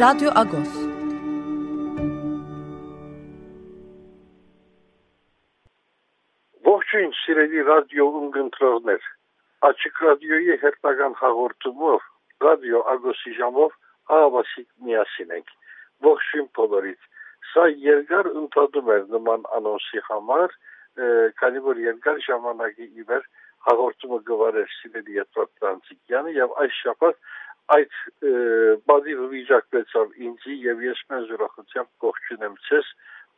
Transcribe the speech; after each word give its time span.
Radyo 0.00 0.30
Agos. 0.42 0.72
Ողջույն 6.68 7.12
սիրելի 7.20 7.64
ռադիո 7.68 8.06
ունգընտրողներ։ 8.20 9.06
Աչիկ 9.68 10.00
ռադիոյի 10.06 10.56
հերթական 10.64 11.16
հաղորդումով 11.20 12.08
ռադիո 12.46 12.82
Ագոսի 12.94 13.34
ժամով 13.38 13.76
ահավասիկ 14.16 14.68
միասին 14.88 15.34
ենք։ 15.38 15.54
Ողջույն 16.08 16.48
բոլորիդ։ 16.58 17.08
Սա 17.52 17.64
երկար 17.86 18.30
ընդհատում 18.42 18.92
էր 18.96 19.06
նման 19.14 19.48
անոնսի 19.58 20.04
համար, 20.10 20.58
քանի 21.40 21.64
որ 21.68 21.80
երկար 21.84 22.20
ժամանակի 22.26 22.86
իվեր 23.04 23.24
հաղորդումը 23.68 24.18
գվարեր 24.28 24.68
սիրելի 24.78 25.16
Եթրոտ 25.18 25.50
Տրանցիկյանը 25.60 26.34
եւ 26.36 26.58
այս 26.64 26.80
շաբաթ 26.84 27.22
այդ 27.74 27.94
բազի 28.88 29.14
վիճակվեցավ 29.32 30.16
ինձի 30.26 30.56
եւ 30.66 30.82
ես 30.84 31.00
մեզ 31.10 31.30
ուրախությամբ 31.36 32.06
ողջունեմ 32.08 32.56
ցես 32.68 32.90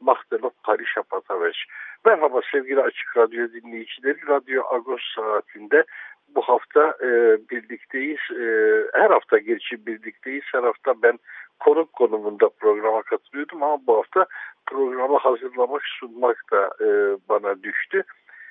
մախտելով 0.05 0.52
Փարի 0.66 0.86
շապատավեջ։ 0.92 1.60
Merhaba 2.05 2.41
sevgili 2.50 2.82
Açık 2.82 3.16
Radyo 3.16 3.52
dinleyicileri. 3.52 4.19
Radyo 4.28 4.62
Agos 4.74 5.02
saatinde 5.14 5.84
bu 6.28 6.42
hafta 6.42 6.96
e, 7.00 7.08
birlikteyiz. 7.50 8.20
E, 8.30 8.44
her 8.92 9.10
hafta 9.10 9.38
gerçi 9.38 9.86
birlikteyiz. 9.86 10.44
Her 10.52 10.62
hafta 10.62 11.02
ben 11.02 11.19
konuk 11.60 11.92
konumunda 11.92 12.48
programa 12.48 13.02
katılıyordum 13.02 13.62
ama 13.62 13.86
bu 13.86 13.96
hafta 13.96 14.27
programı 14.66 15.19
hazırlamak, 15.19 15.82
sunmak 15.84 16.36
da 16.52 16.70
e, 16.80 16.86
bana 17.28 17.62
düştü. 17.62 18.02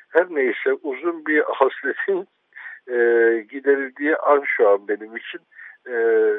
Her 0.10 0.26
neyse 0.30 0.74
uzun 0.84 1.26
bir 1.26 1.44
hasretin 1.48 2.28
e, 2.88 2.96
giderildiği 3.50 4.16
an 4.18 4.44
şu 4.46 4.70
an 4.70 4.88
benim 4.88 5.16
için 5.16 5.42
e, 5.89 5.95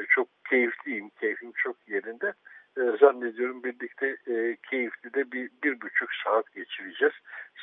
çok 0.08 0.28
keyifliyim. 0.50 1.10
Keyfim 1.20 1.52
çok 1.52 1.88
yerinde. 1.88 2.32
E, 2.78 2.82
zannediyorum 3.00 3.64
birlikte 3.64 4.16
e, 4.26 4.56
keyifli 4.70 5.14
de 5.14 5.32
bir, 5.32 5.50
bir 5.64 5.80
buçuk 5.80 6.08
saat 6.24 6.54
geçireceğiz. 6.54 7.14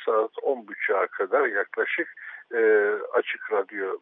Saat 0.06 0.30
on 0.42 0.68
buçuğa 0.68 1.06
kadar 1.06 1.46
yaklaşık 1.46 2.14
e, 2.54 2.90
açık 3.12 3.52
radyo 3.52 3.98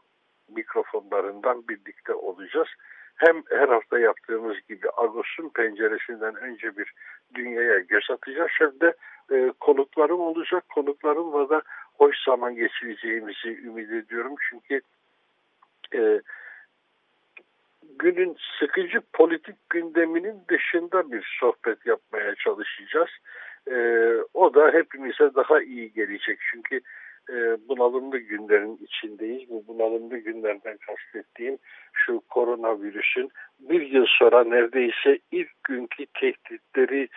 mikrofonlarından 0.48 1.68
birlikte 1.68 2.14
olacağız. 2.14 2.68
Hem 3.16 3.42
her 3.50 3.68
hafta 3.68 3.98
yaptığımız 3.98 4.56
gibi 4.68 4.88
Agos'un 4.96 5.48
penceresinden 5.48 6.34
önce 6.34 6.76
bir 6.76 6.92
dünyaya 7.34 7.78
göz 7.78 8.10
atacağız. 8.10 8.50
Hem 8.58 8.80
de 8.80 8.94
e, 9.32 9.52
konuklarım 9.60 10.20
olacak. 10.20 10.64
Konuklarımla 10.68 11.48
da 11.48 11.62
hoş 11.94 12.16
zaman 12.24 12.54
geçireceğimizi 12.54 13.48
ümit 13.48 13.90
ediyorum. 13.90 14.34
Çünkü 14.50 14.80
e, 15.94 16.20
günün 17.98 18.36
sıkıcı 18.60 19.00
politik 19.12 19.56
gündeminin 19.70 20.36
dışında 20.48 21.12
bir 21.12 21.36
sohbet 21.40 21.86
yapmaya 21.86 22.34
çalışacağız. 22.34 23.10
Ee, 23.70 24.16
o 24.34 24.54
da 24.54 24.70
hepimize 24.72 25.34
daha 25.34 25.62
iyi 25.62 25.92
gelecek. 25.92 26.38
Çünkü 26.52 26.80
e, 27.30 27.68
bunalımlı 27.68 28.18
günlerin 28.18 28.76
içindeyiz. 28.76 29.50
Bu 29.50 29.64
bunalımlı 29.68 30.18
günlerden 30.18 30.76
kastettiğim 30.76 31.58
şu 31.92 32.20
koronavirüsün 32.20 33.30
bir 33.60 33.80
yıl 33.80 34.06
sonra 34.08 34.44
neredeyse 34.44 35.18
ilk 35.30 35.64
günkü 35.64 36.06
tehditleri 36.06 37.08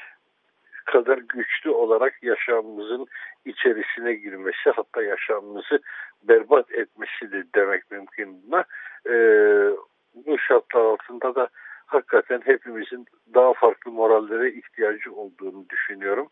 kadar 0.86 1.18
güçlü 1.18 1.70
olarak 1.70 2.24
yaşamımızın 2.24 3.08
içerisine 3.46 4.14
girmesi 4.14 4.70
hatta 4.76 5.04
yaşamımızı 5.04 5.80
berbat 6.24 6.72
etmesi 6.72 7.31
de 7.31 7.44
demek 7.56 7.92
mümkün 7.92 8.44
buna. 8.48 8.66
Ee, 9.10 9.70
bu 10.16 10.38
şartlar 10.38 10.82
altında 10.82 11.36
da 11.36 11.48
hakikaten 11.86 12.42
hepimizin 12.46 13.06
daha 13.34 13.54
farklı 13.54 13.92
morallere 13.92 14.52
ihtiyacı 14.52 15.14
olduğunu 15.14 15.70
düşünüyorum. 15.70 16.28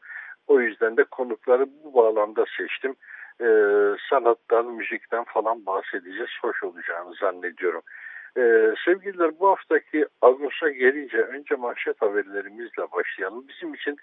O 0.48 0.62
yüzden 0.62 0.98
de 0.98 1.04
konukları 1.04 1.68
bu 1.84 1.94
bağlamda 1.94 2.46
seçtim. 2.58 2.96
Ee, 3.42 3.46
sanattan, 4.10 4.66
müzikten 4.66 5.24
falan 5.24 5.66
bahsedeceğiz. 5.66 6.30
Hoş 6.42 6.64
olacağını 6.64 7.14
zannediyorum. 7.14 7.82
Ee, 8.38 8.74
sevgililer 8.86 9.40
bu 9.40 9.50
haftaki 9.50 10.08
Ağustos'a 10.22 10.70
gelince 10.70 11.18
önce 11.18 11.56
manşet 11.56 12.02
haberlerimizle 12.02 12.92
başlayalım. 12.92 13.48
Bizim 13.48 13.74
için 13.74 13.98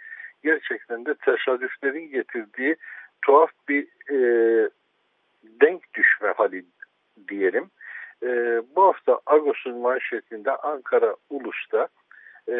gerçekten 0.44 1.06
de 1.06 1.14
tesadüflerin 1.14 2.10
getirdiği 2.10 2.76
tuhaf 3.22 3.50
bir 3.68 3.86
e, 4.10 4.18
denk 5.42 5.94
düşme 5.94 6.28
hali 6.36 6.64
diyelim. 7.28 7.70
E, 8.22 8.62
bu 8.76 8.82
hafta 8.82 9.20
Agos'un 9.26 9.78
manşetinde 9.78 10.56
Ankara 10.56 11.16
Ulus'ta 11.30 11.88
e, 12.48 12.56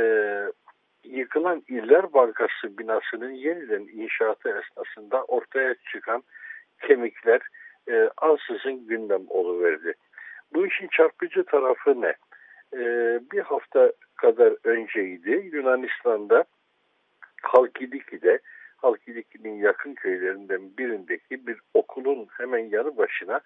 yıkılan 1.04 1.62
İller 1.68 2.12
Bankası 2.12 2.78
binasının 2.78 3.30
yeniden 3.30 3.88
inşaatı 3.92 4.48
esnasında 4.48 5.24
ortaya 5.24 5.74
çıkan 5.92 6.22
kemikler 6.80 7.40
e, 7.88 8.10
ansızın 8.16 8.86
gündem 8.86 9.22
oluverdi. 9.28 9.94
Bu 10.54 10.66
işin 10.66 10.88
çarpıcı 10.88 11.44
tarafı 11.44 12.00
ne? 12.00 12.14
E, 12.72 12.80
bir 13.32 13.40
hafta 13.40 13.92
kadar 14.16 14.54
önceydi 14.64 15.50
Yunanistan'da 15.52 16.44
Halkidiki'de 17.42 18.38
Halkidiki'nin 18.76 19.58
yakın 19.58 19.94
köylerinden 19.94 20.76
birindeki 20.78 21.46
bir 21.46 21.56
okulun 21.74 22.26
hemen 22.38 22.58
yanı 22.58 22.96
başına 22.96 23.40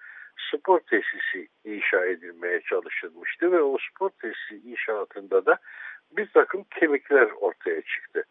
spor 0.53 0.81
tesisi 0.81 1.49
inşa 1.65 2.05
edilmeye 2.05 2.61
çalışılmıştı 2.61 3.53
ve 3.53 3.63
o 3.63 3.77
spor 3.91 4.11
tesisi 4.11 4.69
inşaatında 4.71 5.47
da 5.47 5.59
bir 6.13 6.27
takım 6.27 6.65
kemikler 6.81 7.29
ortaya 7.41 7.83
çıktı. 7.83 8.25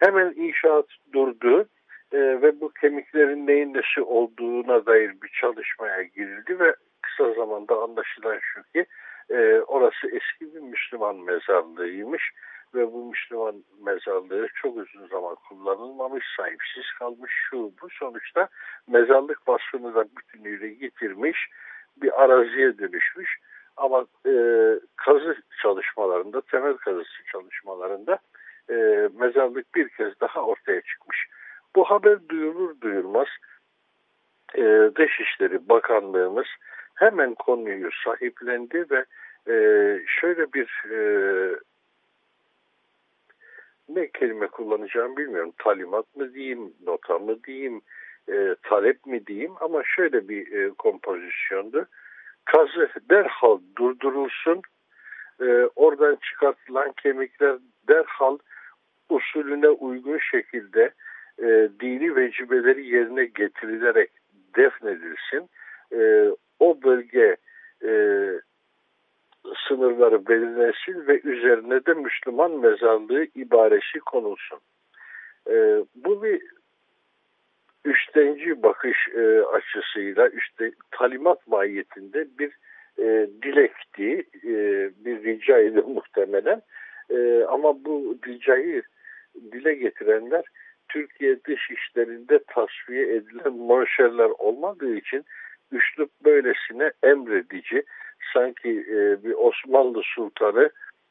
Hemen 0.00 0.32
inşaat 0.36 0.86
durdu 1.12 1.68
e, 2.12 2.18
ve 2.18 2.60
bu 2.60 2.72
kemiklerin 2.72 3.46
neyin 3.46 3.74
nesi 3.74 4.02
olduğuna 4.02 4.86
dair 4.86 5.12
bir 5.22 5.28
çalışmaya 5.40 6.02
girildi 6.02 6.58
ve 6.58 6.74
kısa 7.02 7.32
zamanda 7.32 7.82
anlaşılan 7.82 8.38
şu 8.42 8.62
ki 8.62 8.86
e, 9.30 9.58
orası 9.58 10.06
eski 10.06 10.54
bir 10.54 10.60
Müslüman 10.60 11.16
mezarlığıymış 11.16 12.32
ve 12.74 12.92
bu 12.92 13.10
Müslüman 13.10 13.64
mezarlığı 13.82 14.48
çok 14.62 14.76
uzun 14.76 15.06
zaman 15.06 15.36
kullanılmamış, 15.48 16.24
sahipsiz 16.36 16.92
kalmış 16.98 17.32
şu 17.50 17.56
bu. 17.56 17.88
Sonuçta 17.90 18.48
mezarlık 18.88 19.48
vasfını 19.48 19.94
da 19.94 20.04
bütünüyle 20.16 20.68
getirmiş 20.68 21.48
bir 21.96 22.22
araziye 22.22 22.78
dönüşmüş. 22.78 23.38
Ama 23.76 24.06
e, 24.26 24.34
kazı 24.96 25.36
çalışmalarında, 25.62 26.40
temel 26.40 26.76
kazısı 26.76 27.24
çalışmalarında 27.32 28.18
e, 28.70 28.74
mezarlık 29.18 29.74
bir 29.74 29.88
kez 29.88 30.20
daha 30.20 30.40
ortaya 30.40 30.80
çıkmış. 30.80 31.26
Bu 31.76 31.84
haber 31.84 32.28
duyulur 32.28 32.80
duyulmaz 32.80 33.28
e, 34.54 34.90
Dışişleri 34.96 35.68
Bakanlığımız 35.68 36.46
hemen 36.94 37.34
konuyu 37.34 37.90
sahiplendi 38.04 38.86
ve 38.90 39.04
e, 39.48 39.56
şöyle 40.20 40.52
bir 40.52 40.84
e, 40.90 40.98
ne 43.88 44.10
kelime 44.10 44.46
kullanacağım 44.46 45.16
bilmiyorum. 45.16 45.52
Talimat 45.58 46.16
mı 46.16 46.34
diyeyim, 46.34 46.72
nota 46.86 47.18
mı 47.18 47.44
diyeyim, 47.44 47.80
e, 48.32 48.56
talep 48.62 49.06
mi 49.06 49.26
diyeyim 49.26 49.52
ama 49.60 49.82
şöyle 49.84 50.28
bir 50.28 50.52
e, 50.52 50.70
kompozisyondu. 50.70 51.86
Kazı 52.44 52.90
derhal 53.10 53.58
durdurulsun, 53.78 54.62
e, 55.40 55.68
oradan 55.76 56.16
çıkartılan 56.16 56.92
kemikler 57.02 57.56
derhal 57.88 58.38
usulüne 59.08 59.68
uygun 59.68 60.18
şekilde 60.18 60.92
e, 61.38 61.68
dini 61.80 62.16
vecibeleri 62.16 62.86
yerine 62.86 63.24
getirilerek 63.24 64.10
defnedilsin. 64.56 65.50
E, 65.92 66.30
o 66.58 66.82
bölge 66.82 67.36
e, 67.84 67.90
sınırları 69.68 70.26
belirlensin 70.26 71.06
ve 71.06 71.20
üzerine 71.20 71.86
de 71.86 71.94
Müslüman 71.94 72.50
mezarlığı 72.50 73.26
ibaresi 73.34 73.98
konulsun. 74.00 74.58
E, 75.50 75.84
bu 75.94 76.22
bir 76.22 76.42
üstenci 77.84 78.62
bakış 78.62 79.08
e, 79.14 79.42
açısıyla 79.42 80.28
işte 80.28 80.72
talimat 80.90 81.46
mahiyetinde 81.46 82.26
bir 82.38 82.52
e, 82.98 83.28
dilekti, 83.42 84.26
e, 84.44 84.54
bir 85.04 85.24
ricaydı 85.24 85.82
muhtemelen. 85.86 86.62
E, 87.10 87.44
ama 87.48 87.84
bu 87.84 88.18
ricayı 88.26 88.82
dile 89.52 89.74
getirenler 89.74 90.44
Türkiye 90.88 91.44
dış 91.44 91.70
işlerinde 91.70 92.38
tasfiye 92.46 93.14
edilen 93.14 93.52
monşerler 93.52 94.30
olmadığı 94.38 94.96
için 94.96 95.24
üslup 95.72 96.10
böylesine 96.24 96.92
emredici 97.02 97.82
sanki 98.32 98.70
e, 98.70 99.24
bir 99.24 99.34
Osmanlı 99.34 100.02
sultanı 100.04 100.70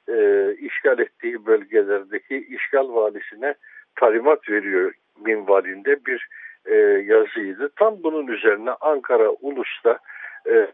e, 0.09 0.47
işgal 0.59 0.99
ettiği 0.99 1.45
bölgelerdeki 1.45 2.47
işgal 2.49 2.93
valisine 2.93 3.55
talimat 3.95 4.49
veriyor 4.49 4.93
minvalinde 5.25 6.05
bir 6.05 6.27
e, 6.65 6.75
yazıydı. 7.05 7.69
Tam 7.75 8.03
bunun 8.03 8.27
üzerine 8.27 8.71
Ankara 8.71 9.29
Ulus'ta 9.29 9.99
e, 10.49 10.67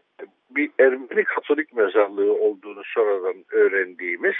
bir 0.50 0.70
Ermeni 0.78 1.24
Katolik 1.24 1.72
mezarlığı 1.72 2.32
olduğunu 2.32 2.82
sonradan 2.84 3.44
öğrendiğimiz 3.52 4.34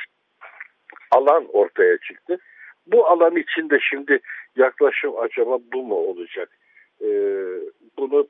alan 1.11 1.46
ortaya 1.53 1.99
çıktı. 1.99 2.38
Bu 2.87 3.06
alan 3.06 3.37
içinde 3.37 3.79
şimdi 3.81 4.20
yaklaşım 4.56 5.19
acaba 5.19 5.58
bu 5.73 5.82
mu 5.82 5.94
olacak? 5.94 6.49
E, 7.03 7.08
bunu 7.99 8.29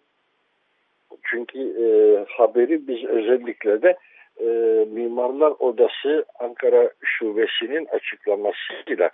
çünkü 1.24 1.58
e, 1.58 1.86
haberi 2.32 2.88
biz 2.88 3.04
özellikle 3.04 3.82
de 3.82 3.96
e, 4.40 4.46
Mimarlar 4.92 5.52
Odası 5.58 6.24
Ankara 6.38 6.90
Şubesi'nin 7.04 7.86
açıklamasıyla 7.86 9.10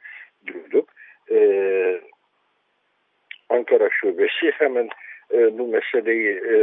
duyduk. 0.46 0.88
E, 1.30 2.00
Ankara 3.48 3.88
Şubesi 3.90 4.50
hemen 4.50 4.88
e, 5.32 5.58
bu 5.58 5.68
meseleyi 5.68 6.40
e, 6.50 6.56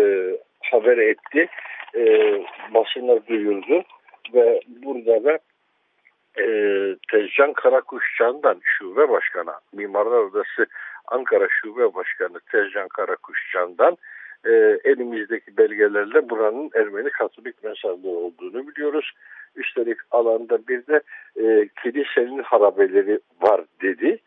haber 0.61 0.97
etti, 0.97 1.47
e, 1.95 2.33
basına 2.73 3.27
duyurdu 3.27 3.83
ve 4.33 4.61
burada 4.67 5.23
da 5.23 5.39
e, 6.39 6.45
Tezcan 7.11 7.53
Karakuşcan'dan 7.53 8.61
şube 8.63 9.09
başkanı, 9.09 9.51
Mimarlar 9.73 10.19
Odası 10.19 10.65
Ankara 11.07 11.47
Şube 11.49 11.93
Başkanı 11.93 12.39
Tezcan 12.51 12.87
Karakuşcan'dan 12.87 13.97
e, 14.45 14.79
elimizdeki 14.83 15.57
belgelerle 15.57 16.29
buranın 16.29 16.69
Ermeni 16.75 17.09
Katolik 17.09 17.63
mezarlığı 17.63 18.17
olduğunu 18.17 18.67
biliyoruz. 18.67 19.11
Üstelik 19.55 19.97
alanda 20.11 20.67
bir 20.67 20.87
de 20.87 21.01
e, 21.35 21.69
kilisenin 21.83 22.43
harabeleri 22.43 23.19
var 23.41 23.61
dedi. 23.81 24.19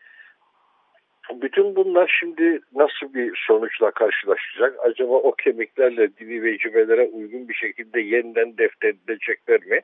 Bütün 1.33 1.75
bunlar 1.75 2.17
şimdi 2.19 2.59
nasıl 2.75 3.13
bir 3.13 3.43
sonuçla 3.47 3.91
karşılaşacak? 3.91 4.75
Acaba 4.79 5.13
o 5.13 5.31
kemiklerle 5.31 6.17
dini 6.17 6.43
vecibelere 6.43 7.05
uygun 7.05 7.49
bir 7.49 7.53
şekilde 7.53 8.01
yeniden 8.01 8.57
defnedilecekler 8.57 9.65
mi? 9.65 9.81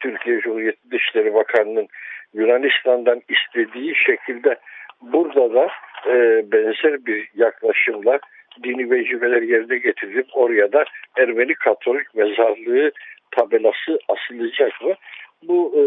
Türkiye 0.00 0.40
Cumhuriyeti 0.40 0.90
Dışişleri 0.90 1.34
Bakanı'nın 1.34 1.88
Yunanistan'dan 2.34 3.22
istediği 3.28 3.94
şekilde 3.94 4.56
burada 5.00 5.54
da 5.54 5.68
e, 6.06 6.44
benzer 6.52 7.06
bir 7.06 7.28
yaklaşımla 7.34 8.18
dini 8.62 8.90
vecibeler 8.90 9.42
yerine 9.42 9.78
getirilip 9.78 10.26
oraya 10.32 10.72
da 10.72 10.84
Ermeni 11.16 11.54
Katolik 11.54 12.14
mezarlığı 12.14 12.92
tabelası 13.30 13.98
asılacak 14.08 14.82
mı? 14.82 14.94
Bu 15.42 15.74
e, 15.76 15.82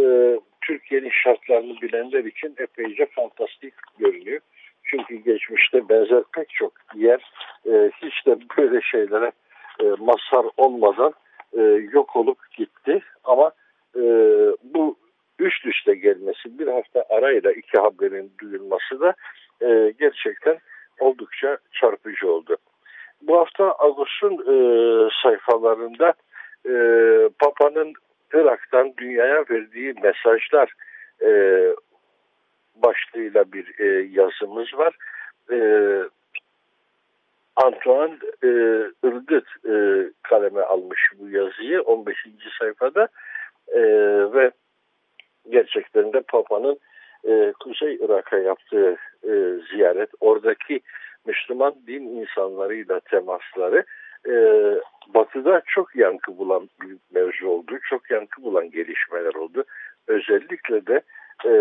Türkiye'nin 0.62 1.12
şartlarını 1.24 1.82
bilenler 1.82 2.24
için 2.24 2.56
epeyce 2.58 3.06
fantastik 3.06 3.74
görünüyor. 4.00 4.40
Çünkü 4.84 5.16
geçmişte 5.16 5.90
benzer 5.90 6.24
pek 6.36 6.50
çok 6.50 6.74
yer 6.96 7.32
e, 7.66 7.92
hiç 8.02 8.26
de 8.26 8.38
böyle 8.58 8.82
şeylere 8.82 9.32
e, 9.80 9.84
mazhar 9.84 10.46
olmadan 10.58 11.14
e, 11.58 11.62
yok 11.92 12.16
olup 12.16 12.52
gitti. 12.58 13.02
Ama 13.24 13.52
e, 13.96 14.02
bu 14.64 14.98
üst 15.40 15.66
üste 15.66 15.96
gelmesi 15.96 16.60
bir 16.60 16.68
hafta 16.68 17.06
arayla 17.10 17.52
iki 17.52 17.78
haberin 17.78 18.32
duyulması 18.40 19.00
da 19.00 19.14
e, 19.62 19.94
gerçekten 20.00 20.58
oldukça 21.00 21.58
çarpıcı 21.72 22.32
oldu. 22.32 22.58
Bu 23.22 23.40
hafta 23.40 23.72
Ağustos'un 23.72 24.34
e, 24.34 24.56
sayfalarında 25.24 26.14
e, 26.66 26.74
Papa'nın 27.40 27.94
Irak'tan 28.34 28.94
dünyaya 28.98 29.46
verdiği 29.50 29.94
mesajlar 30.04 30.74
e, 31.22 31.32
başlığıyla 32.76 33.52
bir 33.52 33.80
e, 33.80 34.10
yazımız 34.12 34.74
var. 34.74 34.96
E, 35.52 35.58
Antoine 37.56 38.18
e, 38.44 38.50
Irgıt 39.04 39.48
e, 39.70 39.76
kaleme 40.24 40.62
almış 40.62 41.12
bu 41.20 41.30
yazıyı 41.30 41.82
15. 41.82 42.18
sayfada 42.60 43.08
e, 43.68 43.82
ve 44.34 44.52
gerçekten 45.50 46.14
de 46.14 46.22
Papa'nın 46.22 46.80
e, 47.28 47.54
Kuzey 47.64 47.96
Irak'a 47.96 48.38
yaptığı 48.38 48.98
e, 49.24 49.32
ziyaret, 49.72 50.10
oradaki 50.20 50.82
Müslüman 51.26 51.76
din 51.88 52.04
insanlarıyla 52.04 53.00
temasları 53.00 53.84
e, 54.30 54.34
batıda 55.14 55.62
çok 55.68 55.96
yankı 55.96 56.38
bulan 56.38 56.70
bir 56.82 56.98
mevzu 57.12 57.48
oldu. 57.48 57.78
Çok 57.90 58.12
yankı 58.12 58.44
bulan 58.44 58.72
gelişmeler 58.72 59.34
oldu. 59.34 59.64
Özellikle 60.08 60.88
de 60.88 61.02
e, 61.46 61.52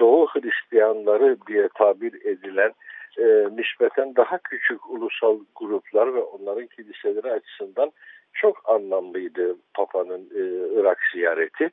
Doğu 0.00 0.26
Hristiyanları 0.26 1.36
diye 1.46 1.68
tabir 1.78 2.26
edilen 2.26 2.72
e, 3.18 3.24
nispeten 3.56 4.16
daha 4.16 4.38
küçük 4.38 4.90
ulusal 4.90 5.38
gruplar 5.56 6.14
ve 6.14 6.20
onların 6.20 6.66
kiliseleri 6.66 7.32
açısından 7.32 7.92
çok 8.32 8.68
anlamlıydı 8.68 9.56
Papa'nın 9.74 10.20
e, 10.20 10.42
Irak 10.80 10.98
ziyareti. 11.12 11.70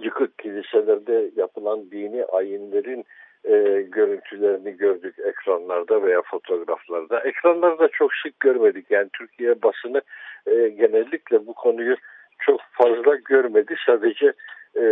Yıkık 0.00 0.38
kiliselerde 0.38 1.30
yapılan 1.36 1.90
dini 1.90 2.24
ayinlerin 2.24 3.04
e, 3.44 3.82
görüntülerini 3.82 4.76
gördük 4.76 5.14
ekranlarda 5.18 6.02
veya 6.02 6.22
fotoğraflarda. 6.22 7.20
Ekranlarda 7.20 7.88
çok 7.88 8.14
sık 8.14 8.40
görmedik. 8.40 8.90
Yani 8.90 9.08
Türkiye 9.12 9.62
basını 9.62 10.02
e, 10.46 10.68
genellikle 10.68 11.46
bu 11.46 11.54
konuyu 11.54 11.96
çok 12.38 12.60
fazla 12.72 13.14
görmedi. 13.14 13.74
Sadece 13.86 14.32
e, 14.76 14.82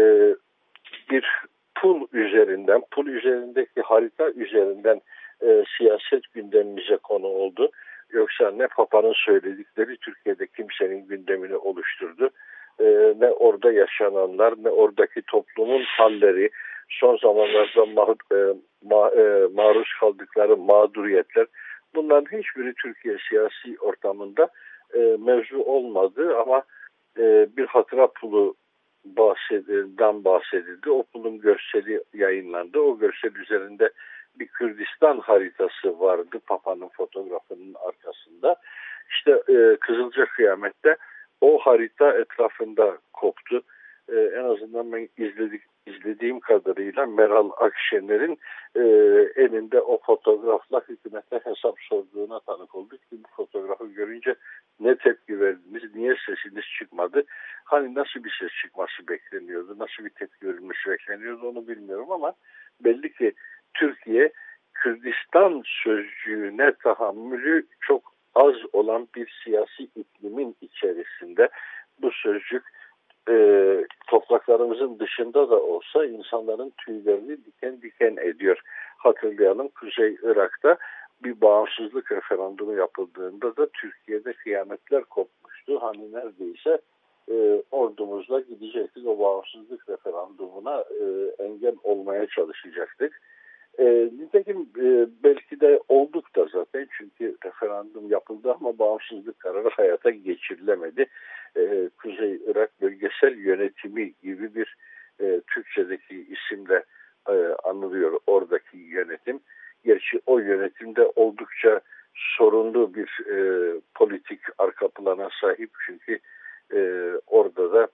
bir 1.10 1.24
pul 1.74 2.06
üzerinden, 2.12 2.82
pul 2.90 3.06
üzerindeki 3.06 3.80
harita 3.82 4.30
üzerinden 4.30 5.00
e, 5.42 5.64
siyaset 5.78 6.32
gündemimize 6.34 6.96
konu 6.96 7.26
oldu. 7.26 7.70
Yoksa 8.10 8.50
ne 8.50 8.66
Papa'nın 8.66 9.14
söyledikleri 9.16 9.96
Türkiye'de 9.96 10.46
kimsenin 10.46 11.06
gündemini 11.06 11.56
oluşturdu. 11.56 12.30
E, 12.80 13.14
ne 13.20 13.30
orada 13.30 13.72
yaşananlar, 13.72 14.54
ne 14.62 14.70
oradaki 14.70 15.22
toplumun 15.22 15.82
halleri, 15.82 16.50
son 16.88 17.16
zamanlarda 17.16 17.86
ma, 17.86 18.14
e, 18.32 18.54
ma, 18.82 19.10
e, 19.10 19.48
maruz 19.54 19.88
kaldıkları 20.00 20.56
mağduriyetler 20.56 21.46
bunların 21.94 22.38
hiçbiri 22.38 22.74
Türkiye 22.82 23.16
siyasi 23.28 23.80
ortamında 23.80 24.48
e, 24.94 24.98
mevzu 24.98 25.62
olmadı 25.62 26.36
ama 26.38 26.62
e, 27.18 27.48
bir 27.56 27.66
hatıra 27.66 28.06
pulu 28.06 28.54
bahsedilden 29.04 30.24
bahsedildi. 30.24 30.90
O 30.90 31.02
pulun 31.02 31.40
görseli 31.40 32.02
yayınlandı. 32.14 32.78
O 32.78 32.98
görsel 32.98 33.34
üzerinde 33.34 33.90
bir 34.38 34.46
Kürdistan 34.46 35.18
haritası 35.18 36.00
vardı 36.00 36.38
Papa'nın 36.46 36.88
fotoğrafının 36.88 37.74
arkasında. 37.88 38.56
İşte 39.10 39.30
e, 39.30 39.76
Kızılca 39.80 40.26
Kıyamet'te 40.26 40.96
o 41.40 41.58
harita 41.58 42.18
etrafında 42.18 42.98
koptu. 43.12 43.62
E, 44.08 44.16
en 44.16 44.44
azından 44.44 44.92
ben 44.92 45.08
izledik 45.16 45.62
izlediğim 45.86 46.40
kadarıyla 46.40 47.06
Meral 47.06 47.50
Akşener'in 47.56 48.38
e, 48.74 48.80
elinde 49.42 49.80
o 49.80 50.00
fotoğrafla 50.06 50.82
hükümete 50.88 51.40
hesap 51.44 51.76
sorduğuna 51.80 52.40
tanık 52.40 52.74
olduk 52.74 53.00
ki 53.10 53.16
bu 53.24 53.28
fotoğrafı 53.36 53.86
görünce 53.86 54.34
ne 54.80 54.96
tepki 54.96 55.40
verdiniz, 55.40 55.94
niye 55.94 56.14
sesiniz 56.26 56.64
çıkmadı, 56.78 57.24
hani 57.64 57.94
nasıl 57.94 58.24
bir 58.24 58.36
ses 58.40 58.50
çıkması 58.62 59.08
bekleniyordu, 59.08 59.78
nasıl 59.78 60.04
bir 60.04 60.10
tepki 60.10 60.46
verilmesi 60.46 60.90
bekleniyordu 60.90 61.48
onu 61.48 61.68
bilmiyorum 61.68 62.12
ama 62.12 62.32
belli 62.84 63.12
ki 63.12 63.32
Türkiye 63.74 64.32
Kürdistan 64.74 65.62
sözcüğüne 65.64 66.72
tahammülü 66.72 67.66
çok 67.80 68.13
az 68.34 68.54
olan 68.72 69.08
bir 69.14 69.40
siyasi 69.44 69.88
iklimin 69.96 70.56
içerisinde 70.60 71.48
bu 72.02 72.10
sözcük 72.10 72.64
e, 73.28 73.34
topraklarımızın 74.06 74.98
dışında 74.98 75.50
da 75.50 75.62
olsa 75.62 76.04
insanların 76.04 76.72
tüylerini 76.78 77.44
diken 77.44 77.82
diken 77.82 78.16
ediyor. 78.16 78.60
Hatırlayalım 78.96 79.68
Kuzey 79.68 80.16
Irak'ta 80.22 80.76
bir 81.24 81.40
bağımsızlık 81.40 82.12
referandumu 82.12 82.74
yapıldığında 82.74 83.56
da 83.56 83.66
Türkiye'de 83.66 84.32
kıyametler 84.32 85.04
kopmuştu. 85.04 85.82
Hani 85.82 86.12
neredeyse 86.12 86.78
e, 87.30 87.62
ordumuzla 87.70 88.40
gidecektik 88.40 89.06
o 89.06 89.18
bağımsızlık 89.18 89.88
referandumuna 89.88 90.80
e, 90.80 91.04
engel 91.44 91.74
olmaya 91.82 92.26
çalışacaktık. 92.26 93.20
E, 93.78 94.10
nitekim 94.18 94.68
e, 94.78 95.08
belki 95.24 95.60
de 95.60 95.80
olduk 95.88 96.36
da 96.36 96.46
zaten 96.52 96.88
çünkü 96.98 97.36
referandum 97.44 98.10
yapıldı 98.10 98.52
ama 98.52 98.78
bağımsızlık 98.78 99.38
kararı 99.38 99.68
hayata 99.68 100.10
geçirilemedi. 100.10 101.06
Ee, 101.56 101.90
Kuzey 102.02 102.40
Irak 102.46 102.80
Bölgesel 102.80 103.38
Yönetimi 103.38 104.12
gibi 104.22 104.54
bir 104.54 104.76
e, 105.20 105.40
Türkçedeki 105.54 106.26
isimle 106.26 106.84
e, 107.28 107.34
anılıyor 107.64 108.18
oradaki 108.26 108.76
yönetim. 108.76 109.40
Gerçi 109.84 110.20
o 110.26 110.38
yönetimde 110.38 111.12
oldukça 111.16 111.80
sorunlu 112.14 112.94
bir 112.94 113.26
e, 113.30 113.36
politik 113.94 114.40
arka 114.58 114.88
plana 114.88 115.28
sahip 115.40 115.70
çünkü 115.86 116.18
e, 116.74 117.10
orada 117.26 117.72
da 117.72 117.88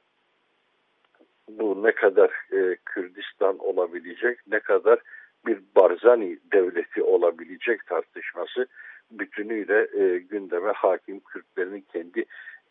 bu 1.48 1.82
ne 1.82 1.92
kadar 1.92 2.30
e, 2.52 2.76
Kürdistan 2.84 3.58
olabilecek, 3.58 4.38
ne 4.46 4.60
kadar 4.60 4.98
bir 5.46 5.60
Barzani 5.76 6.38
devleti 6.52 7.02
olabilecek 7.02 7.86
tartışması 7.86 8.66
bütünüyle 9.10 9.88
e, 10.02 10.18
gündeme 10.18 10.72
hakim 10.72 11.20
Kürtlerin 11.20 11.84
kendi 11.92 12.24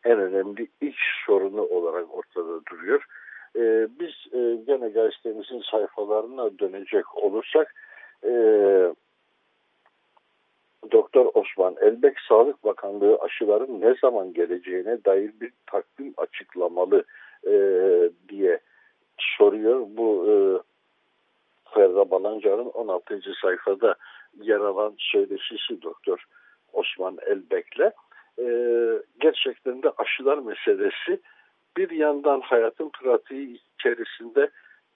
en 0.04 0.20
önemli 0.20 0.68
iç 0.82 0.98
sorunu 1.26 1.62
olarak 1.62 2.18
ortada 2.18 2.66
duruyor. 2.66 3.06
E, 3.56 3.88
biz 4.00 4.34
e, 4.34 4.56
gene 4.68 4.90
gazetemizin 4.90 5.62
sayfalarına 5.72 6.60
dönecek 6.60 7.18
olursak 7.18 7.76
e, 8.24 8.32
Doktor 10.92 11.26
Osman 11.34 11.76
Elbek 11.82 12.20
Sağlık 12.20 12.64
Bakanlığı 12.64 13.18
aşıların 13.18 13.82
ne 13.82 13.96
zaman 14.02 14.34
geleceğine 14.34 15.06
dair 15.06 15.32
bir 15.42 15.52
takvim 15.68 16.14
açıklamalı 16.18 17.04
e, 17.48 17.54
diye 18.30 18.60
soruyor. 19.18 19.86
Bu 19.90 20.26
e, 20.28 20.34
Ferda 21.74 22.12
Balancar'ın 22.12 22.66
16. 22.66 23.20
sayfada 23.42 23.96
yer 24.42 24.60
alan 24.60 24.94
söyleşisi 24.98 25.82
Doktor 25.82 26.26
Osman 26.74 27.18
Elbek'le. 27.28 27.92
E, 28.40 28.48
gerçekten 29.20 29.84
de 29.84 29.92
aşılar 29.98 30.38
meselesi 30.38 31.22
bir 31.78 31.90
yandan 31.92 32.42
hayatın 32.42 32.90
pratiği 32.90 33.62
içerisinde 33.80 34.50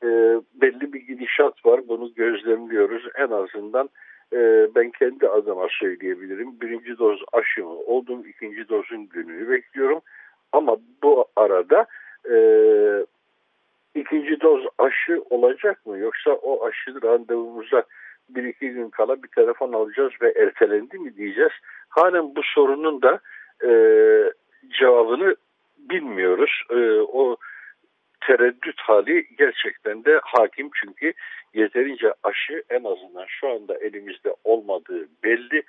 e, 0.04 0.08
belli 0.54 0.94
bir 0.94 1.02
gidişat 1.02 1.66
var. 1.66 1.88
Bunu 1.88 2.14
gözlemliyoruz. 2.14 3.04
En 3.16 3.30
azından 3.32 3.90
e, 4.34 4.68
ben 4.76 4.92
kendi 4.92 5.28
adıma 5.28 5.68
söyleyebilirim. 5.80 6.62
Birinci 6.62 6.98
doz 6.98 7.20
aşımı 7.34 7.80
oldum. 7.80 8.26
ikinci 8.26 8.70
dozun 8.70 9.10
gününü 9.10 9.50
bekliyorum. 9.50 10.02
Ama 10.52 10.78
bu 11.04 11.26
arada 11.36 11.86
e, 12.30 12.36
ikinci 13.96 14.42
doz 14.42 14.66
aşı 14.78 15.24
olacak 15.30 15.86
mı? 15.86 15.98
Yoksa 15.98 16.32
o 16.32 16.66
aşı 16.66 17.02
randevumuza 17.04 17.84
bir 18.30 18.44
iki 18.44 18.70
gün 18.70 18.90
kala 18.90 19.24
bir 19.24 19.28
telefon 19.28 19.74
alacağız 19.74 20.12
ve 20.22 20.34
ertelendi 20.38 21.00
mi 21.00 21.16
diyeceğiz. 21.16 21.52
Halen 21.90 22.36
bu 22.36 22.44
sorunun 22.44 23.02
da 23.02 23.20
e, 23.64 23.70
cevabını 24.80 25.36
bilmiyoruz. 25.78 26.64
E, 26.70 27.00
o 27.00 27.38
tereddüt 28.22 28.80
hali 28.80 29.28
gerçekten 29.38 30.06
de 30.06 30.20
hakim 30.24 30.70
çünkü 30.82 31.14
yeterince 31.54 32.14
aşı 32.24 32.64
en 32.70 32.84
azından 32.84 33.26
şu 33.28 33.50
anda 33.50 33.78
elimizde 33.78 34.36
olmadığı 34.44 35.08
belli. 35.24 35.64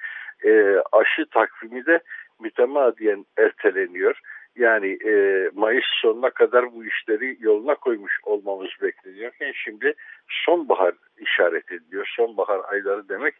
E, 0.44 0.82
aşı 0.92 1.26
takvimi 1.26 1.86
de 1.86 2.00
mütemadiyen 2.40 3.24
erteleniyor. 3.38 4.20
Yani 4.56 4.98
e, 5.06 5.50
Mayıs 5.54 5.84
sonuna 6.02 6.30
kadar 6.30 6.72
bu 6.72 6.84
işleri 6.84 7.36
yoluna 7.40 7.74
koymuş 7.74 8.18
olmamız 8.22 8.70
bekleniyorken 8.82 9.52
şimdi 9.64 9.94
sonbahar 10.28 10.94
işaret 11.18 11.72
ediyor. 11.72 12.12
Sonbahar 12.16 12.60
ayları 12.68 13.08
demek 13.08 13.34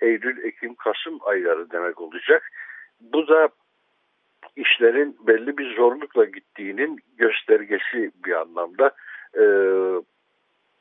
Eylül, 0.00 0.44
Ekim, 0.44 0.74
Kasım 0.74 1.18
ayları 1.22 1.70
demek 1.70 2.00
olacak. 2.00 2.50
Bu 3.00 3.28
da 3.28 3.48
işlerin 4.56 5.16
belli 5.26 5.58
bir 5.58 5.76
zorlukla 5.76 6.24
gittiğinin 6.24 6.98
göstergesi 7.18 8.10
bir 8.24 8.32
anlamda. 8.32 8.90
E, 9.38 9.44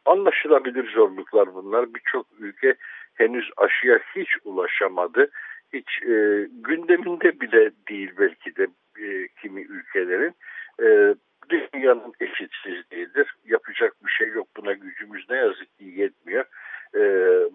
anlaşılabilir 0.06 0.92
zorluklar 0.92 1.54
bunlar. 1.54 1.94
Birçok 1.94 2.28
ülke 2.40 2.76
henüz 3.14 3.50
aşıya 3.58 4.00
hiç 4.16 4.30
ulaşamadı. 4.44 5.30
Hiç 5.74 6.04
e, 6.04 6.48
gündeminde 6.52 7.40
bile 7.40 7.72
değil 7.90 8.12
belki 8.20 8.56
de 8.56 8.68
e, 9.04 9.28
kimi 9.42 9.62
ülkelerin. 9.62 10.36
E, 10.82 11.16
dünyanın 11.50 12.14
eşitsizliğidir. 12.20 13.36
Yapacak 13.46 13.94
bir 14.06 14.12
şey 14.12 14.30
yok. 14.30 14.48
Buna 14.58 14.74
gücümüz 14.74 15.30
ne 15.30 15.38
yazık 15.38 15.78
ki 15.78 15.86
yetmiyor. 15.86 16.46
E, 16.96 17.02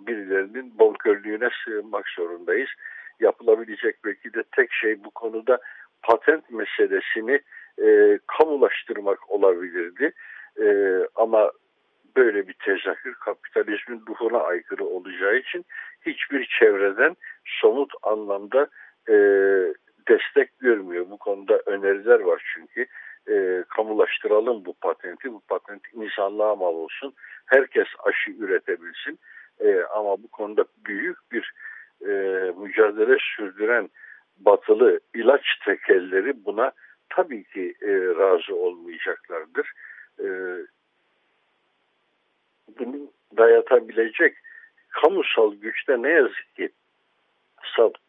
birilerinin 0.06 0.78
bol 0.78 0.94
körlüğüne 0.94 1.48
sığınmak 1.64 2.08
zorundayız. 2.08 2.70
Yapılabilecek 3.20 3.96
belki 4.04 4.34
de 4.34 4.42
tek 4.56 4.72
şey 4.72 5.04
bu 5.04 5.10
konuda 5.10 5.58
patent 6.02 6.50
meselesini 6.50 7.40
e, 7.82 8.18
kamulaştırmak 8.26 9.30
olabilirdi. 9.30 10.12
E, 10.60 10.98
ama 11.14 11.52
böyle 12.16 12.48
bir 12.48 12.52
tezahür 12.52 13.14
kapitalizmin 13.14 14.02
ruhuna 14.08 14.38
aykırı 14.38 14.84
olacağı 14.84 15.36
için 15.36 15.64
hiçbir 16.06 16.56
çevreden 16.58 17.16
somut 17.44 17.92
anlamda 18.02 18.68
e, 19.08 19.14
destek 20.08 20.58
görmüyor. 20.58 21.10
Bu 21.10 21.18
konuda 21.18 21.62
öneriler 21.66 22.20
var 22.20 22.42
çünkü. 22.54 22.86
E, 23.28 23.64
kamulaştıralım 23.68 24.64
bu 24.64 24.74
patenti. 24.74 25.32
Bu 25.32 25.40
patent 25.40 25.82
insanlığa 25.92 26.54
mal 26.54 26.74
olsun. 26.74 27.14
Herkes 27.46 27.86
aşı 28.04 28.30
üretebilsin. 28.30 29.18
E, 29.60 29.82
ama 29.94 30.22
bu 30.22 30.28
konuda 30.28 30.64
büyük 30.86 31.32
bir 31.32 31.52
e, 32.00 32.12
mücadele 32.58 33.16
sürdüren 33.36 33.90
batılı 34.38 35.00
ilaç 35.14 35.42
tekelleri 35.64 36.44
buna 36.44 36.72
tabii 37.08 37.44
ki 37.44 37.74
e, 37.82 37.90
razı 37.90 38.56
olmayacaklardır. 38.56 39.72
E, 40.20 40.26
bunu 42.78 43.10
dayatabilecek 43.36 44.36
kamusal 44.88 45.54
güçte 45.54 46.02
ne 46.02 46.10
yazık 46.10 46.56
ki 46.56 46.70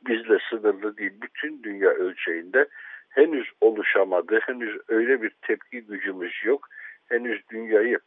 bizle 0.07 0.38
sınırlı 0.50 0.98
değil 0.98 1.13
bütün 1.22 1.63
dünya 1.63 1.89
ölçeğinde 1.89 2.67
henüz 3.10 3.48
oluşamadı. 3.62 4.39
Henüz 4.39 4.77
öyle 4.88 5.22
bir 5.22 5.31
tepki 5.41 5.81
gücümüz 5.81 6.33
yok. 6.43 6.67
Henüz 7.10 7.41
dünyayı 7.50 8.00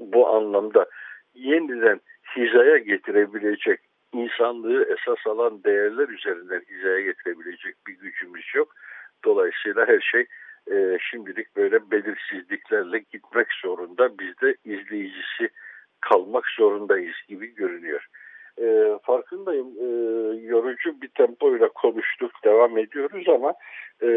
bu 0.00 0.28
anlamda 0.28 0.86
yeniden 1.34 2.00
hizaya 2.36 2.78
getirebilecek 2.78 3.80
insanlığı 4.12 4.84
esas 4.84 5.26
alan 5.26 5.64
değerler 5.64 6.08
üzerinden 6.08 6.62
hizaya 6.70 7.00
getirebilecek 7.00 7.74
bir 7.86 7.92
gücümüz 7.92 8.54
yok. 8.54 8.74
Dolayısıyla 9.24 9.88
her 9.88 10.00
şey 10.00 10.26
e, 10.70 10.98
şimdilik 11.10 11.56
böyle 11.56 11.90
belirsizliklerle 11.90 12.98
gitmek 12.98 13.46
zorunda. 13.62 14.18
Biz 14.18 14.40
de 14.42 14.56
izleyicisi 14.64 15.48
kalmak 16.00 16.46
zorundayız 16.46 17.16
gibi 17.28 17.54
görünüyor. 17.54 18.06
E, 18.60 18.98
farkındayım 19.02 19.68
e, 19.80 19.86
yorucu 20.36 21.00
bir 21.02 21.08
tempoyla 21.08 21.68
konuştuk 21.68 22.32
devam 22.44 22.78
ediyoruz 22.78 23.28
ama 23.28 23.54
e, 24.02 24.08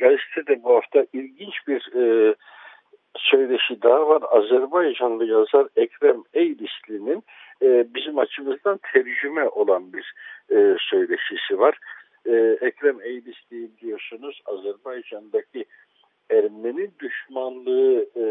gazetede 0.00 0.62
bu 0.62 0.74
hafta 0.74 1.06
ilginç 1.12 1.54
bir 1.68 1.92
e, 1.96 2.34
söyleşi 3.16 3.82
daha 3.82 4.08
var. 4.08 4.22
Azerbaycanlı 4.30 5.24
yazar 5.24 5.66
Ekrem 5.76 6.22
Eylisli'nin 6.34 7.22
e, 7.62 7.94
bizim 7.94 8.18
açımızdan 8.18 8.80
tercüme 8.92 9.48
olan 9.48 9.92
bir 9.92 10.14
e, 10.50 10.76
söyleşisi 10.90 11.58
var. 11.58 11.78
E, 12.26 12.58
Ekrem 12.60 13.00
Eylisli 13.00 13.78
diyorsunuz 13.78 14.42
Azerbaycan'daki 14.46 15.64
Ermeni 16.30 16.90
düşmanlığı 17.00 18.06
e, 18.16 18.24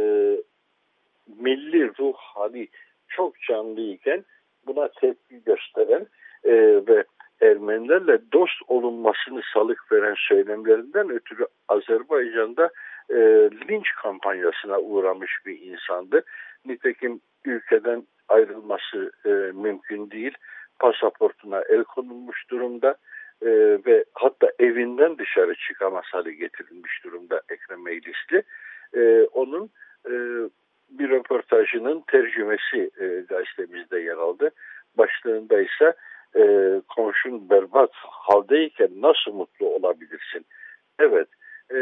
milli 1.39 1.91
ruh 1.99 2.13
hali 2.15 2.67
çok 3.07 3.41
canlıyken 3.41 4.25
buna 4.67 4.87
tepki 4.87 5.43
gösteren 5.43 6.07
e, 6.43 6.51
ve 6.87 7.05
Ermenilerle 7.41 8.19
dost 8.33 8.61
olunmasını 8.67 9.41
salık 9.53 9.91
veren 9.91 10.15
söylemlerinden 10.17 11.09
ötürü 11.09 11.47
Azerbaycan'da 11.67 12.69
e, 13.09 13.15
linç 13.69 13.91
kampanyasına 14.03 14.79
uğramış 14.79 15.31
bir 15.45 15.61
insandı. 15.61 16.23
Nitekim 16.65 17.21
ülkeden 17.45 18.03
ayrılması 18.27 19.11
e, 19.25 19.29
mümkün 19.53 20.11
değil. 20.11 20.33
Pasaportuna 20.79 21.61
el 21.69 21.83
konulmuş 21.83 22.49
durumda 22.49 22.95
e, 23.41 23.49
ve 23.85 24.05
hatta 24.13 24.47
evinden 24.59 25.17
dışarı 25.17 25.55
çıkamaz 25.55 26.05
hale 26.11 26.31
getirilmiş 26.31 27.03
durumda 27.03 27.41
Ekrem 27.49 27.83
Meclisli. 27.83 28.43
E, 28.93 29.27
onun 29.33 29.69
e, 30.09 30.13
bir 30.89 31.09
röportajının 31.09 32.03
tercümesi 32.07 32.89
e, 32.99 33.05
gazetemizde 33.29 33.99
yer 33.99 34.17
aldı. 34.17 34.51
Başlığında 34.97 35.61
ise 35.61 35.93
e, 36.35 36.43
komşun 36.95 37.49
berbat 37.49 37.91
haldeyken 37.93 38.89
nasıl 39.01 39.33
mutlu 39.33 39.67
olabilirsin? 39.67 40.45
Evet, 40.99 41.27
e, 41.73 41.79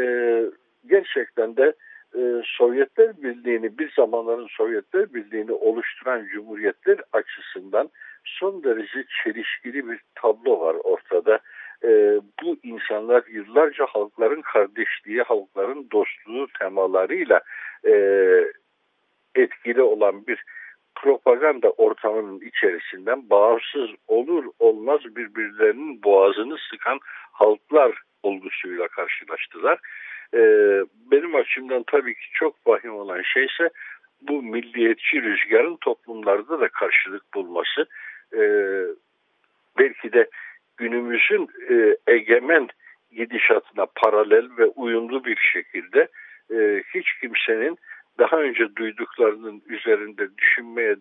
gerçekten 0.86 1.56
de 1.56 1.72
e, 2.14 2.42
Sovyetler 2.44 3.22
Birliği'ni 3.22 3.78
bir 3.78 3.92
zamanların 3.96 4.46
Sovyetler 4.50 5.14
Birliği'ni 5.14 5.52
oluşturan 5.52 6.26
cumhuriyetler 6.26 6.98
açısından 7.12 7.90
son 8.24 8.64
derece 8.64 9.04
çelişkili 9.24 9.88
bir 9.88 10.00
tablo 10.14 10.60
var 10.60 10.76
ortada. 10.84 11.38
E, 11.84 12.20
bu 12.42 12.56
insanlar 12.62 13.24
yıllarca 13.28 13.86
halkların 13.86 14.42
kardeşliği, 14.42 15.22
halkların 15.22 15.88
dostluğu 15.92 16.46
temalarıyla 16.58 17.40
e, 17.86 17.92
etkili 19.34 19.82
olan 19.82 20.26
bir 20.26 20.44
propaganda 20.94 21.70
ortamının 21.70 22.40
içerisinden 22.40 23.30
bağımsız 23.30 23.90
olur 24.08 24.44
olmaz 24.58 25.00
birbirlerinin 25.04 26.02
boğazını 26.02 26.56
sıkan 26.70 26.98
halklar 27.32 28.02
olgusuyla 28.22 28.88
karşılaştılar. 28.88 29.78
Ee, 30.34 30.38
benim 31.10 31.34
açımdan 31.34 31.84
tabii 31.86 32.14
ki 32.14 32.26
çok 32.34 32.66
vahim 32.66 32.94
olan 32.94 33.22
şey 33.22 33.44
ise 33.44 33.70
bu 34.20 34.42
milliyetçi 34.42 35.22
rüzgarın 35.22 35.76
toplumlarda 35.76 36.60
da 36.60 36.68
karşılık 36.68 37.34
bulması. 37.34 37.86
Ee, 38.36 38.84
belki 39.78 40.12
de 40.12 40.30
günümüzün 40.76 41.48
e, 41.70 41.96
egemen 42.12 42.68
gidişatına 43.12 43.86
paralel 43.86 44.48
ve 44.58 44.66
uyumlu 44.66 45.24
bir 45.24 45.36
şekilde 45.52 46.08
e, 46.50 46.82
hiç 46.94 47.14
kimsenin 47.20 47.78
daha 48.18 48.36
önce 48.36 48.76
duyduklarının 48.76 49.62
üzerinde 49.66 50.38
düşünmeye 50.38 50.96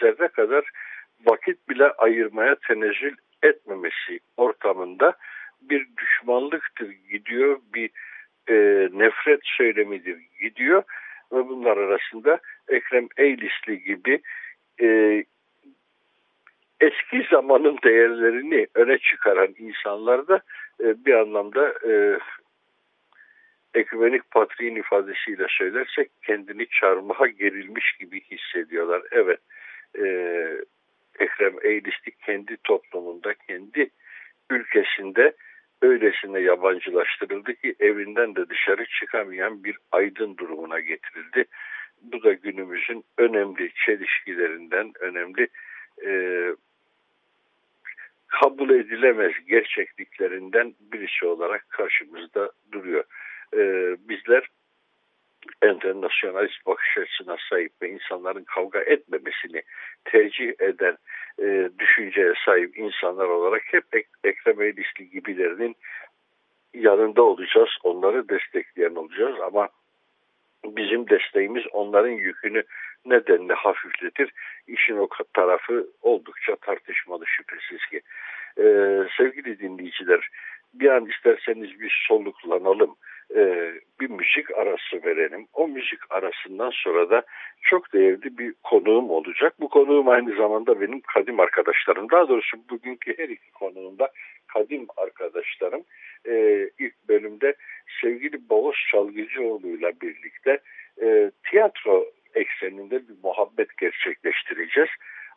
zerre 0.00 0.28
kadar 0.28 0.64
vakit 1.26 1.68
bile 1.68 1.90
ayırmaya 1.90 2.54
tenezzül 2.54 3.14
etmemesi 3.42 4.20
ortamında 4.36 5.16
bir 5.60 5.86
düşmanlıktır 5.96 6.90
gidiyor, 7.10 7.58
bir 7.74 7.90
e, 8.48 8.54
nefret 8.92 9.40
söylemidir 9.44 10.18
gidiyor 10.40 10.82
ve 11.32 11.48
bunlar 11.48 11.76
arasında 11.76 12.38
Ekrem 12.68 13.08
Eylisli 13.16 13.82
gibi 13.82 14.20
e, 14.80 15.24
eski 16.80 17.26
zamanın 17.30 17.78
değerlerini 17.84 18.66
öne 18.74 18.98
çıkaran 18.98 19.54
insanlar 19.58 20.28
da 20.28 20.40
e, 20.80 21.04
bir 21.04 21.14
anlamda 21.14 21.74
e, 21.88 22.18
ekümenik 23.76 24.30
patriğin 24.30 24.76
ifadesiyle 24.76 25.46
söylersek 25.48 26.10
kendini 26.22 26.66
çarmıha 26.68 27.26
gerilmiş 27.26 27.92
gibi 27.92 28.20
hissediyorlar. 28.20 29.02
Evet 29.10 29.40
e, 29.98 30.04
Ekrem 31.18 31.54
Eğlisli 31.62 32.10
kendi 32.26 32.56
toplumunda, 32.64 33.34
kendi 33.34 33.90
ülkesinde 34.50 35.32
öylesine 35.82 36.40
yabancılaştırıldı 36.40 37.54
ki 37.54 37.74
evinden 37.80 38.36
de 38.36 38.48
dışarı 38.48 38.86
çıkamayan 38.86 39.64
bir 39.64 39.76
aydın 39.92 40.36
durumuna 40.36 40.80
getirildi. 40.80 41.44
Bu 42.02 42.22
da 42.22 42.32
günümüzün 42.32 43.04
önemli 43.18 43.72
çelişkilerinden, 43.86 44.92
önemli 45.00 45.48
e, 46.06 46.10
kabul 48.28 48.70
edilemez 48.70 49.32
gerçekliklerinden 49.48 50.74
birisi 50.92 51.26
olarak 51.26 51.70
karşımızda 51.70 52.50
duruyor. 52.72 53.04
E, 53.56 53.96
bizler 54.08 54.48
enternasyonalist 55.62 56.66
bakış 56.66 56.98
açısına 56.98 57.36
sahip 57.50 57.72
ve 57.82 57.90
insanların 57.90 58.44
kavga 58.44 58.80
etmemesini 58.80 59.62
tercih 60.04 60.52
eden 60.60 60.96
e, 61.42 61.70
düşünceye 61.78 62.32
sahip 62.44 62.78
insanlar 62.78 63.28
olarak 63.28 63.62
hep 63.64 63.84
Ek 63.92 64.08
Ekrem 64.24 64.62
Eylişli 64.62 65.10
gibilerinin 65.10 65.76
yanında 66.74 67.22
olacağız. 67.22 67.70
Onları 67.82 68.28
destekleyen 68.28 68.94
olacağız 68.94 69.40
ama 69.40 69.68
bizim 70.64 71.08
desteğimiz 71.08 71.64
onların 71.72 72.10
yükünü 72.10 72.62
nedenle 73.06 73.54
hafifletir. 73.54 74.32
İşin 74.66 74.96
o 74.96 75.08
tarafı 75.34 75.86
oldukça 76.02 76.56
tartışmalı 76.56 77.26
şüphesiz 77.26 77.86
ki. 77.90 78.00
Ee, 78.58 79.06
sevgili 79.16 79.58
dinleyiciler 79.58 80.28
bir 80.74 80.88
an 80.90 81.06
isterseniz 81.06 81.80
bir 81.80 82.04
soluklanalım 82.08 82.96
e, 83.36 83.72
bir 84.00 84.10
müzik 84.10 84.58
arası 84.58 85.04
verelim. 85.04 85.46
O 85.54 85.68
müzik 85.68 85.98
arasından 86.10 86.70
sonra 86.70 87.10
da 87.10 87.22
çok 87.62 87.92
değerli 87.92 88.38
bir 88.38 88.54
konuğum 88.62 89.10
olacak. 89.10 89.54
Bu 89.60 89.68
konuğum 89.68 90.08
aynı 90.08 90.36
zamanda 90.36 90.80
benim 90.80 91.00
kadim 91.00 91.40
arkadaşlarım. 91.40 92.10
Daha 92.10 92.28
doğrusu 92.28 92.56
bugünkü 92.70 93.18
her 93.18 93.28
iki 93.28 93.50
konuğum 93.50 93.98
da 93.98 94.08
kadim 94.46 94.86
arkadaşlarım. 94.96 95.82
E, 96.28 96.68
ilk 96.78 97.08
bölümde 97.08 97.54
sevgili 98.02 98.48
Boğaz 98.48 98.74
Çalgıcıoğlu 98.90 99.68
ile 99.68 99.92
birlikte 100.02 100.58
e, 101.02 101.30
tiyatro 101.50 102.06
ekseninde 102.34 103.08
bir 103.08 103.14
muhabbet 103.22 103.76
gerçekleştireceğiz. 103.76 104.90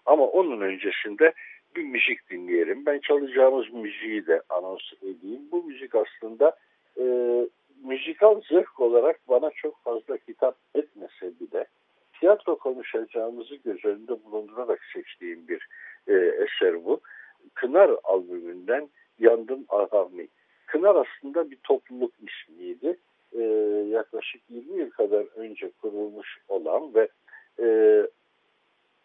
Ama 0.05 0.23
onun 0.25 0.61
öncesinde 0.61 1.33
bir 1.75 1.83
müzik 1.83 2.29
dinleyelim. 2.29 2.85
Ben 2.85 2.99
çalacağımız 2.99 3.73
müziği 3.73 4.27
de 4.27 4.41
anons 4.49 4.93
edeyim. 5.03 5.41
Bu 5.51 5.63
müzik 5.63 5.95
aslında 5.95 6.55
e, 6.99 7.03
müzikal 7.83 8.41
zevk 8.41 8.79
olarak 8.79 9.19
bana 9.29 9.51
çok 9.51 9.83
fazla 9.83 10.17
hitap 10.27 10.55
etmese 10.75 11.39
bile 11.39 11.65
tiyatro 12.19 12.57
konuşacağımızı 13.19 13.55
göz 13.55 13.85
önünde 13.85 14.23
bulundurarak 14.23 14.79
seçtiğim 14.93 15.47
bir 15.47 15.67
e, 16.07 16.13
eser 16.13 16.85
bu. 16.85 17.01
Kınar 17.53 17.91
albümünden 18.03 18.89
Yandım 19.19 19.65
Ahami. 19.69 20.27
Kınar 20.65 20.95
aslında 20.95 21.51
bir 21.51 21.57
topluluk 21.63 22.13
ismiydi. 22.19 22.97
E, 23.33 23.41
yaklaşık 23.89 24.41
20 24.49 24.79
yıl 24.79 24.89
kadar 24.89 25.25
önce 25.35 25.71
kurulmuş 25.81 26.37
olan 26.47 26.93
ve 26.95 27.07
e, 27.59 27.67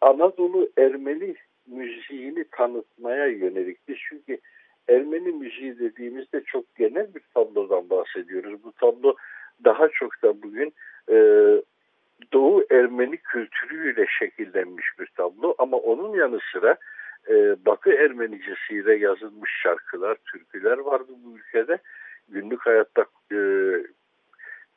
Anadolu 0.00 0.70
Ermeni 0.78 1.34
müziğini 1.66 2.44
tanıtmaya 2.52 3.26
yönelikti. 3.26 3.94
Çünkü 4.08 4.38
Ermeni 4.88 5.32
müziği 5.32 5.78
dediğimizde 5.78 6.42
çok 6.46 6.74
genel 6.74 7.14
bir 7.14 7.22
tablodan 7.34 7.90
bahsediyoruz. 7.90 8.64
Bu 8.64 8.72
tablo 8.72 9.16
daha 9.64 9.88
çok 9.88 10.22
da 10.22 10.42
bugün 10.42 10.72
e, 11.10 11.16
Doğu 12.32 12.64
Ermeni 12.70 13.16
kültürüyle 13.16 14.06
şekillenmiş 14.18 14.86
bir 14.98 15.06
tablo 15.06 15.54
ama 15.58 15.76
onun 15.76 16.16
yanı 16.16 16.38
sıra 16.52 16.76
e, 17.28 17.34
Batı 17.66 17.92
Ermenicesiyle 17.92 18.96
yazılmış 18.96 19.50
şarkılar, 19.62 20.16
türküler 20.32 20.78
vardı 20.78 21.12
bu 21.24 21.38
ülkede. 21.38 21.78
Günlük 22.28 22.66
hayatta 22.66 23.04
e, 23.32 23.36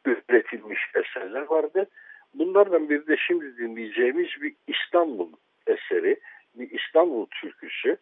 üretilmiş 0.06 0.80
eserler 0.96 1.42
vardı. 1.42 1.88
Bunlardan 2.34 2.90
bir 2.90 3.08
de 3.08 3.18
şimdi 3.18 3.58
dinleyeceğimiz 3.58 4.28
bir 4.42 4.54
İstanbul 4.68 5.32
eseri, 5.68 6.20
bir 6.56 6.72
İstanbul 6.72 7.26
türküsü 7.42 7.98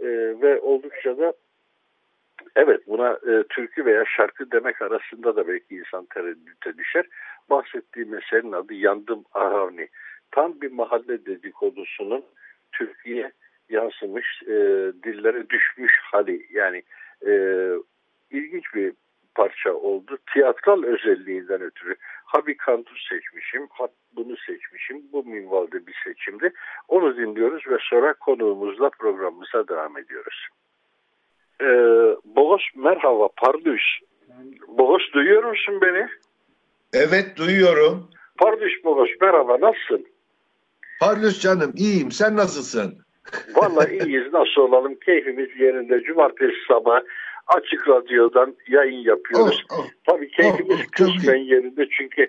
e, 0.00 0.06
ve 0.42 0.60
oldukça 0.60 1.18
da 1.18 1.32
Evet 2.56 2.80
buna 2.86 3.12
e, 3.12 3.42
türkü 3.42 3.84
veya 3.84 4.04
şarkı 4.16 4.50
demek 4.50 4.82
arasında 4.82 5.36
da 5.36 5.48
belki 5.48 5.76
insan 5.76 6.06
tereddüte 6.14 6.78
düşer. 6.78 7.06
Bahsettiğim 7.50 8.14
eserin 8.14 8.52
adı 8.52 8.74
Yandım 8.74 9.24
Ahavni. 9.32 9.88
Tam 10.30 10.60
bir 10.60 10.72
mahalle 10.72 11.26
dedikodusunun 11.26 12.24
Türkiye 12.72 13.32
yansımış, 13.68 14.42
e, 14.42 14.52
dillere 15.04 15.50
düşmüş 15.50 15.92
hali. 16.02 16.46
Yani 16.50 16.82
e, 17.26 17.32
ilginç 18.30 18.74
bir 18.74 18.92
parça 19.34 19.72
oldu. 19.72 20.18
Tiyatral 20.32 20.82
özelliğinden 20.82 21.60
ötürü 21.60 21.96
ha 22.24 22.46
bir 22.46 22.56
kantu 22.56 22.94
seçmişim, 23.08 23.66
ha 23.70 23.88
bunu 24.16 24.36
seçmişim. 24.36 25.02
Bu 25.12 25.24
minvalde 25.24 25.86
bir 25.86 25.96
seçimdi. 26.04 26.52
Onu 26.88 27.16
dinliyoruz 27.16 27.66
ve 27.66 27.76
sonra 27.80 28.12
konuğumuzla 28.12 28.90
programımıza 28.90 29.68
devam 29.68 29.98
ediyoruz. 29.98 30.48
Ee, 31.60 31.66
Boğaz 32.24 32.60
merhaba 32.76 33.28
Pardüş. 33.36 33.82
Boğaz 34.68 35.00
duyuyor 35.14 35.44
musun 35.44 35.80
beni? 35.82 36.06
Evet 36.92 37.36
duyuyorum. 37.36 38.08
Pardüş 38.38 38.84
Boğaz 38.84 39.08
merhaba 39.20 39.60
nasılsın? 39.60 40.06
Pardüş 41.00 41.40
canım 41.40 41.72
iyiyim 41.76 42.10
sen 42.10 42.36
nasılsın? 42.36 42.98
Vallahi 43.54 43.98
iyiyiz 44.06 44.32
nasıl 44.32 44.60
olalım 44.60 44.94
keyfimiz 44.94 45.60
yerinde 45.60 46.02
cumartesi 46.02 46.56
sabah 46.68 47.00
açık 47.46 47.88
radyodan 47.88 48.56
yayın 48.68 49.04
yapıyoruz. 49.04 49.64
Oh, 49.72 49.78
oh, 49.78 49.86
Tabii 50.06 50.30
keyfimiz 50.30 50.76
oh, 50.76 50.84
oh, 50.84 50.90
kısmen 50.92 51.36
yerinde 51.36 51.88
çünkü 51.98 52.28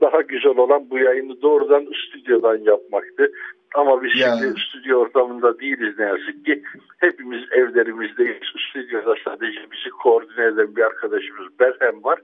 daha 0.00 0.20
güzel 0.20 0.56
olan 0.56 0.90
bu 0.90 0.98
yayını 0.98 1.42
doğrudan 1.42 1.86
stüdyodan 2.06 2.56
yapmaktı. 2.56 3.32
Ama 3.74 4.02
biz 4.02 4.20
ya. 4.20 4.36
şimdi 4.38 4.60
stüdyo 4.60 4.98
ortamında 4.98 5.60
değiliz 5.60 5.98
ne 5.98 6.04
yazık 6.04 6.44
ki. 6.44 6.62
Hepimiz 6.98 7.42
evlerimizdeyiz. 7.52 8.36
Stüdyoda 8.70 9.14
sadece 9.24 9.60
bizi 9.72 9.90
koordine 9.90 10.44
eden 10.44 10.76
bir 10.76 10.82
arkadaşımız 10.82 11.58
Berhem 11.60 12.04
var. 12.04 12.18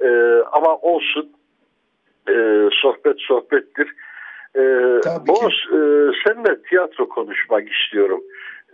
Ee, 0.00 0.42
ama 0.52 0.76
olsun 0.76 1.32
ee, 2.28 2.68
sohbet 2.82 3.20
sohbettir. 3.20 3.88
Ee, 4.56 4.60
Boğaz 5.26 5.52
e, 5.52 5.78
seninle 6.26 6.62
tiyatro 6.62 7.08
konuşmak 7.08 7.72
istiyorum. 7.72 8.20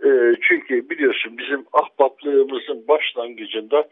E, 0.03 0.09
çünkü 0.41 0.89
biliyorsun 0.89 1.37
bizim 1.37 1.65
ahbaplığımızın 1.73 2.87
başlangıcında 2.87 3.87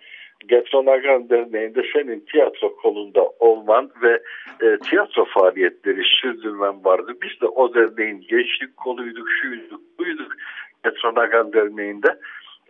Getronagan 0.47 1.29
Derneği'nde 1.29 1.81
senin 1.93 2.19
tiyatro 2.19 2.75
kolunda 2.75 3.23
olman 3.39 3.91
ve 4.01 4.21
e, 4.61 4.77
tiyatro 4.77 5.25
faaliyetleri 5.25 6.03
sürdürmen 6.03 6.85
vardı. 6.85 7.13
Biz 7.21 7.41
de 7.41 7.47
o 7.47 7.73
derneğin 7.73 8.21
gençlik 8.21 8.77
koluyduk, 8.77 9.27
şuyduk, 9.41 9.81
buyduk. 9.99 10.31
Metronagan 10.85 11.53
Derneği'nde 11.53 12.19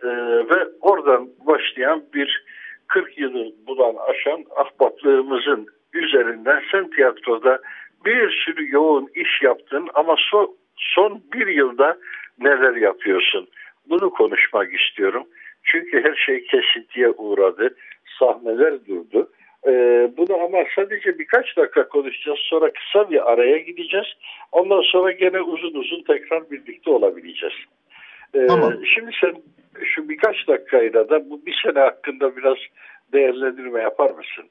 e, 0.02 0.08
ve 0.50 0.68
oradan 0.80 1.28
başlayan 1.46 2.02
bir 2.14 2.44
40 2.86 3.18
yılı 3.18 3.52
bulan 3.66 3.94
aşan 4.08 4.44
ahbaplığımızın 4.56 5.66
üzerinden 5.92 6.62
sen 6.72 6.90
tiyatroda 6.90 7.58
bir 8.04 8.44
sürü 8.44 8.72
yoğun 8.72 9.08
iş 9.14 9.42
yaptın 9.42 9.88
ama 9.94 10.16
so, 10.30 10.54
son 10.76 11.22
bir 11.32 11.46
yılda 11.46 11.98
neler 12.38 12.76
yapıyorsun? 12.76 13.48
Bunu 13.88 14.10
konuşmak 14.10 14.74
istiyorum. 14.74 15.24
Çünkü 15.64 16.04
her 16.04 16.14
şey 16.26 16.44
kesintiye 16.44 17.10
uğradı. 17.10 17.76
Sahneler 18.18 18.86
durdu. 18.86 19.30
Ee, 19.66 20.10
bunu 20.16 20.36
ama 20.36 20.58
sadece 20.76 21.18
birkaç 21.18 21.56
dakika 21.56 21.88
konuşacağız. 21.88 22.38
Sonra 22.42 22.72
kısa 22.72 23.10
bir 23.10 23.32
araya 23.32 23.58
gideceğiz. 23.58 24.06
Ondan 24.52 24.82
sonra 24.92 25.12
gene 25.12 25.40
uzun 25.40 25.74
uzun 25.74 26.02
tekrar 26.02 26.50
birlikte 26.50 26.90
olabileceğiz. 26.90 27.54
Ee, 28.34 28.46
tamam. 28.46 28.72
Şimdi 28.94 29.10
sen 29.20 29.34
şu 29.84 30.08
birkaç 30.08 30.48
dakikayla 30.48 31.08
da 31.08 31.30
bu 31.30 31.46
bir 31.46 31.56
sene 31.64 31.80
hakkında 31.80 32.36
biraz 32.36 32.56
değerlendirme 33.12 33.82
yapar 33.82 34.10
mısın? 34.10 34.44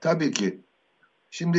Tabii 0.00 0.30
ki. 0.30 0.58
Şimdi 1.30 1.58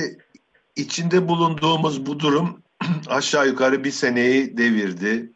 içinde 0.76 1.28
bulunduğumuz 1.28 2.06
bu 2.06 2.20
durum 2.20 2.63
aşağı 3.10 3.48
yukarı 3.48 3.84
bir 3.84 3.91
seneyi 3.91 4.58
devirdi. 4.58 5.32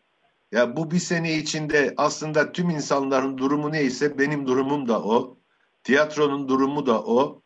Ya 0.52 0.76
bu 0.76 0.92
bir 0.92 1.00
sene 1.00 1.38
içinde 1.38 1.94
aslında 1.98 2.52
tüm 2.52 2.70
insanların 2.70 3.38
durumu 3.38 3.72
neyse 3.72 4.18
benim 4.20 4.48
durumum 4.48 4.88
da 4.88 5.04
o. 5.04 5.38
Tiyatronun 5.84 6.48
durumu 6.48 6.86
da 6.86 7.04
o. 7.04 7.42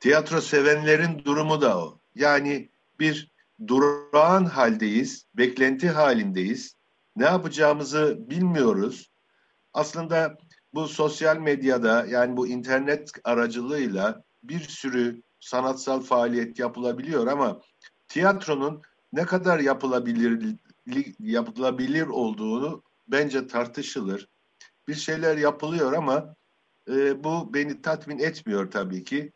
Tiyatro 0.00 0.40
sevenlerin 0.40 1.24
durumu 1.24 1.60
da 1.60 1.78
o. 1.78 2.00
Yani 2.14 2.70
bir 3.00 3.30
durağan 3.66 4.44
haldeyiz, 4.44 5.26
beklenti 5.34 5.88
halindeyiz. 5.88 6.76
Ne 7.16 7.24
yapacağımızı 7.24 8.18
bilmiyoruz. 8.30 9.10
Aslında 9.72 10.38
bu 10.74 10.88
sosyal 10.88 11.36
medyada 11.36 12.06
yani 12.06 12.36
bu 12.36 12.48
internet 12.48 13.12
aracılığıyla 13.24 14.24
bir 14.42 14.60
sürü 14.60 15.22
sanatsal 15.40 16.00
faaliyet 16.00 16.58
yapılabiliyor 16.58 17.26
ama 17.26 17.60
tiyatronun 18.08 18.82
ne 19.12 19.26
kadar 19.26 19.60
yapılabilir 19.60 20.56
yapılabilir 21.18 22.06
olduğunu 22.06 22.82
bence 23.08 23.46
tartışılır. 23.46 24.28
Bir 24.88 24.94
şeyler 24.94 25.36
yapılıyor 25.36 25.92
ama 25.92 26.36
e, 26.90 27.24
bu 27.24 27.54
beni 27.54 27.82
tatmin 27.82 28.18
etmiyor 28.18 28.70
tabii 28.70 29.04
ki. 29.04 29.32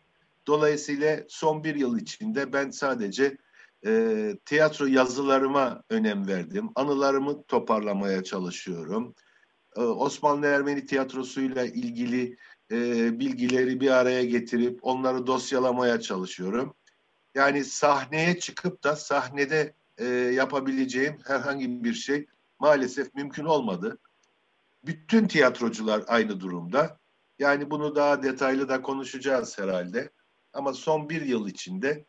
Dolayısıyla 0.47 1.21
son 1.29 1.65
bir 1.65 1.75
yıl 1.75 1.99
içinde 1.99 2.53
ben 2.53 2.71
sadece 2.71 3.37
e, 3.87 4.33
tiyatro 4.45 4.87
yazılarıma 4.87 5.83
önem 5.91 6.27
verdim. 6.27 6.71
Anılarımı 6.75 7.43
toparlamaya 7.43 8.25
çalışıyorum. 8.25 9.15
E, 9.77 9.81
Osmanlı 9.81 10.47
Ermeni 10.47 10.87
tiyatrosuyla 10.87 11.65
ilgili 11.65 12.37
e, 12.71 13.21
bilgileri 13.21 13.81
bir 13.81 13.91
araya 13.91 14.25
getirip 14.25 14.79
onları 14.83 15.27
dosyalamaya 15.27 16.01
çalışıyorum. 16.01 16.75
Yani 17.35 17.65
sahneye 17.65 18.39
çıkıp 18.39 18.85
da 18.85 18.97
sahnede 18.97 19.75
e, 19.99 20.07
yapabileceğim 20.35 21.19
herhangi 21.27 21.85
bir 21.85 21.95
şey 21.95 22.27
maalesef 22.59 23.15
mümkün 23.15 23.45
olmadı. 23.45 23.99
Bütün 24.87 25.27
tiyatrocular 25.27 26.03
aynı 26.07 26.41
durumda. 26.41 26.99
Yani 27.39 27.71
bunu 27.71 27.95
daha 27.95 28.23
detaylı 28.23 28.69
da 28.69 28.83
konuşacağız 28.83 29.59
herhalde. 29.59 30.11
Ama 30.53 30.73
son 30.73 31.09
bir 31.09 31.23
yıl 31.23 31.49
içinde 31.49 32.05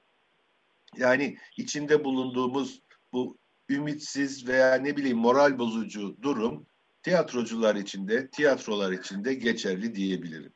yani 0.97 1.37
içinde 1.57 2.03
bulunduğumuz 2.03 2.81
bu 3.13 3.37
ümitsiz 3.69 4.47
veya 4.47 4.75
ne 4.75 4.97
bileyim 4.97 5.17
moral 5.17 5.59
bozucu 5.59 6.15
durum 6.21 6.65
tiyatrocular 7.03 7.75
içinde, 7.75 8.29
tiyatrolar 8.29 8.91
içinde 8.91 9.33
geçerli 9.33 9.95
diyebilirim. 9.95 10.53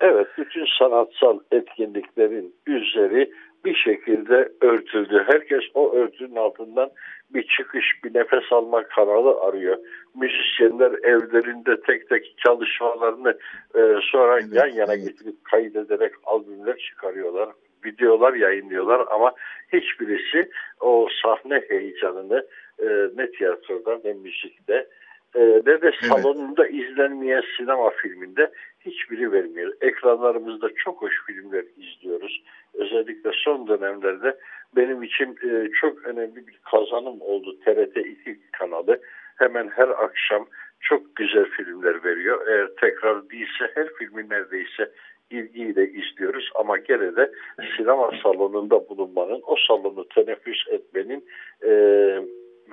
Evet, 0.00 0.26
bütün 0.38 0.66
sanatsal 0.78 1.38
etkinliklerin 1.50 2.54
üzeri 2.66 3.32
bir 3.64 3.74
şekilde 3.74 4.52
örtüldü. 4.60 5.24
Herkes 5.26 5.62
o 5.74 5.92
örtünün 5.94 6.36
altından 6.36 6.90
bir 7.30 7.46
çıkış, 7.56 8.04
bir 8.04 8.14
nefes 8.14 8.52
alma 8.52 8.82
kanalı 8.88 9.40
arıyor. 9.40 9.76
Müzisyenler 10.14 10.92
evlerinde 10.92 11.80
tek 11.80 12.08
tek 12.08 12.38
çalışmalarını 12.38 13.38
e, 13.74 13.80
sonra 14.02 14.38
evet, 14.40 14.52
yan 14.52 14.66
yana 14.66 14.94
evet. 14.94 15.06
getirip 15.06 15.44
kaydederek 15.44 16.12
albümler 16.24 16.76
çıkarıyorlar. 16.76 17.48
Videolar 17.84 18.34
yayınlıyorlar 18.34 19.06
ama 19.10 19.32
hiçbirisi 19.72 20.50
o 20.80 21.08
sahne 21.22 21.62
heyecanını 21.68 22.46
e, 22.78 22.86
ne 23.16 23.30
tiyatroda 23.30 24.00
ne 24.04 24.12
müzikte 24.12 24.86
e, 25.34 25.40
ne 25.66 25.82
de 25.82 25.92
salonunda 26.08 26.66
evet. 26.66 26.74
izlenmeyen 26.74 27.42
sinema 27.56 27.90
filminde 27.90 28.50
hiçbiri 28.80 29.32
vermiyor. 29.32 29.72
Ekranlarımızda 29.80 30.68
çok 30.84 31.02
hoş 31.02 31.14
filmler 31.26 31.64
izliyoruz. 31.76 32.42
Özellikle 32.74 33.30
son 33.44 33.68
dönemlerde 33.68 34.36
benim 34.76 35.02
için 35.02 35.38
e, 35.42 35.68
çok 35.80 36.06
önemli 36.06 36.46
bir 36.46 36.58
kazanım 36.70 37.20
oldu 37.20 37.60
TRT 37.64 37.96
2 37.96 38.38
kanalı. 38.52 39.00
Hemen 39.36 39.68
her 39.68 39.88
akşam 39.88 40.46
çok 40.80 41.16
güzel 41.16 41.44
filmler 41.44 42.04
veriyor. 42.04 42.46
Eğer 42.48 42.68
tekrar 42.80 43.30
değilse 43.30 43.70
her 43.74 43.88
filmi 43.98 44.28
neredeyse 44.28 44.90
ilgiyle 45.30 45.88
izliyoruz 45.90 46.50
ama 46.54 46.78
gene 46.78 47.16
de 47.16 47.32
sinema 47.76 48.10
salonunda 48.22 48.88
bulunmanın, 48.88 49.42
o 49.46 49.56
salonu 49.68 50.08
teneffüs 50.08 50.68
etmenin 50.70 51.24
e, 51.62 51.70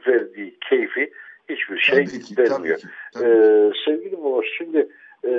verdiği 0.07 0.57
keyfi 0.69 1.11
hiçbir 1.49 1.77
şey 1.77 2.05
tabii 2.05 2.19
ki, 2.19 2.37
vermiyor. 2.37 2.79
Tabii 2.79 2.81
ki, 2.81 2.87
tabii 3.13 3.25
ee, 3.25 3.71
sevgili 3.85 4.23
Boğaz 4.23 4.45
şimdi 4.57 4.87
e, 5.25 5.31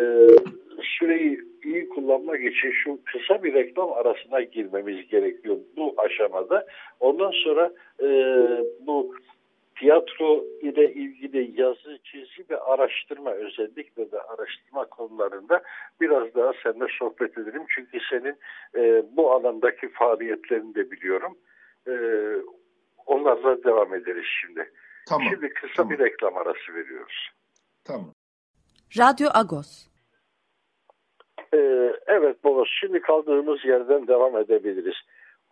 süreyi 0.83 1.41
iyi 1.65 1.89
kullanmak 1.89 2.41
için 2.41 2.71
şu 2.71 2.99
kısa 3.05 3.43
bir 3.43 3.55
reklam 3.55 3.93
arasına 3.93 4.41
girmemiz 4.41 5.09
gerekiyor 5.09 5.57
bu 5.77 5.95
aşamada. 5.97 6.67
Ondan 7.01 7.31
sonra 7.45 7.73
e, 8.01 8.09
bu 8.87 9.15
tiyatro 9.79 10.45
ile 10.63 10.93
ilgili 10.93 11.61
yazı, 11.61 11.99
çizi 12.05 12.51
ve 12.51 12.61
araştırma 12.61 13.31
özellikle 13.31 14.13
de 14.13 14.21
araştırma 14.21 14.85
konularında 14.85 15.63
biraz 16.01 16.35
daha 16.35 16.53
seninle 16.63 16.87
sohbet 16.99 17.39
edelim. 17.39 17.63
Çünkü 17.69 17.99
senin 18.11 18.37
e, 18.77 19.03
bu 19.17 19.33
alandaki 19.33 19.89
faaliyetlerini 19.89 20.75
de 20.75 20.91
biliyorum. 20.91 21.39
E, 21.89 21.93
onlarla 23.07 23.65
devam 23.65 23.95
ederiz 23.95 24.27
şimdi. 24.41 24.71
Tamam. 25.07 25.29
Şimdi 25.31 25.49
kısa 25.49 25.75
tamam. 25.77 25.91
bir 25.91 25.99
reklam 25.99 26.37
arası 26.37 26.75
veriyoruz. 26.75 27.31
Tamam. 27.85 28.13
Radyo 28.99 29.29
Agos. 29.35 29.87
Ee, 31.55 31.93
evet 32.07 32.45
Boğaz, 32.45 32.67
şimdi 32.81 33.01
kaldığımız 33.01 33.65
yerden 33.65 34.07
devam 34.07 34.37
edebiliriz. 34.37 34.95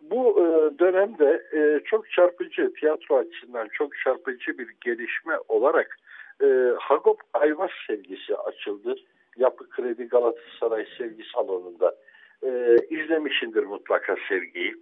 Bu 0.01 0.39
e, 0.39 0.79
dönemde 0.79 1.43
e, 1.53 1.79
çok 1.85 2.11
çarpıcı, 2.11 2.73
tiyatro 2.73 3.17
açısından 3.17 3.67
çok 3.73 3.97
çarpıcı 4.03 4.57
bir 4.57 4.69
gelişme 4.81 5.37
olarak 5.47 5.97
e, 6.41 6.45
Hagop 6.79 7.21
Ayvaz 7.33 7.69
sergisi 7.87 8.35
açıldı. 8.37 8.95
Yapı 9.37 9.69
Kredi 9.69 10.03
Galatasaray 10.03 10.85
sergi 10.97 11.23
salonunda. 11.33 11.95
E, 12.43 12.77
izlemişindir 12.89 13.63
mutlaka 13.63 14.15
sergiyi. 14.29 14.75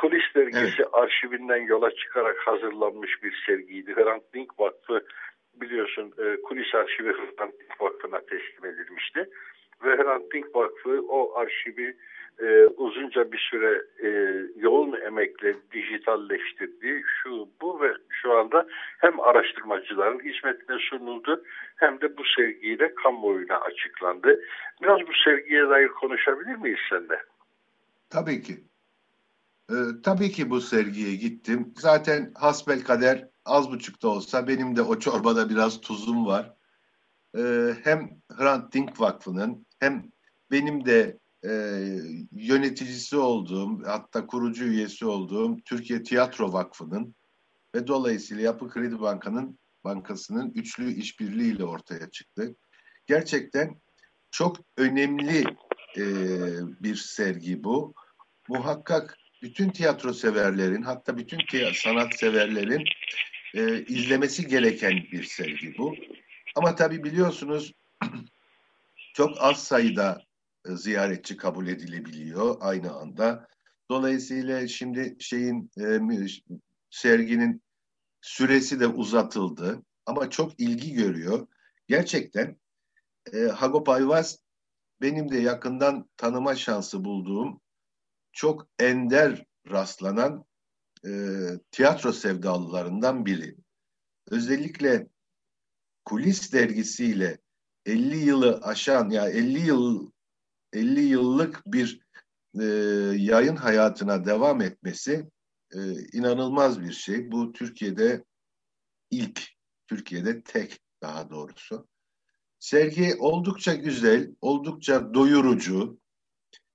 Kulis 0.00 0.34
dergisi 0.34 0.82
evet. 0.82 0.88
arşivinden 0.92 1.62
yola 1.62 1.90
çıkarak 1.90 2.36
hazırlanmış 2.38 3.22
bir 3.22 3.42
sergiydi. 3.46 3.94
Hrant 3.94 4.22
Dink 4.34 4.60
Vakfı 4.60 5.04
biliyorsun 5.54 6.12
e, 6.18 6.42
kulis 6.42 6.74
arşivi 6.74 7.12
Hrant 7.12 7.60
Dink 7.60 7.80
Vakfı'na 7.80 8.20
teslim 8.20 8.64
edilmişti. 8.64 9.30
Ve 9.84 9.96
Hrant 9.96 10.32
Dink 10.34 10.56
Vakfı 10.56 11.02
o 11.08 11.38
arşivi 11.38 11.96
e, 12.38 12.66
uzunca 12.66 13.32
bir 13.32 13.48
süre 13.50 13.82
e, 14.02 14.08
yoğun 14.56 15.00
emekle 15.00 15.56
dijitalleştirdi. 15.72 17.02
Şu 17.22 17.48
bu 17.60 17.80
ve 17.80 17.92
şu 18.08 18.32
anda 18.32 18.66
hem 18.98 19.20
araştırmacıların 19.20 20.20
hizmetine 20.20 20.78
sunuldu 20.90 21.44
hem 21.76 22.00
de 22.00 22.16
bu 22.16 22.22
sergiyle 22.36 22.94
kamuoyuna 22.94 23.56
açıklandı. 23.56 24.40
Biraz 24.82 25.00
bu 25.00 25.12
sergiye 25.24 25.68
dair 25.68 25.88
konuşabilir 25.88 26.56
miyiz 26.56 26.80
sende? 26.90 27.20
Tabii 28.10 28.42
ki. 28.42 28.54
Ee, 29.70 30.02
tabii 30.02 30.32
ki 30.32 30.50
bu 30.50 30.60
sergiye 30.60 31.16
gittim. 31.16 31.74
Zaten 31.78 32.32
hasbel 32.34 32.84
kader 32.84 33.28
az 33.44 33.70
buçuk 33.70 34.02
da 34.02 34.08
olsa 34.08 34.48
benim 34.48 34.76
de 34.76 34.82
o 34.82 34.98
çorbada 34.98 35.50
biraz 35.50 35.80
tuzum 35.80 36.26
var. 36.26 36.54
Ee, 37.38 37.74
hem 37.84 38.22
Hrant 38.32 38.74
Dink 38.74 39.00
Vakfı'nın 39.00 39.66
hem 39.78 40.10
benim 40.50 40.86
de 40.86 41.18
e, 41.44 41.50
yöneticisi 42.32 43.16
olduğum 43.16 43.82
hatta 43.86 44.26
kurucu 44.26 44.64
üyesi 44.64 45.06
olduğum 45.06 45.56
Türkiye 45.64 46.02
Tiyatro 46.02 46.52
Vakfı'nın 46.52 47.14
ve 47.74 47.86
dolayısıyla 47.86 48.42
Yapı 48.42 48.68
Kredi 48.68 49.00
Banka'nın 49.00 49.58
bankasının 49.84 50.50
üçlü 50.54 50.92
işbirliğiyle 50.92 51.64
ortaya 51.64 52.10
çıktı. 52.10 52.56
Gerçekten 53.06 53.80
çok 54.30 54.56
önemli 54.76 55.44
e, 55.96 56.04
bir 56.82 56.96
sergi 56.96 57.64
bu. 57.64 57.94
Muhakkak 58.48 59.16
bütün 59.42 59.70
tiyatro 59.70 60.12
severlerin 60.12 60.82
hatta 60.82 61.16
bütün 61.16 61.38
sanat 61.74 62.14
severlerin 62.14 62.84
e, 63.54 63.84
izlemesi 63.84 64.46
gereken 64.46 64.92
bir 65.12 65.24
sergi 65.24 65.78
bu. 65.78 65.94
Ama 66.54 66.74
tabii 66.74 67.04
biliyorsunuz 67.04 67.72
çok 69.14 69.40
az 69.40 69.64
sayıda 69.64 70.22
e, 70.68 70.76
ziyaretçi 70.76 71.36
kabul 71.36 71.66
edilebiliyor 71.66 72.56
aynı 72.60 72.92
anda. 72.92 73.48
Dolayısıyla 73.90 74.68
şimdi 74.68 75.16
şeyin 75.18 75.70
e, 75.80 76.26
serginin 76.90 77.62
süresi 78.20 78.80
de 78.80 78.86
uzatıldı 78.86 79.82
ama 80.06 80.30
çok 80.30 80.60
ilgi 80.60 80.92
görüyor. 80.94 81.46
Gerçekten 81.88 82.56
e, 83.32 83.38
Hagop 83.38 83.88
Ayvaz 83.88 84.38
benim 85.00 85.30
de 85.30 85.38
yakından 85.38 86.08
tanıma 86.16 86.56
şansı 86.56 87.04
bulduğum 87.04 87.60
çok 88.32 88.68
ender 88.78 89.44
rastlanan 89.70 90.44
e, 91.06 91.10
tiyatro 91.70 92.12
sevdalılarından 92.12 93.26
biri. 93.26 93.56
Özellikle 94.30 95.08
Kulis 96.04 96.52
dergisiyle 96.52 97.38
50 97.86 98.16
yılı 98.16 98.60
aşan 98.62 99.10
ya 99.10 99.28
50 99.28 99.66
yıl 99.66 100.10
50 100.72 101.00
yıllık 101.00 101.62
bir 101.66 102.00
e, 102.60 102.64
yayın 103.16 103.56
hayatına 103.56 104.24
devam 104.24 104.60
etmesi 104.60 105.30
e, 105.74 105.78
inanılmaz 106.12 106.80
bir 106.80 106.92
şey. 106.92 107.32
Bu 107.32 107.52
Türkiye'de 107.52 108.24
ilk, 109.10 109.48
Türkiye'de 109.86 110.42
tek 110.42 110.80
daha 111.02 111.30
doğrusu. 111.30 111.88
Sergi 112.58 113.14
oldukça 113.18 113.74
güzel, 113.74 114.34
oldukça 114.40 115.14
doyurucu. 115.14 116.00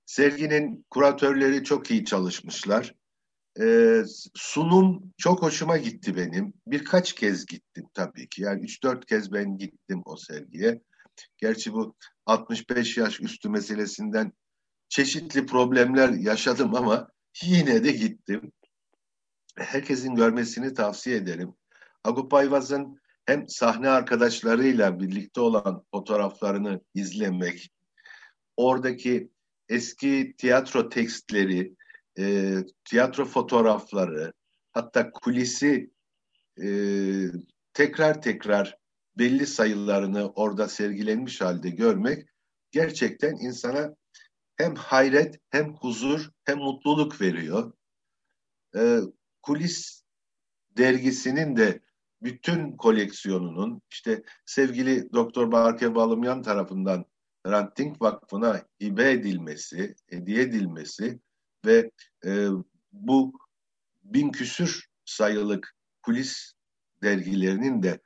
Serginin 0.06 0.86
kuratörleri 0.90 1.64
çok 1.64 1.90
iyi 1.90 2.04
çalışmışlar. 2.04 2.94
Ee, 3.60 4.02
sunum 4.34 5.12
çok 5.18 5.42
hoşuma 5.42 5.76
gitti 5.76 6.16
benim. 6.16 6.52
Birkaç 6.66 7.12
kez 7.12 7.46
gittim 7.46 7.86
tabii 7.94 8.28
ki. 8.28 8.42
Yani 8.42 8.64
3-4 8.64 9.06
kez 9.06 9.32
ben 9.32 9.58
gittim 9.58 10.02
o 10.04 10.16
sergiye. 10.16 10.82
Gerçi 11.38 11.72
bu 11.72 11.94
65 12.26 12.96
yaş 12.96 13.20
üstü 13.20 13.48
meselesinden 13.48 14.32
çeşitli 14.88 15.46
problemler 15.46 16.08
yaşadım 16.08 16.74
ama 16.74 17.08
yine 17.42 17.84
de 17.84 17.92
gittim. 17.92 18.52
Herkesin 19.58 20.14
görmesini 20.14 20.74
tavsiye 20.74 21.16
ederim. 21.16 21.54
Agup 22.04 22.34
Ayvaz'ın 22.34 23.00
hem 23.26 23.48
sahne 23.48 23.88
arkadaşlarıyla 23.88 25.00
birlikte 25.00 25.40
olan 25.40 25.84
fotoğraflarını 25.90 26.80
izlemek, 26.94 27.70
oradaki 28.56 29.30
eski 29.68 30.34
tiyatro 30.38 30.88
tekstleri, 30.88 31.74
e, 32.18 32.56
tiyatro 32.84 33.24
fotoğrafları, 33.24 34.32
hatta 34.72 35.10
kulisi 35.10 35.90
e, 36.62 36.68
tekrar 37.72 38.22
tekrar 38.22 38.78
belli 39.18 39.46
sayılarını 39.46 40.28
orada 40.30 40.68
sergilenmiş 40.68 41.40
halde 41.40 41.70
görmek 41.70 42.28
gerçekten 42.70 43.36
insana 43.36 43.96
hem 44.56 44.74
hayret 44.74 45.40
hem 45.50 45.74
huzur 45.74 46.30
hem 46.44 46.58
mutluluk 46.58 47.20
veriyor. 47.20 47.72
E, 48.76 48.98
kulis 49.42 50.02
dergisinin 50.76 51.56
de 51.56 51.80
bütün 52.22 52.76
koleksiyonunun 52.76 53.82
işte 53.90 54.22
sevgili 54.46 55.12
Doktor 55.12 55.52
Barke 55.52 55.94
Balımyan 55.94 56.42
tarafından 56.42 57.04
Ranting 57.50 58.02
Vakfı'na 58.02 58.62
hibe 58.82 59.10
edilmesi, 59.10 59.94
hediye 60.06 60.42
edilmesi 60.42 61.20
ve 61.66 61.90
e, 62.24 62.48
bu 62.92 63.32
bin 64.04 64.30
küsür 64.30 64.86
sayılık 65.04 65.74
kulis 66.02 66.52
dergilerinin 67.02 67.82
de 67.82 68.00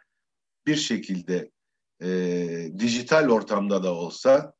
bir 0.66 0.76
şekilde 0.76 1.50
e, 2.02 2.08
dijital 2.78 3.28
ortamda 3.28 3.82
da 3.82 3.94
olsa 3.94 4.54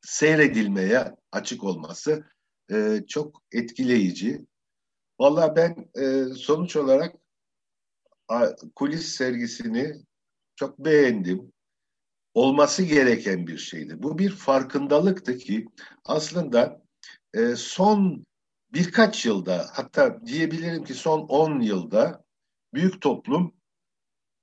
seyredilmeye 0.00 1.14
açık 1.32 1.64
olması 1.64 2.24
e, 2.72 3.02
çok 3.08 3.42
etkileyici. 3.52 4.46
Valla 5.20 5.56
ben 5.56 5.90
e, 6.00 6.34
sonuç 6.34 6.76
olarak 6.76 7.16
kulis 8.74 9.08
sergisini 9.08 10.02
çok 10.56 10.78
beğendim. 10.78 11.52
Olması 12.34 12.82
gereken 12.82 13.46
bir 13.46 13.58
şeydi. 13.58 14.02
Bu 14.02 14.18
bir 14.18 14.30
farkındalıktı 14.30 15.38
ki 15.38 15.66
aslında 16.04 16.82
e, 17.34 17.56
son 17.56 18.26
birkaç 18.72 19.26
yılda 19.26 19.66
hatta 19.72 20.26
diyebilirim 20.26 20.84
ki 20.84 20.94
son 20.94 21.20
10 21.20 21.60
yılda 21.60 22.24
büyük 22.74 23.00
toplum 23.00 23.54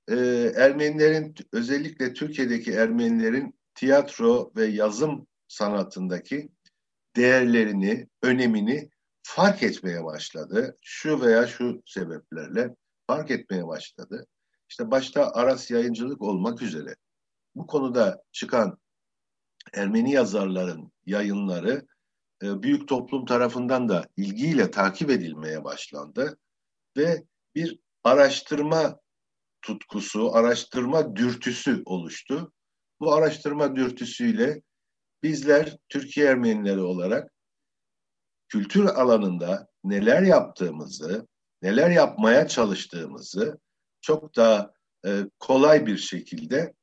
e, 0.08 0.16
Ermenilerin 0.56 1.34
özellikle 1.52 2.12
Türkiye'deki 2.12 2.72
Ermenilerin 2.72 3.58
tiyatro 3.74 4.52
ve 4.56 4.66
yazım 4.66 5.26
sanatındaki 5.48 6.48
değerlerini, 7.16 8.08
önemini 8.22 8.90
fark 9.22 9.62
etmeye 9.62 10.04
başladı. 10.04 10.76
Şu 10.82 11.20
veya 11.20 11.46
şu 11.46 11.82
sebeplerle 11.86 12.76
fark 13.06 13.30
etmeye 13.30 13.66
başladı. 13.66 14.26
İşte 14.68 14.90
başta 14.90 15.32
Aras 15.32 15.70
Yayıncılık 15.70 16.22
olmak 16.22 16.62
üzere 16.62 16.96
bu 17.56 17.66
konuda 17.66 18.22
çıkan 18.32 18.78
Ermeni 19.74 20.12
yazarların 20.12 20.92
yayınları 21.06 21.86
e, 22.42 22.62
büyük 22.62 22.88
toplum 22.88 23.26
tarafından 23.26 23.88
da 23.88 24.08
ilgiyle 24.16 24.70
takip 24.70 25.10
edilmeye 25.10 25.64
başlandı 25.64 26.38
ve 26.96 27.24
bir 27.54 27.78
araştırma 28.04 29.00
tutkusu, 29.62 30.34
araştırma 30.34 31.16
dürtüsü 31.16 31.82
oluştu. 31.84 32.52
Bu 33.00 33.14
araştırma 33.14 33.76
dürtüsüyle 33.76 34.62
bizler 35.22 35.76
Türkiye 35.88 36.26
Ermenileri 36.26 36.80
olarak 36.80 37.32
kültür 38.48 38.84
alanında 38.84 39.68
neler 39.84 40.22
yaptığımızı, 40.22 41.26
neler 41.62 41.90
yapmaya 41.90 42.48
çalıştığımızı 42.48 43.58
çok 44.00 44.36
daha 44.36 44.72
e, 45.06 45.24
kolay 45.38 45.86
bir 45.86 45.96
şekilde 45.96 46.75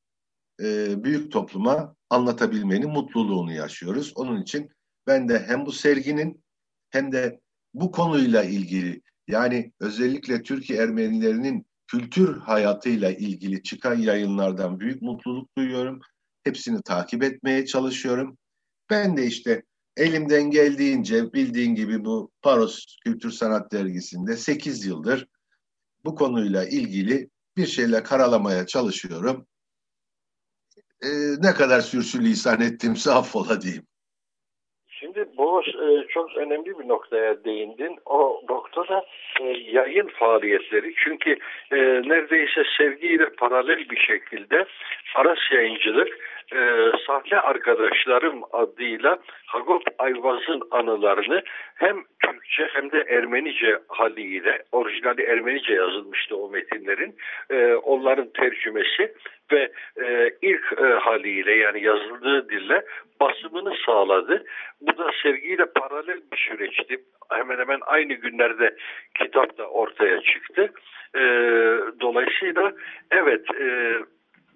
e, 0.62 1.04
büyük 1.04 1.32
topluma 1.32 1.96
anlatabilmenin 2.10 2.90
mutluluğunu 2.90 3.54
yaşıyoruz. 3.54 4.12
Onun 4.16 4.42
için 4.42 4.70
ben 5.08 5.30
de 5.30 5.44
hem 5.48 5.66
bu 5.66 5.72
serginin 5.72 6.44
hem 6.90 7.12
de 7.12 7.40
bu 7.74 7.92
konuyla 7.92 8.44
ilgili 8.44 9.02
yani 9.28 9.72
özellikle 9.80 10.44
Türkiye 10.44 10.80
Ermenilerinin 10.80 11.66
kültür 11.88 12.38
hayatıyla 12.38 13.12
ilgili 13.12 13.64
çıkan 13.64 13.96
yayınlardan 13.96 14.80
büyük 14.80 15.02
mutluluk 15.02 15.58
duyuyorum. 15.58 16.00
Hepsini 16.44 16.82
takip 16.82 17.24
etmeye 17.24 17.66
çalışıyorum. 17.66 18.38
Ben 18.90 19.18
de 19.18 19.26
işte 19.26 19.64
elimden 19.98 20.52
geldiğince 20.52 21.34
bildiğin 21.34 21.76
gibi 21.76 22.06
bu 22.06 22.32
Paros 22.42 22.86
Kültür 23.06 23.32
Sanat 23.32 23.72
Dergisi'nde 23.72 24.38
8 24.38 24.86
yıldır 24.86 25.28
bu 26.06 26.16
konuyla 26.16 26.66
ilgili 26.66 27.30
bir 27.58 27.68
şeyler 27.68 28.04
karalamaya 28.04 28.66
çalışıyorum. 28.66 29.48
Ee, 31.04 31.08
ne 31.42 31.54
kadar 31.54 31.80
sürsülisan 31.80 32.62
ettimse 32.62 33.12
affola 33.12 33.62
diyeyim. 33.62 33.84
Şimdi 34.88 35.26
bu 35.38 35.62
e, 35.62 36.08
çok 36.08 36.38
önemli 36.38 36.80
bir 36.80 36.88
noktaya 36.88 37.44
değindin. 37.44 37.98
O 38.06 38.42
noktada 38.50 39.06
e, 39.42 39.44
yayın 39.72 40.08
faaliyetleri 40.08 40.94
çünkü 41.04 41.32
e, 41.72 41.78
neredeyse 42.10 42.64
sevgiyle 42.78 43.30
paralel 43.30 43.90
bir 43.90 43.98
şekilde 44.00 44.66
Aras 45.16 45.52
Yayıncılık 45.52 46.10
e, 46.54 46.92
sahne 47.08 47.40
arkadaşlarım 47.40 48.42
adıyla 48.52 49.18
Hagop 49.46 49.84
Ayvaz'ın 49.98 50.62
anılarını 50.72 51.42
hem 51.76 52.04
Türkçe 52.54 52.68
hem 52.74 52.92
de 52.92 53.06
Ermenice 53.10 53.80
haliyle, 53.88 54.64
orijinali 54.72 55.22
Ermenice 55.22 55.74
yazılmıştı 55.74 56.38
o 56.38 56.50
metinlerin, 56.50 57.16
e, 57.50 57.74
onların 57.74 58.30
tercümesi 58.34 59.14
ve 59.52 59.72
e, 60.06 60.30
ilk 60.42 60.74
e, 60.78 60.84
haliyle 60.84 61.56
yani 61.56 61.84
yazıldığı 61.84 62.50
dille 62.50 62.86
basımını 63.20 63.74
sağladı. 63.86 64.46
Bu 64.82 64.98
da 64.98 65.12
sevgiyle 65.24 65.66
paralel 65.66 66.22
bir 66.32 66.38
süreçti. 66.38 66.98
Hemen 67.30 67.60
hemen 67.60 67.80
aynı 67.86 68.14
günlerde 68.14 68.76
kitap 69.16 69.58
da 69.58 69.70
ortaya 69.70 70.22
çıktı. 70.22 70.72
E, 71.16 71.22
dolayısıyla 72.02 72.74
evet 73.12 73.46
e, 73.62 73.94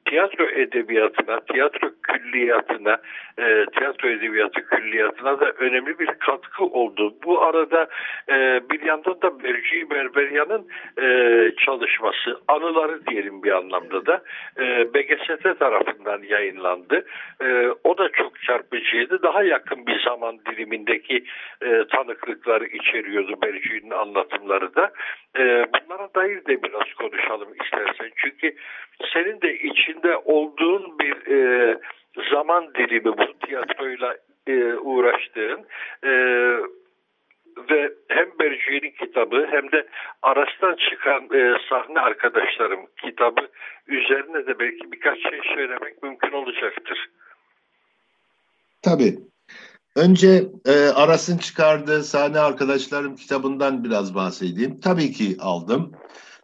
tiyatro 0.09 0.45
edebiyatına, 0.45 1.39
tiyatro 1.39 1.89
külliyatına, 2.03 2.97
e, 3.39 3.65
tiyatro 3.77 4.09
edebiyatı 4.09 4.65
külliyatına 4.65 5.39
da 5.39 5.51
önemli 5.51 5.99
bir 5.99 6.05
katkı 6.05 6.65
oldu. 6.65 7.15
Bu 7.25 7.41
arada 7.41 7.87
e, 8.29 8.61
bir 8.69 8.81
yandan 8.81 9.21
da 9.21 9.43
Berci 9.43 9.89
Berberyan'ın 9.89 10.67
e, 11.01 11.51
çalışması, 11.65 12.41
anıları 12.47 13.05
diyelim 13.05 13.43
bir 13.43 13.51
anlamda 13.51 14.05
da 14.05 14.23
e, 14.59 14.93
BGST 14.93 15.59
tarafından 15.59 16.23
yayınlandı. 16.23 17.05
E, 17.41 17.67
o 17.83 17.97
da 17.97 18.09
çok 18.09 18.41
çarpıcıydı. 18.41 19.21
Daha 19.23 19.43
yakın 19.43 19.87
bir 19.87 19.99
zaman 20.03 20.39
dilimindeki 20.45 21.23
e, 21.61 21.83
tanıklıkları 21.91 22.65
içeriyordu 22.65 23.41
Berci'nin 23.41 23.91
anlatımları 23.91 24.75
da. 24.75 24.91
E, 25.37 25.41
bunlara 25.73 26.09
dair 26.15 26.45
de 26.45 26.63
biraz 26.63 26.93
konuşalım 26.93 27.49
istersen. 27.63 28.11
Çünkü 28.15 28.55
senin 29.13 29.41
de 29.41 29.53
içinde 29.97 30.17
olduğun 30.17 30.99
bir 30.99 31.31
e, 31.31 31.77
zaman 32.31 32.73
dilimi 32.75 33.17
bu 33.17 33.39
tiyatroyla 33.45 34.17
e, 34.47 34.73
uğraştığın 34.73 35.65
e, 36.03 36.11
ve 37.69 37.93
hem 38.07 38.27
Berci'nin 38.39 38.91
kitabı 38.91 39.47
hem 39.51 39.71
de 39.71 39.87
Aras'tan 40.21 40.75
çıkan 40.89 41.23
e, 41.23 41.57
sahne 41.69 41.99
arkadaşlarım 41.99 42.79
kitabı 43.05 43.47
üzerine 43.87 44.47
de 44.47 44.59
belki 44.59 44.91
birkaç 44.91 45.21
şey 45.21 45.39
söylemek 45.55 46.03
mümkün 46.03 46.31
olacaktır. 46.31 47.09
Tabii. 48.81 49.15
Önce 49.95 50.43
e, 50.65 50.87
Aras'ın 50.95 51.37
çıkardığı 51.37 52.03
sahne 52.03 52.39
arkadaşlarım 52.39 53.15
kitabından 53.15 53.83
biraz 53.83 54.15
bahsedeyim. 54.15 54.79
Tabii 54.79 55.11
ki 55.11 55.37
aldım. 55.39 55.91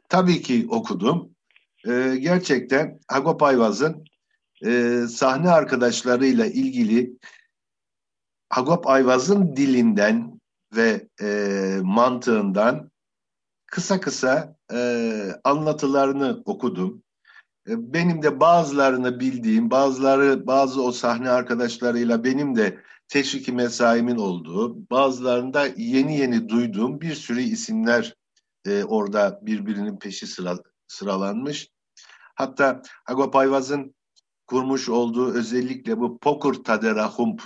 Tabii 0.09 0.41
ki 0.41 0.65
okudum. 0.69 1.32
E, 1.87 2.15
gerçekten 2.19 2.99
Hagop 3.07 3.43
Ayvaz'ın 3.43 4.05
e, 4.65 5.01
sahne 5.09 5.49
arkadaşlarıyla 5.49 6.45
ilgili 6.45 7.17
Hagop 8.49 8.87
Ayvaz'ın 8.87 9.55
dilinden 9.55 10.41
ve 10.75 11.07
e, 11.21 11.79
mantığından 11.83 12.91
kısa 13.65 13.99
kısa 13.99 14.55
e, 14.73 15.11
anlatılarını 15.43 16.41
okudum. 16.45 17.03
E, 17.69 17.93
benim 17.93 18.21
de 18.21 18.39
bazılarını 18.39 19.19
bildiğim, 19.19 19.71
bazıları 19.71 20.47
bazı 20.47 20.81
o 20.83 20.91
sahne 20.91 21.29
arkadaşlarıyla 21.29 22.23
benim 22.23 22.55
de 22.55 22.77
teşviki 23.07 23.51
mesaimin 23.51 24.17
olduğu, 24.17 24.89
bazılarında 24.89 25.67
yeni 25.77 26.17
yeni 26.17 26.49
duyduğum 26.49 27.01
bir 27.01 27.15
sürü 27.15 27.41
isimler 27.41 28.15
e, 28.65 28.83
orada 28.83 29.39
birbirinin 29.41 29.97
peşi 29.97 30.27
sıra, 30.27 30.57
sıralanmış. 30.87 31.72
Hatta 32.35 32.81
Agop 33.05 33.35
Ayvaz'ın 33.35 33.95
kurmuş 34.47 34.89
olduğu 34.89 35.33
özellikle 35.33 35.99
bu 35.99 36.17
Pokur 36.17 36.63
Taderahump 36.63 37.43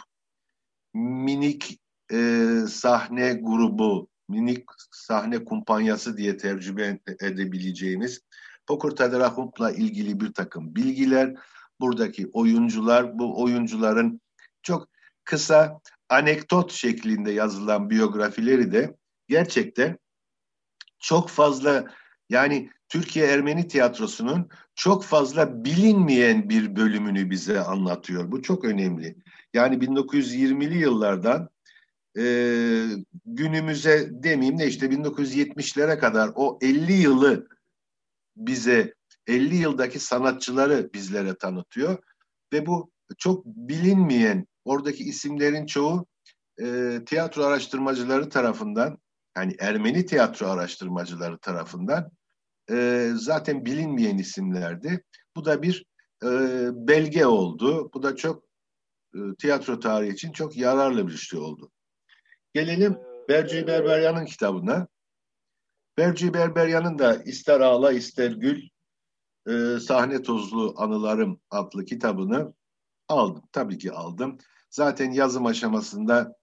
minik 0.93 1.79
e, 2.11 2.47
sahne 2.69 3.33
grubu, 3.33 4.09
minik 4.29 4.65
sahne 4.91 5.45
kumpanyası 5.45 6.17
diye 6.17 6.37
tercüme 6.37 6.99
edebileceğimiz 7.21 8.21
Pokur 8.67 8.91
Taderahump'la 8.91 9.71
ilgili 9.71 10.19
bir 10.19 10.33
takım 10.33 10.75
bilgiler, 10.75 11.35
buradaki 11.79 12.29
oyuncular, 12.33 13.19
bu 13.19 13.41
oyuncuların 13.43 14.21
çok 14.63 14.87
kısa 15.23 15.81
anekdot 16.09 16.71
şeklinde 16.71 17.31
yazılan 17.31 17.89
biyografileri 17.89 18.71
de 18.71 18.97
gerçekten 19.27 19.97
çok 20.99 21.29
fazla 21.29 21.85
yani 22.29 22.69
Türkiye 22.89 23.27
Ermeni 23.27 23.67
tiyatrosunun 23.67 24.49
çok 24.77 25.03
fazla 25.03 25.63
bilinmeyen 25.63 26.49
bir 26.49 26.75
bölümünü 26.75 27.29
bize 27.29 27.59
anlatıyor. 27.59 28.31
Bu 28.31 28.41
çok 28.41 28.65
önemli. 28.65 29.15
Yani 29.53 29.75
1920'li 29.75 30.77
yıllardan 30.77 31.49
e, 32.17 32.23
günümüze 33.25 34.09
demeyeyim 34.11 34.59
de 34.59 34.67
işte 34.67 34.85
1970'lere 34.85 35.99
kadar 35.99 36.31
o 36.35 36.59
50 36.61 36.93
yılı 36.93 37.47
bize 38.35 38.93
50 39.27 39.55
yıldaki 39.55 39.99
sanatçıları 39.99 40.89
bizlere 40.93 41.35
tanıtıyor 41.35 41.97
ve 42.53 42.65
bu 42.65 42.91
çok 43.17 43.45
bilinmeyen 43.45 44.47
oradaki 44.65 45.03
isimlerin 45.03 45.65
çoğu 45.65 46.05
e, 46.61 46.99
tiyatro 47.05 47.43
araştırmacıları 47.43 48.29
tarafından 48.29 48.97
yani 49.37 49.55
Ermeni 49.59 50.05
tiyatro 50.05 50.47
araştırmacıları 50.47 51.37
tarafından 51.37 52.11
e, 52.71 53.09
zaten 53.15 53.65
bilinmeyen 53.65 54.17
isimlerdi. 54.17 55.03
Bu 55.35 55.45
da 55.45 55.61
bir 55.61 55.85
e, 56.23 56.29
belge 56.87 57.25
oldu. 57.25 57.91
Bu 57.93 58.03
da 58.03 58.15
çok 58.15 58.43
e, 59.15 59.19
tiyatro 59.39 59.79
tarihi 59.79 60.13
için 60.13 60.31
çok 60.31 60.57
yararlı 60.57 61.07
bir 61.07 61.17
şey 61.17 61.39
oldu. 61.39 61.71
Gelelim 62.53 62.97
Berci 63.29 63.67
Berberyan'ın 63.67 64.25
kitabına. 64.25 64.87
Berci 65.97 66.33
Berberyan'ın 66.33 66.99
da 66.99 67.15
ister 67.15 67.59
ağla 67.59 67.91
ister 67.91 68.31
gül 68.31 68.69
e, 69.47 69.79
sahne 69.79 70.21
tozlu 70.21 70.73
anılarım 70.77 71.41
adlı 71.49 71.85
kitabını 71.85 72.53
aldım. 73.07 73.43
Tabii 73.51 73.77
ki 73.77 73.91
aldım. 73.91 74.37
Zaten 74.69 75.11
yazım 75.11 75.45
aşamasında 75.45 76.35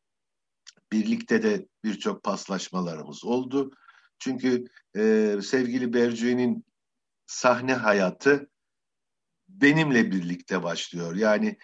birlikte 0.93 1.43
de 1.43 1.69
birçok 1.85 2.23
paslaşmalarımız 2.23 3.25
oldu. 3.25 3.71
Çünkü 4.19 4.65
e, 4.97 5.37
sevgili 5.43 5.93
Bercu'nun 5.93 6.65
sahne 7.27 7.75
hayatı 7.75 8.51
benimle 9.49 10.11
birlikte 10.11 10.63
başlıyor. 10.63 11.17
Yani 11.17 11.59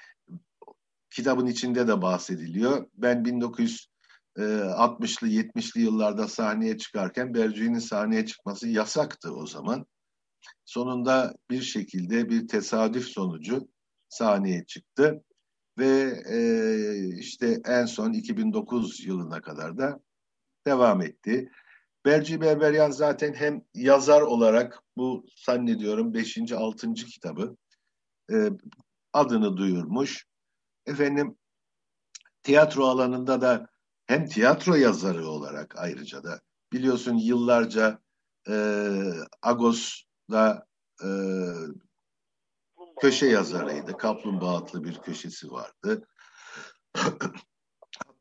kitabın 1.11 1.47
içinde 1.47 1.89
de 1.89 2.03
bahsediliyor. 2.03 2.87
Ben 2.95 3.25
1960'lı 4.37 5.29
70'li 5.29 5.81
yıllarda 5.81 6.29
sahneye 6.29 6.79
çıkarken 6.79 7.35
Bercu'nun 7.35 7.79
sahneye 7.79 8.27
çıkması 8.27 8.69
yasaktı 8.69 9.35
o 9.35 9.47
zaman. 9.47 9.87
Sonunda 10.65 11.35
bir 11.51 11.63
şekilde 11.63 12.29
bir 12.31 12.49
tesadüf 12.49 13.07
sonucu 13.07 13.69
sahneye 14.09 14.65
çıktı 14.65 15.25
ve 15.79 16.23
e, 16.29 16.39
işte 17.19 17.61
en 17.65 17.87
son 17.87 18.13
2009 18.13 19.05
yılına 19.05 19.41
kadar 19.41 19.79
da 19.79 20.01
devam 20.67 21.03
etti. 21.03 21.51
Berci 22.05 22.41
Berberyan 22.41 22.91
zaten 22.91 23.35
hem 23.35 23.65
yazar 23.75 24.23
olarak 24.23 24.83
bu 24.97 25.25
zannediyorum 25.47 26.15
5. 26.15 26.53
6. 26.53 26.95
kitabı 26.95 27.57
e, 28.33 28.51
adını 29.13 29.57
duyurmuş. 29.57 30.27
Efendim 30.87 31.39
tiyatro 32.43 32.85
alanında 32.85 33.41
da 33.41 33.67
hem 34.07 34.27
tiyatro 34.27 34.75
yazarı 34.75 35.27
olarak 35.27 35.75
ayrıca 35.79 36.25
da 36.25 36.41
biliyorsun 36.73 37.17
yıllarca 37.17 37.99
e, 38.49 38.55
Agos'da 39.43 40.67
e, 41.05 41.09
köşe 43.01 43.27
yazarıydı. 43.27 43.97
Kaplumbağa 43.97 44.57
adlı 44.57 44.85
bir 44.85 44.99
köşesi 44.99 45.51
vardı. 45.51 46.07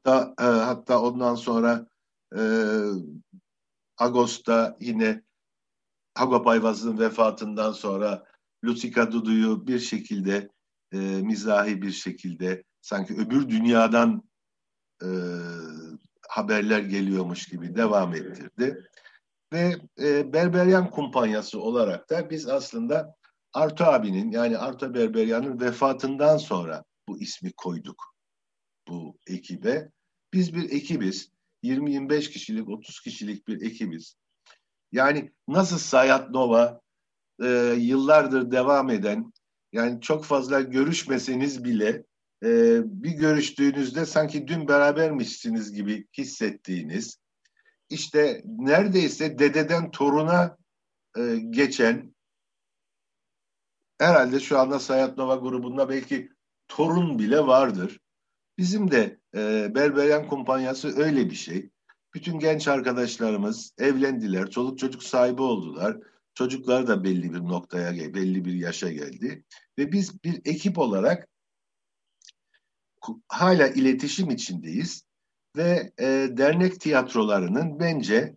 hatta 0.05 0.33
e, 0.39 0.43
hatta 0.43 1.01
ondan 1.01 1.35
sonra 1.35 1.87
e, 2.37 2.41
Ağustos'ta 3.99 4.77
yine 4.79 5.23
Hagop 6.15 6.47
Ayvaz'ın 6.47 6.99
vefatından 6.99 7.71
sonra 7.71 8.25
Lusika 8.63 9.11
Dudu'yu 9.11 9.67
bir 9.67 9.79
şekilde 9.79 10.49
e, 10.91 10.97
mizahi 10.97 11.81
bir 11.81 11.91
şekilde 11.91 12.63
sanki 12.81 13.13
öbür 13.13 13.49
dünyadan 13.49 14.23
e, 15.03 15.09
haberler 16.29 16.79
geliyormuş 16.79 17.47
gibi 17.47 17.75
devam 17.75 18.15
ettirdi. 18.15 18.89
Ve 19.53 19.75
e, 19.99 20.33
Berberyan 20.33 20.89
kumpanyası 20.89 21.61
olarak 21.61 22.09
da 22.09 22.29
biz 22.29 22.47
aslında 22.47 23.15
Arto 23.53 23.83
abinin 23.83 24.31
yani 24.31 24.57
Arto 24.57 24.93
Berberyan'ın 24.93 25.59
vefatından 25.59 26.37
sonra 26.37 26.83
bu 27.07 27.19
ismi 27.19 27.51
koyduk 27.51 28.15
bu 28.87 29.17
ekibe. 29.27 29.91
Biz 30.33 30.55
bir 30.55 30.71
ekibiz. 30.71 31.31
20-25 31.63 32.29
kişilik, 32.29 32.69
30 32.69 33.01
kişilik 33.01 33.47
bir 33.47 33.61
ekibiz. 33.61 34.15
Yani 34.91 35.31
nasıl 35.47 35.77
Sayat 35.77 36.29
Nova 36.29 36.81
e, 37.43 37.47
yıllardır 37.77 38.51
devam 38.51 38.89
eden, 38.89 39.33
yani 39.73 40.01
çok 40.01 40.25
fazla 40.25 40.61
görüşmeseniz 40.61 41.63
bile 41.63 42.03
e, 42.43 42.81
bir 42.85 43.11
görüştüğünüzde 43.11 44.05
sanki 44.05 44.47
dün 44.47 44.67
berabermişsiniz 44.67 45.73
gibi 45.73 46.07
hissettiğiniz, 46.17 47.19
işte 47.89 48.41
neredeyse 48.45 49.39
dededen 49.39 49.91
toruna 49.91 50.57
e, 51.17 51.35
geçen, 51.49 52.15
herhalde 53.97 54.39
şu 54.39 54.59
anda 54.59 54.79
Sayat 54.79 55.17
Nova 55.17 55.35
grubunda 55.35 55.89
belki 55.89 56.29
torun 56.67 57.19
bile 57.19 57.39
vardır. 57.39 57.99
Bizim 58.59 58.91
de 58.91 59.19
e, 59.35 59.75
Berberyan 59.75 60.27
kumpanyası 60.27 60.97
öyle 60.97 61.29
bir 61.29 61.35
şey. 61.35 61.69
Bütün 62.13 62.39
genç 62.39 62.67
arkadaşlarımız 62.67 63.73
evlendiler, 63.77 64.49
çoluk 64.49 64.79
çocuk 64.79 65.03
sahibi 65.03 65.41
oldular. 65.41 65.97
Çocuklar 66.33 66.87
da 66.87 67.03
belli 67.03 67.33
bir 67.33 67.39
noktaya, 67.39 68.13
belli 68.13 68.45
bir 68.45 68.53
yaşa 68.53 68.91
geldi. 68.91 69.43
Ve 69.77 69.91
biz 69.91 70.23
bir 70.23 70.41
ekip 70.45 70.77
olarak 70.77 71.27
hala 73.27 73.67
iletişim 73.67 74.29
içindeyiz. 74.29 75.03
Ve 75.55 75.91
e, 75.99 76.05
dernek 76.37 76.81
tiyatrolarının 76.81 77.79
bence 77.79 78.35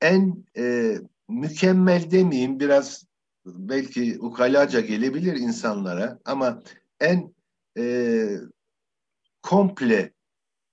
en 0.00 0.44
e, 0.56 0.94
mükemmel 1.28 2.10
demeyeyim 2.10 2.60
biraz 2.60 3.06
belki 3.46 4.18
ukalaca 4.20 4.80
gelebilir 4.80 5.36
insanlara 5.36 6.18
ama 6.24 6.62
en 7.00 7.34
e, 7.78 8.26
komple 9.48 10.12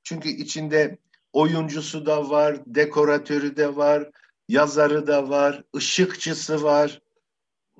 çünkü 0.03 0.30
içinde 0.30 0.97
oyuncusu 1.34 2.05
da 2.05 2.30
var, 2.30 2.61
dekoratörü 2.65 3.57
de 3.57 3.76
var, 3.76 4.11
yazarı 4.47 5.07
da 5.07 5.30
var, 5.30 5.63
ışıkçısı 5.76 6.63
var, 6.63 7.01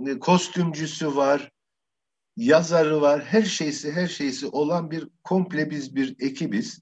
e, 0.08 0.20
kostümcüsü 0.20 1.16
var, 1.16 1.52
yazarı 2.38 3.02
var. 3.02 3.24
Her 3.24 3.44
şeysi 3.44 3.92
her 3.92 4.08
şeysi 4.08 4.48
olan 4.48 4.92
bir 4.92 5.08
komple 5.24 5.70
biz 5.70 5.96
bir 5.96 6.16
ekibiz. 6.20 6.80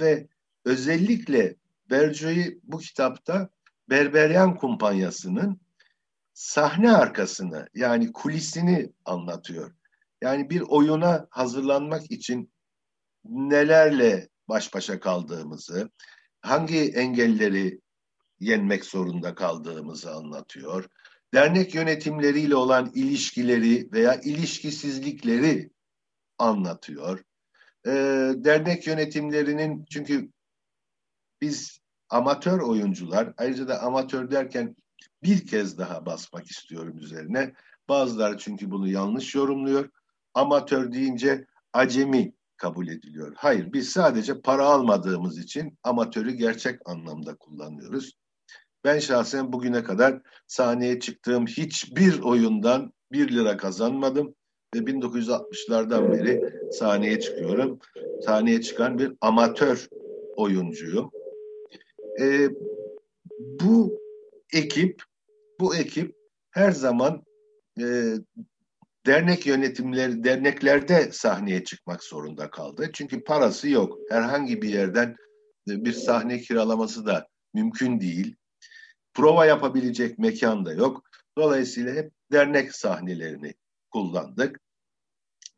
Ve 0.00 0.28
özellikle 0.64 1.56
Berco'yu 1.90 2.60
bu 2.62 2.78
kitapta 2.78 3.48
Berberyan 3.90 4.56
Kumpanyası'nın 4.56 5.60
sahne 6.34 6.92
arkasını 6.92 7.68
yani 7.74 8.12
kulisini 8.12 8.92
anlatıyor. 9.04 9.74
Yani 10.22 10.50
bir 10.50 10.60
oyuna 10.60 11.26
hazırlanmak 11.30 12.10
için 12.10 12.50
nelerle 13.24 14.28
baş 14.48 14.74
başa 14.74 15.00
kaldığımızı, 15.00 15.90
hangi 16.40 16.92
engelleri 16.92 17.80
yenmek 18.40 18.84
zorunda 18.84 19.34
kaldığımızı 19.34 20.14
anlatıyor. 20.14 20.88
Dernek 21.34 21.74
yönetimleriyle 21.74 22.56
olan 22.56 22.90
ilişkileri 22.94 23.92
veya 23.92 24.20
ilişkisizlikleri 24.20 25.70
anlatıyor. 26.38 27.24
Ee, 27.86 27.90
dernek 28.36 28.86
yönetimlerinin 28.86 29.84
çünkü 29.90 30.30
biz 31.40 31.80
amatör 32.08 32.60
oyuncular, 32.60 33.34
ayrıca 33.36 33.68
da 33.68 33.82
amatör 33.82 34.30
derken 34.30 34.76
bir 35.22 35.46
kez 35.46 35.78
daha 35.78 36.06
basmak 36.06 36.46
istiyorum 36.46 36.98
üzerine. 36.98 37.54
Bazıları 37.88 38.38
çünkü 38.38 38.70
bunu 38.70 38.88
yanlış 38.88 39.34
yorumluyor. 39.34 39.90
Amatör 40.34 40.92
deyince 40.92 41.46
acemi 41.72 42.32
kabul 42.58 42.88
ediliyor. 42.88 43.32
Hayır, 43.36 43.72
biz 43.72 43.90
sadece 43.90 44.40
para 44.40 44.64
almadığımız 44.64 45.38
için 45.38 45.78
amatörü 45.82 46.30
gerçek 46.30 46.80
anlamda 46.84 47.34
kullanıyoruz. 47.34 48.18
Ben 48.84 48.98
şahsen 48.98 49.52
bugüne 49.52 49.82
kadar 49.82 50.20
sahneye 50.46 51.00
çıktığım 51.00 51.46
hiçbir 51.46 52.20
oyundan 52.20 52.92
bir 53.12 53.32
lira 53.34 53.56
kazanmadım 53.56 54.34
ve 54.74 54.78
1960'lardan 54.78 56.12
beri 56.12 56.42
sahneye 56.72 57.20
çıkıyorum. 57.20 57.78
Sahneye 58.24 58.62
çıkan 58.62 58.98
bir 58.98 59.12
amatör 59.20 59.88
oyuncuyum. 60.36 61.10
Ee, 62.20 62.48
bu 63.38 64.00
ekip 64.52 65.02
bu 65.60 65.76
ekip 65.76 66.14
her 66.50 66.72
zaman 66.72 67.22
e, 67.80 68.14
dernek 69.08 69.46
yönetimleri, 69.46 70.24
derneklerde 70.24 71.12
sahneye 71.12 71.64
çıkmak 71.64 72.04
zorunda 72.04 72.50
kaldı. 72.50 72.90
Çünkü 72.92 73.24
parası 73.24 73.68
yok. 73.68 73.98
Herhangi 74.10 74.62
bir 74.62 74.68
yerden 74.68 75.16
e, 75.70 75.84
bir 75.84 75.92
sahne 75.92 76.38
kiralaması 76.40 77.06
da 77.06 77.28
mümkün 77.54 78.00
değil. 78.00 78.36
Prova 79.14 79.46
yapabilecek 79.46 80.18
mekan 80.18 80.66
da 80.66 80.72
yok. 80.72 81.02
Dolayısıyla 81.38 81.94
hep 81.94 82.12
dernek 82.32 82.74
sahnelerini 82.74 83.54
kullandık. 83.90 84.60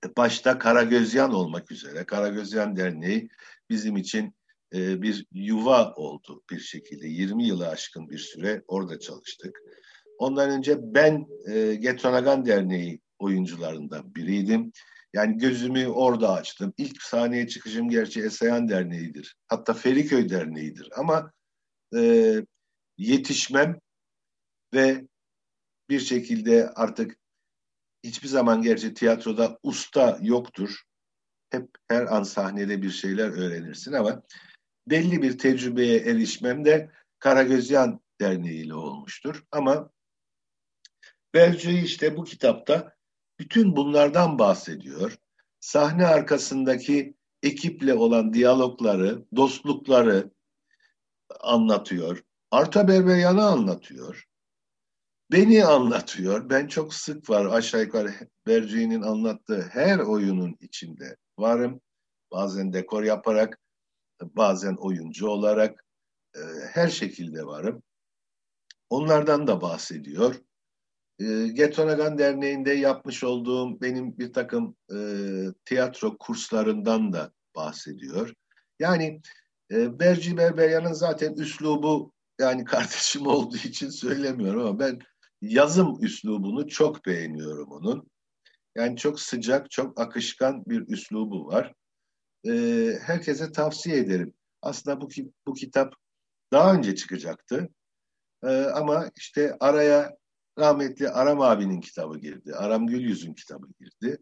E, 0.05 0.17
başta 0.17 0.59
Karagözyan 0.59 1.35
olmak 1.35 1.71
üzere. 1.71 2.05
Karagözyan 2.05 2.77
Derneği 2.77 3.29
bizim 3.71 3.97
için 3.97 4.35
e, 4.75 5.03
bir 5.03 5.27
yuva 5.33 5.93
oldu 5.95 6.43
bir 6.51 6.61
şekilde. 6.61 7.09
20 7.09 7.47
yılı 7.47 7.69
aşkın 7.69 8.11
bir 8.11 8.19
süre 8.19 8.63
orada 8.67 8.99
çalıştık. 8.99 9.63
Ondan 10.19 10.51
önce 10.51 10.95
ben 10.95 11.27
e, 11.47 11.75
Getronagan 11.75 12.47
Derneği 12.47 13.01
oyuncularından 13.23 14.15
biriydim. 14.15 14.73
Yani 15.13 15.39
gözümü 15.39 15.87
orada 15.87 16.33
açtım. 16.33 16.75
İlk 16.77 17.03
sahneye 17.03 17.49
çıkışım 17.49 17.89
gerçi 17.89 18.23
Esayan 18.23 18.69
Derneği'dir. 18.69 19.37
Hatta 19.49 19.75
Feriköy 19.75 20.29
Derneği'dir. 20.29 20.89
Ama 20.97 21.33
e, 21.97 22.35
yetişmem 22.99 23.81
ve 24.75 25.07
bir 25.91 26.01
şekilde 26.01 26.71
artık 26.71 27.17
hiçbir 28.05 28.29
zaman 28.29 28.63
gerçi 28.63 28.95
tiyatroda 28.95 29.59
usta 29.63 30.19
yoktur. 30.23 30.83
Hep 31.51 31.69
her 31.89 32.03
an 32.03 32.23
sahnede 32.23 32.83
bir 32.83 32.91
şeyler 32.91 33.29
öğrenirsin 33.29 33.93
ama 33.93 34.23
belli 34.87 35.23
bir 35.23 35.39
tecrübeye 35.39 35.99
erişmem 35.99 36.65
de 36.65 36.91
Karagözyan 37.19 38.01
Derneği 38.21 38.65
ile 38.65 38.75
olmuştur. 38.75 39.45
Ama 39.53 39.91
Belce 41.35 41.73
işte 41.73 42.17
bu 42.17 42.25
kitapta 42.25 42.97
bütün 43.41 43.77
bunlardan 43.77 44.39
bahsediyor. 44.39 45.19
Sahne 45.61 46.07
arkasındaki 46.07 47.15
ekiple 47.43 47.95
olan 47.95 48.35
diyalogları, 48.35 49.25
dostlukları 49.37 50.31
anlatıyor. 51.41 52.25
Arta 52.51 52.89
Berberyan'ı 52.89 53.45
anlatıyor. 53.45 54.25
Beni 55.33 55.65
anlatıyor. 55.65 56.51
Ben 56.51 56.67
çok 56.67 56.95
sık 56.95 57.31
var 57.31 57.47
aşağı 57.47 57.81
yukarı 57.81 58.15
Berci'nin 58.47 59.03
anlattığı 59.03 59.63
her 59.63 59.99
oyunun 59.99 60.57
içinde 60.61 61.17
varım. 61.39 61.81
Bazen 62.33 62.73
dekor 62.73 63.03
yaparak, 63.03 63.59
bazen 64.23 64.75
oyuncu 64.75 65.29
olarak 65.29 65.85
e, 66.35 66.41
her 66.73 66.89
şekilde 66.89 67.47
varım. 67.47 67.83
Onlardan 68.91 69.47
da 69.47 69.61
bahsediyor. 69.61 70.35
E, 71.21 71.49
Getonagan 71.49 72.19
Derneği'nde 72.19 72.71
yapmış 72.71 73.25
olduğum 73.25 73.81
benim 73.81 74.19
bir 74.19 74.33
takım 74.33 74.77
e, 74.93 74.99
tiyatro 75.65 76.19
kurslarından 76.19 77.13
da 77.13 77.33
bahsediyor. 77.57 78.35
Yani 78.79 79.21
e, 79.71 80.01
Berci 80.01 80.37
Berberyan'ın 80.37 80.93
zaten 80.93 81.35
üslubu 81.35 82.13
yani 82.41 82.65
kardeşim 82.65 83.27
olduğu 83.27 83.57
için 83.57 83.91
söylemiyorum 83.91 84.67
ama 84.67 84.79
ben 84.79 84.99
yazım 85.43 86.05
üslubunu 86.05 86.69
çok 86.69 87.07
beğeniyorum 87.07 87.73
onun. 87.73 88.11
Yani 88.77 88.97
çok 88.97 89.21
sıcak, 89.21 89.71
çok 89.71 90.01
akışkan 90.01 90.65
bir 90.67 90.89
üslubu 90.89 91.47
var. 91.47 91.75
E, 92.47 92.53
herkese 93.03 93.53
tavsiye 93.53 93.97
ederim. 93.97 94.35
Aslında 94.63 95.01
bu, 95.01 95.09
bu 95.47 95.55
kitap 95.55 95.95
daha 96.53 96.75
önce 96.75 96.95
çıkacaktı. 96.95 97.69
E, 98.45 98.49
ama 98.49 99.11
işte 99.17 99.57
araya 99.61 100.20
rahmetli 100.59 101.09
Aram 101.09 101.41
abinin 101.41 101.81
kitabı 101.81 102.19
girdi. 102.19 102.55
Aram 102.55 102.87
Gülyüz'ün 102.87 103.35
kitabı 103.35 103.67
girdi. 103.81 104.19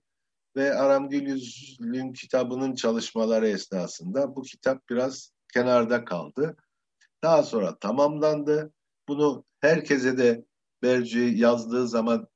Ve 0.56 0.74
Aram 0.74 1.08
Gülyüz'ün 1.08 2.12
kitabının 2.12 2.74
çalışmaları 2.74 3.48
esnasında 3.48 4.36
bu 4.36 4.42
kitap 4.42 4.88
biraz 4.90 5.32
kenarda 5.54 6.04
kaldı. 6.04 6.56
Daha 7.22 7.42
sonra 7.42 7.78
tamamlandı. 7.78 8.72
Bunu 9.08 9.44
herkese 9.60 10.18
de 10.18 10.44
Berci 10.82 11.32
yazdığı 11.36 11.88
zaman 11.88 12.28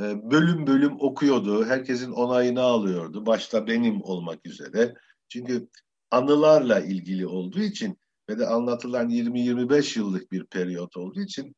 e, 0.00 0.30
bölüm 0.30 0.66
bölüm 0.66 1.00
okuyordu. 1.00 1.64
Herkesin 1.64 2.12
onayını 2.12 2.60
alıyordu. 2.60 3.26
Başta 3.26 3.66
benim 3.66 4.02
olmak 4.02 4.46
üzere. 4.46 4.94
Çünkü 5.28 5.68
anılarla 6.10 6.80
ilgili 6.80 7.26
olduğu 7.26 7.60
için 7.60 7.98
ve 8.28 8.38
de 8.38 8.46
anlatılan 8.46 9.08
20-25 9.08 9.98
yıllık 9.98 10.32
bir 10.32 10.46
periyot 10.46 10.96
olduğu 10.96 11.20
için 11.20 11.54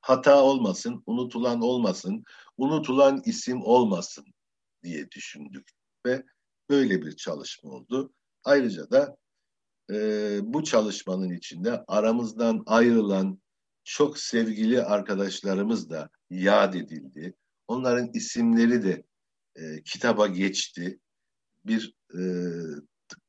hata 0.00 0.42
olmasın, 0.42 1.02
unutulan 1.06 1.60
olmasın, 1.60 2.24
unutulan 2.56 3.22
isim 3.24 3.62
olmasın 3.62 4.24
diye 4.82 5.10
düşündük 5.10 5.70
ve 6.06 6.24
böyle 6.70 7.02
bir 7.02 7.16
çalışma 7.16 7.70
oldu. 7.70 8.12
Ayrıca 8.44 8.90
da 8.90 9.16
e, 9.90 9.94
bu 10.42 10.64
çalışmanın 10.64 11.30
içinde 11.30 11.84
aramızdan 11.86 12.62
ayrılan 12.66 13.40
çok 13.84 14.18
sevgili 14.18 14.82
arkadaşlarımız 14.82 15.90
da 15.90 16.10
yad 16.30 16.74
edildi. 16.74 17.34
Onların 17.68 18.10
isimleri 18.14 18.82
de 18.82 19.04
e, 19.56 19.82
kitaba 19.82 20.26
geçti. 20.26 21.00
Bir 21.64 21.94
e, 22.14 22.20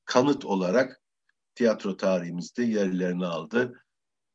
kanıt 0.05 0.45
olarak 0.45 1.01
tiyatro 1.55 1.97
tarihimizde 1.97 2.63
yerlerini 2.63 3.25
aldı. 3.25 3.83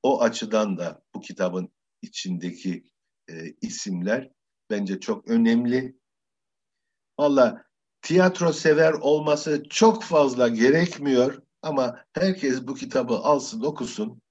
O 0.02 0.22
açıdan 0.22 0.78
da 0.78 1.02
bu 1.14 1.20
kitabın 1.20 1.72
içindeki 2.04 2.84
e, 3.30 3.34
isimler 3.60 4.30
bence 4.70 5.00
çok 5.00 5.28
önemli. 5.28 5.98
Valla 7.18 7.64
tiyatro 8.02 8.52
sever 8.52 8.92
olması 8.92 9.62
çok 9.70 10.02
fazla 10.02 10.48
gerekmiyor 10.48 11.42
ama 11.62 12.04
herkes 12.12 12.66
bu 12.66 12.74
kitabı 12.74 13.14
alsın 13.14 13.60
okusun. 13.60 14.22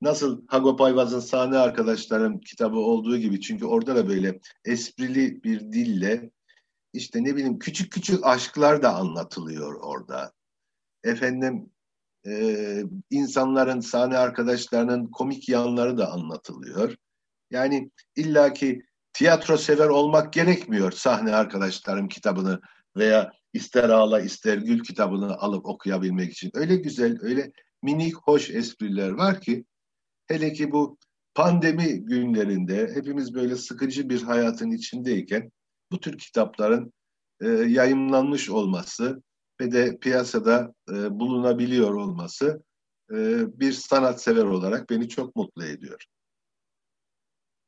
nasıl 0.00 0.46
Hagop 0.48 0.80
Ayvaz'ın 0.80 1.20
Sahne 1.20 1.58
Arkadaşlarım 1.58 2.40
kitabı 2.40 2.78
olduğu 2.78 3.16
gibi 3.18 3.40
çünkü 3.40 3.64
orada 3.64 3.96
da 3.96 4.08
böyle 4.08 4.40
esprili 4.64 5.42
bir 5.44 5.60
dille 5.60 6.30
işte 6.92 7.24
ne 7.24 7.36
bileyim 7.36 7.58
küçük 7.58 7.92
küçük 7.92 8.26
aşklar 8.26 8.82
da 8.82 8.94
anlatılıyor 8.94 9.74
orada. 9.74 10.32
Efendim 11.04 11.70
e, 12.26 12.82
insanların, 13.10 13.80
sahne 13.80 14.18
arkadaşlarının 14.18 15.06
komik 15.06 15.48
yanları 15.48 15.98
da 15.98 16.12
anlatılıyor. 16.12 16.96
Yani 17.50 17.90
illaki 18.16 18.82
tiyatro 19.12 19.56
sever 19.56 19.88
olmak 19.88 20.32
gerekmiyor 20.32 20.92
sahne 20.92 21.34
arkadaşlarım 21.34 22.08
kitabını 22.08 22.60
veya 22.96 23.32
ister 23.52 23.88
ağla 23.88 24.20
ister 24.20 24.58
gül 24.58 24.82
kitabını 24.82 25.36
alıp 25.36 25.66
okuyabilmek 25.66 26.32
için. 26.32 26.50
Öyle 26.54 26.76
güzel, 26.76 27.18
öyle 27.22 27.52
minik 27.82 28.16
hoş 28.16 28.50
espriler 28.50 29.10
var 29.10 29.40
ki 29.40 29.64
hele 30.26 30.52
ki 30.52 30.72
bu 30.72 30.98
pandemi 31.34 32.04
günlerinde 32.04 32.90
hepimiz 32.94 33.34
böyle 33.34 33.56
sıkıcı 33.56 34.08
bir 34.08 34.22
hayatın 34.22 34.70
içindeyken 34.70 35.50
bu 35.92 36.00
tür 36.00 36.18
kitapların 36.18 36.92
e, 37.40 37.48
yayınlanmış 37.48 38.50
olması 38.50 39.22
ve 39.60 39.72
de 39.72 39.98
piyasada 40.02 40.74
e, 40.90 41.20
bulunabiliyor 41.20 41.94
olması 41.94 42.62
e, 43.10 43.16
bir 43.60 43.72
sanatsever 43.72 44.44
olarak 44.44 44.90
beni 44.90 45.08
çok 45.08 45.36
mutlu 45.36 45.64
ediyor. 45.64 46.04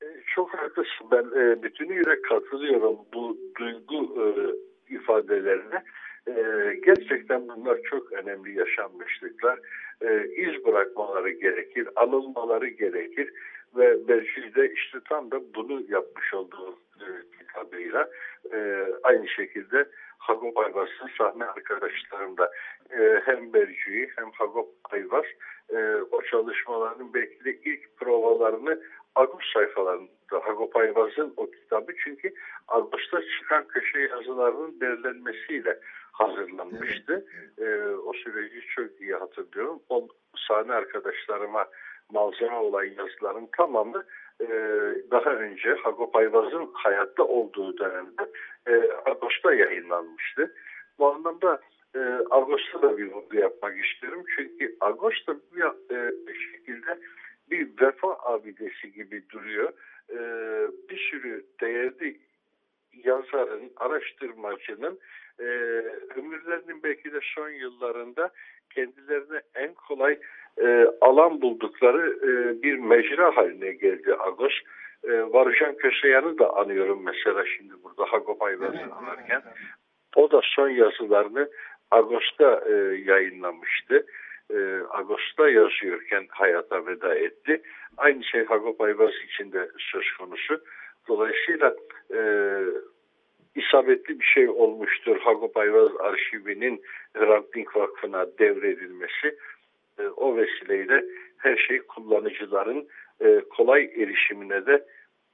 E, 0.02 0.06
çok 0.34 0.54
haklısın. 0.54 1.06
Ben 1.10 1.40
e, 1.40 1.62
bütünüyle 1.62 2.22
katılıyorum 2.22 2.96
bu 3.14 3.38
duygu 3.58 4.22
e, 4.22 4.24
ifadelerine. 4.94 5.84
E, 6.28 6.34
gerçekten 6.86 7.48
bunlar 7.48 7.78
çok 7.82 8.12
önemli 8.12 8.58
yaşanmışlıklar. 8.58 9.58
E, 10.00 10.28
iz 10.36 10.64
bırakmaları 10.64 11.30
gerekir, 11.30 11.88
anılmaları 11.96 12.68
gerekir 12.68 13.32
ve 13.76 14.08
belki 14.08 14.54
de 14.54 14.72
işte 14.72 14.98
tam 15.08 15.30
da 15.30 15.54
bunu 15.54 15.82
yapmış 15.88 16.34
olduğu 16.34 16.78
e, 17.00 17.38
kitabıyla 17.38 18.08
e, 18.52 18.88
aynı 19.02 19.28
şekilde 19.28 19.88
Hagop 20.18 20.58
Ayvaz'ın 20.58 21.10
sahne 21.18 21.44
arkadaşlarım 21.44 22.36
da 22.36 22.50
e, 22.90 23.20
hem 23.24 23.52
Bercü'yü 23.52 24.08
hem 24.16 24.30
Hagop 24.30 24.68
Ayvaz 24.90 25.24
e, 25.70 25.94
o 26.10 26.22
çalışmaların 26.22 27.14
belki 27.14 27.44
de 27.44 27.54
ilk 27.54 27.96
provalarını 27.96 28.82
Ağustos 29.14 29.52
sayfalarında 29.52 30.40
Hagop 30.42 30.76
Ayvaz'ın 30.76 31.34
o 31.36 31.50
kitabı 31.50 31.92
çünkü 32.04 32.34
Ağustos'ta 32.68 33.20
çıkan 33.22 33.68
köşe 33.68 33.98
yazılarının 33.98 34.80
derlenmesiyle 34.80 35.78
hazırlanmıştı. 36.12 37.26
E, 37.58 37.64
o 38.06 38.12
süreci 38.12 38.60
çok 38.76 39.00
iyi 39.00 39.14
hatırlıyorum. 39.14 39.80
O 39.88 40.08
sahne 40.48 40.72
arkadaşlarıma 40.72 41.66
malzeme 42.12 42.56
olan 42.56 42.84
yazıların 42.84 43.48
tamamı 43.56 44.04
e, 44.40 44.48
daha 45.10 45.30
önce 45.30 45.74
Hagop 45.74 46.16
Ayvaz'ın 46.16 46.70
hayatta 46.72 47.24
olduğu 47.24 47.78
dönemde 47.78 48.30
e, 48.66 48.92
Ağustos'ta 48.92 49.54
yayınlanmıştı. 49.54 50.54
Bu 50.98 51.14
anlamda 51.14 51.60
e, 51.94 51.98
Ağustos'ta 52.30 52.82
da 52.82 52.98
bir 52.98 53.12
vurgu 53.12 53.36
yapmak 53.36 53.84
istiyorum. 53.86 54.24
Çünkü 54.36 54.76
Ağustos'ta 54.80 55.36
bir 56.26 56.52
şekilde 56.52 56.98
bir 57.50 57.68
vefa 57.80 58.18
abidesi 58.22 58.92
gibi 58.92 59.22
duruyor. 59.30 59.72
Bir 60.88 60.98
sürü 61.10 61.46
değerli 61.60 62.20
yazarın, 63.04 63.72
araştırmacının 63.76 64.98
ömürlerinin 66.16 66.82
belki 66.82 67.12
de 67.12 67.20
son 67.34 67.48
yıllarında 67.48 68.30
kendilerine 68.70 69.42
en 69.54 69.74
kolay 69.74 70.18
e, 70.62 70.86
alan 71.00 71.42
buldukları 71.42 72.18
e, 72.22 72.62
bir 72.62 72.78
mecra 72.78 73.36
haline 73.36 73.72
geldi 73.72 74.14
Agos. 74.18 74.52
E, 75.04 75.10
Varujan 75.12 75.76
Köseyan'ı 75.76 76.38
da 76.38 76.56
anıyorum 76.56 77.02
mesela 77.04 77.44
şimdi 77.56 77.72
burada 77.84 78.12
Hagop 78.12 78.42
Ayvaz'ı 78.42 78.94
anarken. 79.00 79.42
O 80.16 80.30
da 80.30 80.40
son 80.44 80.68
yazılarını 80.68 81.48
Ağustos'ta 81.90 82.62
e, 82.70 82.72
yayınlamıştı. 83.04 84.06
E, 84.50 84.80
Ağustos'ta 84.90 85.48
yazıyorken 85.48 86.26
hayata 86.30 86.86
veda 86.86 87.14
etti. 87.14 87.62
Aynı 87.96 88.24
şey 88.24 88.44
Hagop 88.44 88.80
Ayvaz 88.80 89.14
için 89.28 89.52
de 89.52 89.68
söz 89.92 90.12
konusu. 90.18 90.60
Dolayısıyla 91.08 91.74
e, 92.14 92.20
isabetli 93.54 94.20
bir 94.20 94.24
şey 94.24 94.48
olmuştur 94.48 95.16
Hagop 95.20 95.56
Ayvaz 95.56 95.90
arşivinin 96.00 96.82
Hrant 97.14 97.54
Dink 97.54 97.76
Vakfı'na 97.76 98.26
devredilmesi. 98.38 99.38
E, 99.98 100.08
o 100.08 100.36
vesileyle 100.36 101.04
her 101.36 101.56
şey 101.56 101.78
kullanıcıların 101.78 102.88
e, 103.20 103.40
kolay 103.40 103.84
erişimine 103.84 104.66
de 104.66 104.84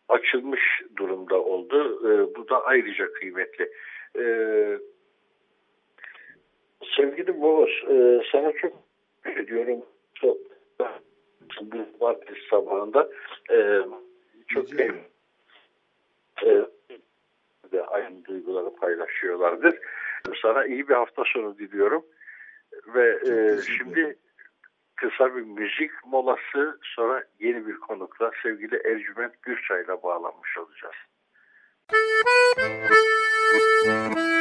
açılmış 0.08 0.82
durumda 0.96 1.42
oldu. 1.42 2.00
E, 2.10 2.34
bu 2.34 2.48
da 2.48 2.64
ayrıca 2.64 3.12
kıymetli. 3.12 3.70
Sevgili 6.96 7.40
Boğaz, 7.40 7.68
sana 8.32 8.52
çok 8.52 8.72
ediyorum. 9.26 9.82
Çok, 10.14 10.36
bu 11.60 11.76
cumartesi 11.92 12.48
sabahında 12.50 13.08
çok 14.48 14.80
e, 16.42 16.64
de 17.72 17.86
aynı 17.86 18.24
duyguları 18.24 18.74
paylaşıyorlardır. 18.74 19.78
Sana 20.42 20.66
iyi 20.66 20.88
bir 20.88 20.94
hafta 20.94 21.22
sonu 21.26 21.58
diliyorum. 21.58 22.04
Ve 22.94 23.18
e, 23.28 23.62
şimdi 23.62 24.16
kısa 24.96 25.36
bir 25.36 25.42
müzik 25.42 25.90
molası 26.06 26.78
sonra 26.82 27.24
yeni 27.38 27.66
bir 27.66 27.76
konukla 27.76 28.30
sevgili 28.42 28.76
Ercüment 28.76 29.42
Gürçay 29.42 29.82
ile 29.82 30.02
bağlanmış 30.02 30.58
olacağız. 30.58 30.94
Bella 32.56 34.30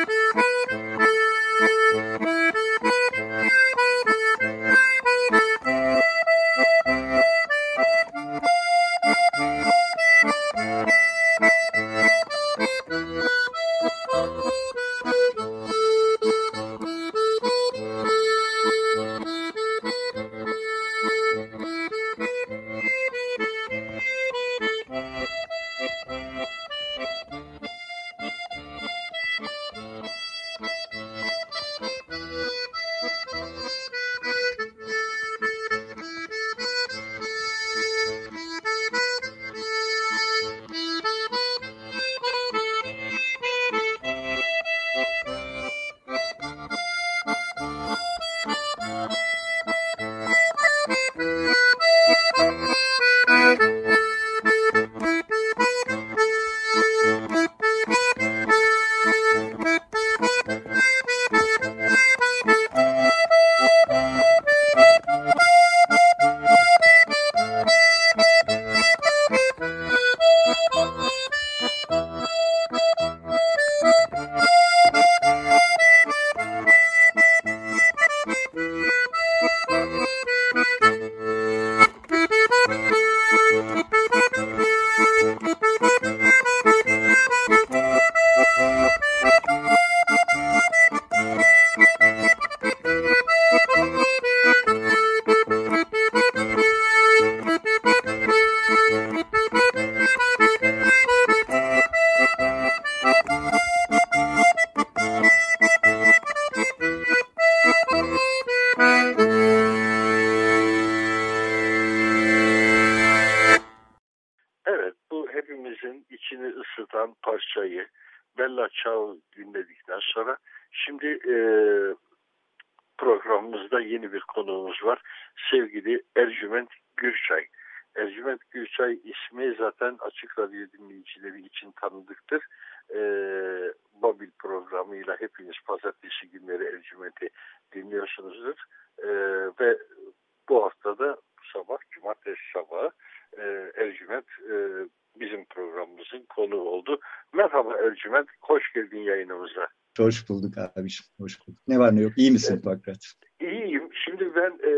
Hoş 150.13 150.29
bulduk 150.29 150.53
abiciğim, 150.57 151.09
hoş 151.19 151.47
bulduk. 151.47 151.61
Ne 151.67 151.79
var 151.79 151.95
ne 151.95 152.01
yok, 152.01 152.11
iyi 152.17 152.31
misin 152.31 152.53
evet. 152.53 152.63
Pakrat? 152.63 153.13
İyiyim. 153.41 153.89
Şimdi 154.05 154.35
ben 154.35 154.51
e, 154.51 154.73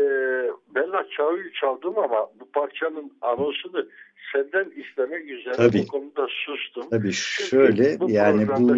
Bella 0.74 1.06
Çağ'ı 1.16 1.52
çaldım 1.60 1.98
ama 1.98 2.30
bu 2.40 2.50
parçanın 2.50 3.12
anonsunu 3.20 3.88
senden 4.32 4.70
istemek 4.70 5.30
üzere 5.30 5.54
Tabii. 5.54 5.78
bu 5.78 5.86
konuda 5.86 6.26
sustum. 6.30 6.90
Tabii 6.90 7.12
şöyle 7.12 8.00
bu 8.00 8.10
yani 8.10 8.48
bu 8.48 8.68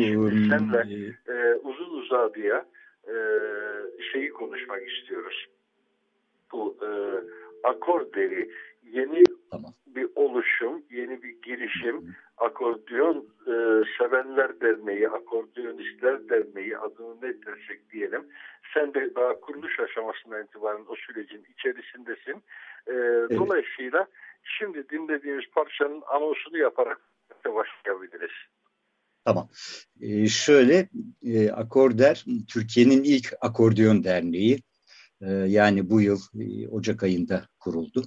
senle 0.49 1.15
e, 1.29 1.55
uzun 1.55 1.91
uzadıya 1.91 2.67
e, 3.07 3.15
şeyi 4.13 4.31
konuşmak 4.31 4.83
istiyoruz. 4.89 5.47
Bu 6.53 6.77
e, 6.83 6.89
akor 7.69 8.13
deri 8.13 8.51
yeni 8.93 9.25
tamam. 9.51 9.75
bir 9.87 10.09
oluşum, 10.15 10.83
yeni 10.91 11.23
bir 11.23 11.43
girişim. 11.43 12.15
Akordeon 12.39 13.17
e, 13.47 13.55
Sevenler 13.99 14.61
Derneği, 14.61 15.09
Akordeonistler 15.09 16.29
Derneği 16.29 16.79
adını 16.79 17.17
ne 17.17 17.43
dersek 17.47 17.91
diyelim. 17.93 18.27
Sen 18.75 18.95
de 18.95 19.15
daha 19.15 19.41
kuruluş 19.41 19.81
aşamasından 19.81 20.45
itibaren 20.45 20.85
o 20.89 20.95
sürecin 20.97 21.47
içerisindesin. 21.55 22.43
E, 22.87 22.93
evet. 22.93 23.39
Dolayısıyla 23.39 24.07
şimdi 24.43 24.89
dinlediğimiz 24.89 25.45
parçanın 25.55 26.03
anonsunu 26.07 26.59
yaparak 26.59 27.01
başlayabiliriz. 27.45 28.37
Tamam. 29.25 29.49
Ee, 30.01 30.27
şöyle, 30.27 30.89
e, 31.25 31.51
Akorder, 31.51 32.25
Türkiye'nin 32.49 33.03
ilk 33.05 33.33
akordeon 33.41 34.05
derneği. 34.05 34.63
E, 35.21 35.31
yani 35.31 35.91
bu 35.91 36.01
yıl 36.01 36.21
e, 36.41 36.69
Ocak 36.69 37.03
ayında 37.03 37.49
kuruldu. 37.61 38.03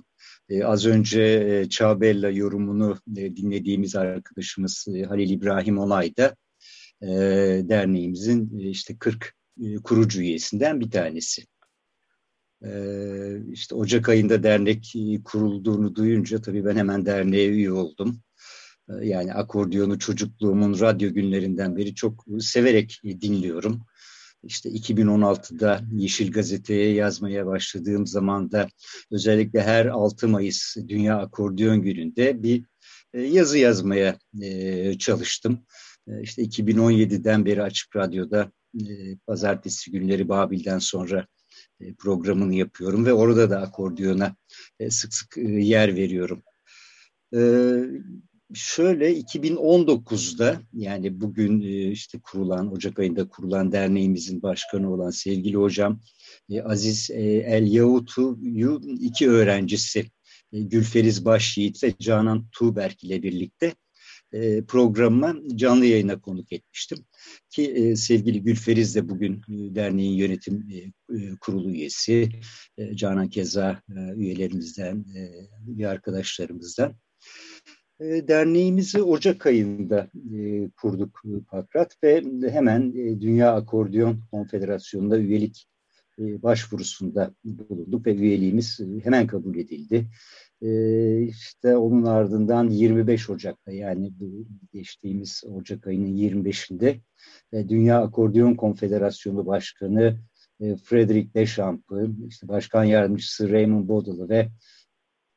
E, 0.51 0.63
az 0.63 0.85
önce 0.85 1.21
e, 1.23 1.69
Çağbella 1.69 2.29
yorumunu 2.29 2.97
e, 3.17 3.35
dinlediğimiz 3.35 3.95
arkadaşımız 3.95 4.87
e, 4.95 5.03
Halil 5.03 5.29
İbrahim 5.29 5.77
Olay 5.77 6.17
da 6.17 6.35
e, 7.01 7.07
derneğimizin 7.69 8.57
işte 8.57 8.97
40 8.97 9.35
e, 9.63 9.75
kurucu 9.75 10.21
üyesinden 10.21 10.79
bir 10.79 10.91
tanesi. 10.91 11.45
E, 12.65 12.71
işte 13.51 13.75
Ocak 13.75 14.09
ayında 14.09 14.43
dernek 14.43 14.93
kurulduğunu 15.23 15.95
duyunca 15.95 16.41
tabii 16.41 16.65
ben 16.65 16.75
hemen 16.75 17.05
derneğe 17.05 17.49
üye 17.49 17.71
oldum. 17.71 18.21
Yani 19.01 19.33
akordiyonu 19.33 19.99
çocukluğumun 19.99 20.79
radyo 20.79 21.13
günlerinden 21.13 21.77
beri 21.77 21.95
çok 21.95 22.25
severek 22.39 23.01
dinliyorum. 23.03 23.81
İşte 24.43 24.69
2016'da 24.69 25.81
Yeşil 25.91 26.31
Gazete'ye 26.31 26.93
yazmaya 26.93 27.45
başladığım 27.45 28.07
zaman 28.07 28.51
da 28.51 28.67
özellikle 29.11 29.61
her 29.61 29.85
6 29.85 30.27
Mayıs 30.27 30.77
Dünya 30.87 31.17
Akordeon 31.17 31.81
Günü'nde 31.81 32.43
bir 32.43 32.65
e, 33.13 33.21
yazı 33.21 33.57
yazmaya 33.57 34.17
e, 34.41 34.97
çalıştım. 34.97 35.65
E, 36.07 36.21
işte 36.21 36.43
2017'den 36.43 37.45
beri 37.45 37.63
Açık 37.63 37.95
Radyo'da 37.95 38.51
pazartesi 39.27 39.91
günleri 39.91 40.29
Babil'den 40.29 40.79
sonra 40.79 41.27
programını 41.97 42.55
yapıyorum 42.55 43.05
ve 43.05 43.13
orada 43.13 43.49
da 43.49 43.61
akordiyona 43.61 44.35
sık 44.89 45.13
sık 45.13 45.37
yer 45.37 45.95
veriyorum 45.95 46.43
şöyle 48.53 49.19
2019'da 49.19 50.61
yani 50.73 51.21
bugün 51.21 51.61
e, 51.61 51.91
işte 51.91 52.19
kurulan 52.19 52.73
Ocak 52.73 52.99
ayında 52.99 53.27
kurulan 53.27 53.71
derneğimizin 53.71 54.41
başkanı 54.41 54.93
olan 54.93 55.09
sevgili 55.09 55.57
hocam 55.57 56.01
e, 56.49 56.61
Aziz 56.61 57.11
e, 57.11 57.21
El 57.23 57.71
Yahutu'yu 57.71 58.81
iki 59.01 59.29
öğrencisi 59.29 60.05
Gülferiz 60.51 61.25
Başyiğit 61.25 61.83
ve 61.83 61.93
Canan 61.99 62.47
Tuğberk 62.51 63.03
ile 63.03 63.23
birlikte 63.23 63.73
programıma 64.67 65.35
canlı 65.55 65.85
yayına 65.85 66.21
konuk 66.21 66.53
etmiştim. 66.53 66.97
Ki 67.49 67.93
sevgili 67.97 68.43
Gülferiz 68.43 68.95
de 68.95 69.09
bugün 69.09 69.41
derneğin 69.47 70.13
yönetim 70.13 70.67
kurulu 71.41 71.71
üyesi. 71.71 72.29
Canan 72.93 73.29
Keza 73.29 73.81
üyelerimizden, 74.15 75.05
üye 75.67 75.87
arkadaşlarımızdan. 75.87 76.95
E, 78.01 78.27
derneğimizi 78.27 79.01
Ocak 79.03 79.45
ayında 79.45 80.07
e, 80.35 80.69
kurduk 80.69 81.21
e, 81.25 81.39
Pakrat 81.51 82.03
ve 82.03 82.23
hemen 82.51 82.93
Dünya 83.21 83.53
Akordeon 83.53 84.19
Konfederasyonu'nda 84.31 85.17
üyelik 85.17 85.67
başvurusunda 86.17 87.33
bulunduk 87.43 88.05
ve 88.05 88.15
üyeliğimiz 88.15 88.79
hemen 89.03 89.27
kabul 89.27 89.55
edildi. 89.55 90.07
İşte 91.29 91.77
onun 91.77 92.03
ardından 92.03 92.69
25 92.69 93.29
Ocak'ta 93.29 93.71
yani 93.71 94.11
geçtiğimiz 94.73 95.43
Ocak 95.47 95.87
ayının 95.87 96.17
25'inde 96.17 96.95
e, 97.53 97.69
Dünya 97.69 98.01
Akordeon 98.01 98.55
Konfederasyonu 98.55 99.45
Başkanı 99.45 100.17
Frederick 100.83 101.33
Deschamps'ı, 101.33 102.09
işte 102.27 102.47
Başkan 102.47 102.83
Yardımcısı 102.83 103.51
Raymond 103.51 103.87
Bodalı 103.87 104.29
ve 104.29 104.47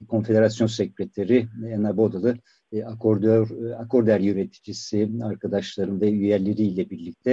Konfederasyon 0.08 0.66
Sekreteri 0.66 1.48
Enna 1.66 1.96
Bodalı 1.96 2.38
e, 2.72 2.84
akordör, 2.84 3.50
e, 3.50 3.74
akorder 3.74 4.20
yöneticisi 4.20 5.10
arkadaşlarım 5.22 6.00
ve 6.00 6.10
üyeleriyle 6.10 6.90
birlikte 6.90 7.30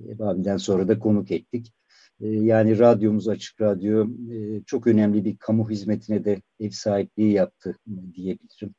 e, 0.00 0.18
Babil'den 0.18 0.56
sonra 0.56 0.88
da 0.88 0.98
konuk 0.98 1.30
ettik. 1.30 1.72
E, 2.20 2.28
yani 2.28 2.78
radyomuz 2.78 3.28
Açık 3.28 3.60
Radyo 3.60 4.06
e, 4.32 4.62
çok 4.66 4.86
önemli 4.86 5.24
bir 5.24 5.36
kamu 5.36 5.70
hizmetine 5.70 6.24
de 6.24 6.42
ev 6.60 6.70
sahipliği 6.70 7.32
yaptı 7.32 7.76
e, 7.86 8.14
diyebilirim. 8.14 8.74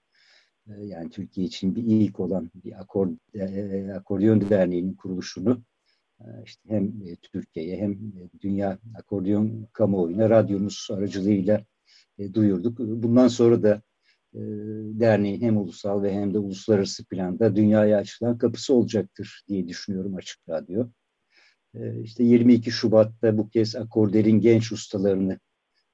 E, 0.68 0.86
yani 0.86 1.10
Türkiye 1.10 1.48
için 1.48 1.76
bir 1.76 1.84
ilk 1.84 2.20
olan 2.20 2.52
bir 2.56 2.82
akor, 2.82 3.10
e, 3.34 3.94
akordeon 3.94 4.50
derneğinin 4.50 4.94
kuruluşunu 4.94 5.64
e, 6.20 6.26
işte 6.46 6.70
hem 6.70 6.84
e, 6.86 7.16
Türkiye'ye 7.16 7.78
hem 7.78 7.98
dünya 8.42 8.80
akordeon 8.96 9.68
kamuoyuna 9.74 10.30
radyomuz 10.30 10.88
aracılığıyla 10.92 11.66
e, 12.18 12.34
duyurduk. 12.34 12.80
Bundan 12.80 13.28
sonra 13.28 13.64
da 13.64 13.82
e, 14.34 14.42
derneğin 15.00 15.42
hem 15.42 15.58
ulusal 15.58 16.04
ve 16.04 16.14
hem 16.14 16.34
de 16.34 16.40
uluslararası 16.40 17.06
planda 17.06 17.56
dünyaya 17.56 17.98
açılan 17.98 18.38
kapısı 18.38 18.74
olacaktır 18.74 19.44
diye 19.48 19.68
düşünüyorum 19.68 20.16
Açık 20.16 20.50
Radyo. 20.50 20.88
E, 21.76 22.02
işte 22.02 22.24
22 22.24 22.72
Şubat'ta 22.72 23.38
bu 23.38 23.50
kez 23.50 23.76
Akorder'in 23.76 24.40
genç 24.40 24.72
ustalarını 24.72 25.40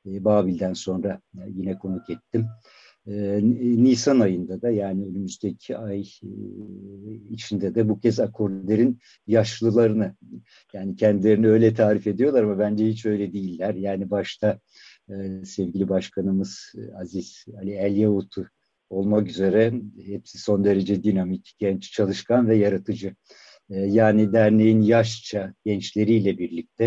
e, 0.06 0.26
Babil'den 0.26 0.74
sonra 0.74 1.22
yine 1.48 1.78
konuk 1.78 2.10
ettim. 2.10 2.48
Nisan 3.06 4.20
ayında 4.20 4.62
da 4.62 4.70
yani 4.70 5.06
önümüzdeki 5.06 5.78
ay 5.78 6.06
içinde 7.30 7.76
de 7.76 7.90
bu 7.90 8.00
kez 8.00 8.20
Akorder'in 8.20 9.00
yaşlılarını 9.28 10.16
yani 10.74 10.96
kendilerini 10.96 11.48
öyle 11.48 11.74
tarif 11.74 12.08
ediyorlar 12.08 12.44
ama 12.44 12.60
bence 12.60 12.88
hiç 12.88 13.06
öyle 13.06 13.34
değiller. 13.34 13.74
Yani 13.74 14.12
başta 14.12 14.60
sevgili 15.46 15.90
başkanımız 15.90 16.74
e, 16.78 16.96
Aziz 16.96 17.46
Ali 17.58 17.72
Elyavut'u 17.72 18.48
olmak 18.90 19.28
üzere 19.28 19.74
hepsi 20.06 20.38
son 20.38 20.64
derece 20.64 21.04
dinamik, 21.04 21.56
genç, 21.60 21.92
çalışkan 21.92 22.48
ve 22.48 22.56
yaratıcı. 22.56 23.16
Ee, 23.70 23.80
yani 23.80 24.34
derneğin 24.34 24.82
yaşça 24.82 25.54
gençleriyle 25.66 26.38
birlikte 26.38 26.86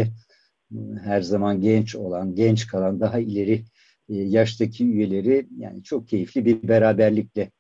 e, 0.73 0.77
her 1.03 1.21
zaman 1.23 1.61
genç 1.61 1.97
olan, 1.97 2.35
genç 2.35 2.67
kalan, 2.67 3.01
daha 3.01 3.19
ileri 3.19 3.65
e, 4.09 4.15
yaştaki 4.15 4.85
üyeleri 4.87 5.49
yani 5.59 5.83
çok 5.83 6.09
keyifli 6.09 6.45
bir 6.45 6.69
beraberlikle 6.69 7.51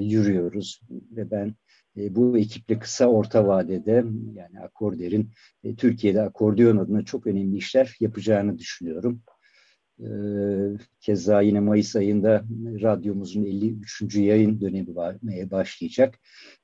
yürüyoruz. 0.00 0.80
Ve 0.90 1.30
ben 1.30 1.54
bu 1.96 2.38
ekiple 2.38 2.78
kısa 2.78 3.06
orta 3.06 3.46
vadede 3.46 4.04
yani 4.34 4.60
Akorder'in 4.60 5.30
Türkiye'de 5.76 6.22
akordeon 6.22 6.76
adına 6.76 7.04
çok 7.04 7.26
önemli 7.26 7.56
işler 7.56 7.96
yapacağını 8.00 8.58
düşünüyorum. 8.58 9.22
Ee, 10.00 10.78
keza 11.00 11.40
yine 11.40 11.60
Mayıs 11.60 11.96
ayında 11.96 12.44
radyomuzun 12.82 13.44
53. 13.44 14.16
yayın 14.16 14.60
dönemi 14.60 14.96
başlayacak. 15.50 16.18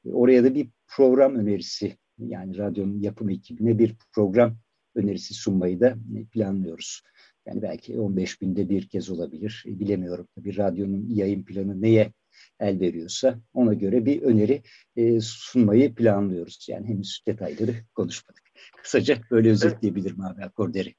Oraya 0.05 0.45
da 0.45 0.55
bir 0.55 0.69
program 0.89 1.35
önerisi 1.35 1.97
yani 2.19 2.59
radyonun 2.59 3.01
yapım 3.01 3.31
ekibine 3.31 3.79
bir 3.79 3.95
program 4.15 4.57
önerisi 4.95 5.35
sunmayı 5.35 5.81
da 5.81 5.97
planlıyoruz. 6.33 7.03
Yani 7.47 7.63
belki 7.63 7.99
15 7.99 8.43
binde 8.43 8.69
bir 8.69 8.89
kez 8.89 9.11
olabilir. 9.11 9.65
E, 9.67 9.81
bilemiyorum. 9.81 10.29
Bir 10.37 10.57
radyonun 10.57 11.07
yayın 11.09 11.45
planı 11.45 11.83
neye 11.83 12.13
el 12.61 12.81
veriyorsa 12.81 13.39
ona 13.55 13.75
göre 13.75 14.07
bir 14.07 14.23
öneri 14.23 14.63
e, 14.97 15.21
sunmayı 15.21 15.95
planlıyoruz. 15.95 16.67
Yani 16.69 16.89
henüz 16.89 17.23
detayları 17.27 17.75
konuşmadık. 17.95 18.43
Kısaca 18.83 19.19
böyle 19.31 19.51
özetleyebilirim 19.51 20.21
abi 20.21 20.45
akorderi. 20.45 20.95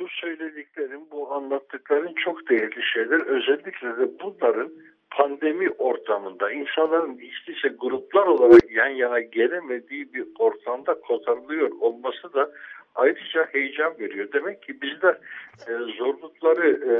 Bu 0.00 0.06
söylediklerin, 0.08 1.10
bu 1.10 1.21
anlattıkların 1.32 2.14
çok 2.24 2.48
değerli 2.50 2.82
şeyler. 2.92 3.26
Özellikle 3.26 3.88
de 3.88 4.10
bunların 4.22 4.72
pandemi 5.10 5.70
ortamında 5.70 6.52
insanların 6.52 7.18
işte 7.46 7.68
gruplar 7.68 8.26
olarak 8.26 8.70
yan 8.70 8.88
yana 8.88 9.20
gelemediği 9.20 10.12
bir 10.12 10.26
ortamda 10.38 11.00
kotarılıyor 11.00 11.70
olması 11.80 12.34
da 12.34 12.50
ayrıca 12.94 13.44
heyecan 13.52 13.98
veriyor. 13.98 14.28
Demek 14.32 14.62
ki 14.62 14.82
bizler 14.82 15.18
e, 15.68 15.72
zorlukları 15.98 16.68
e, 16.70 16.94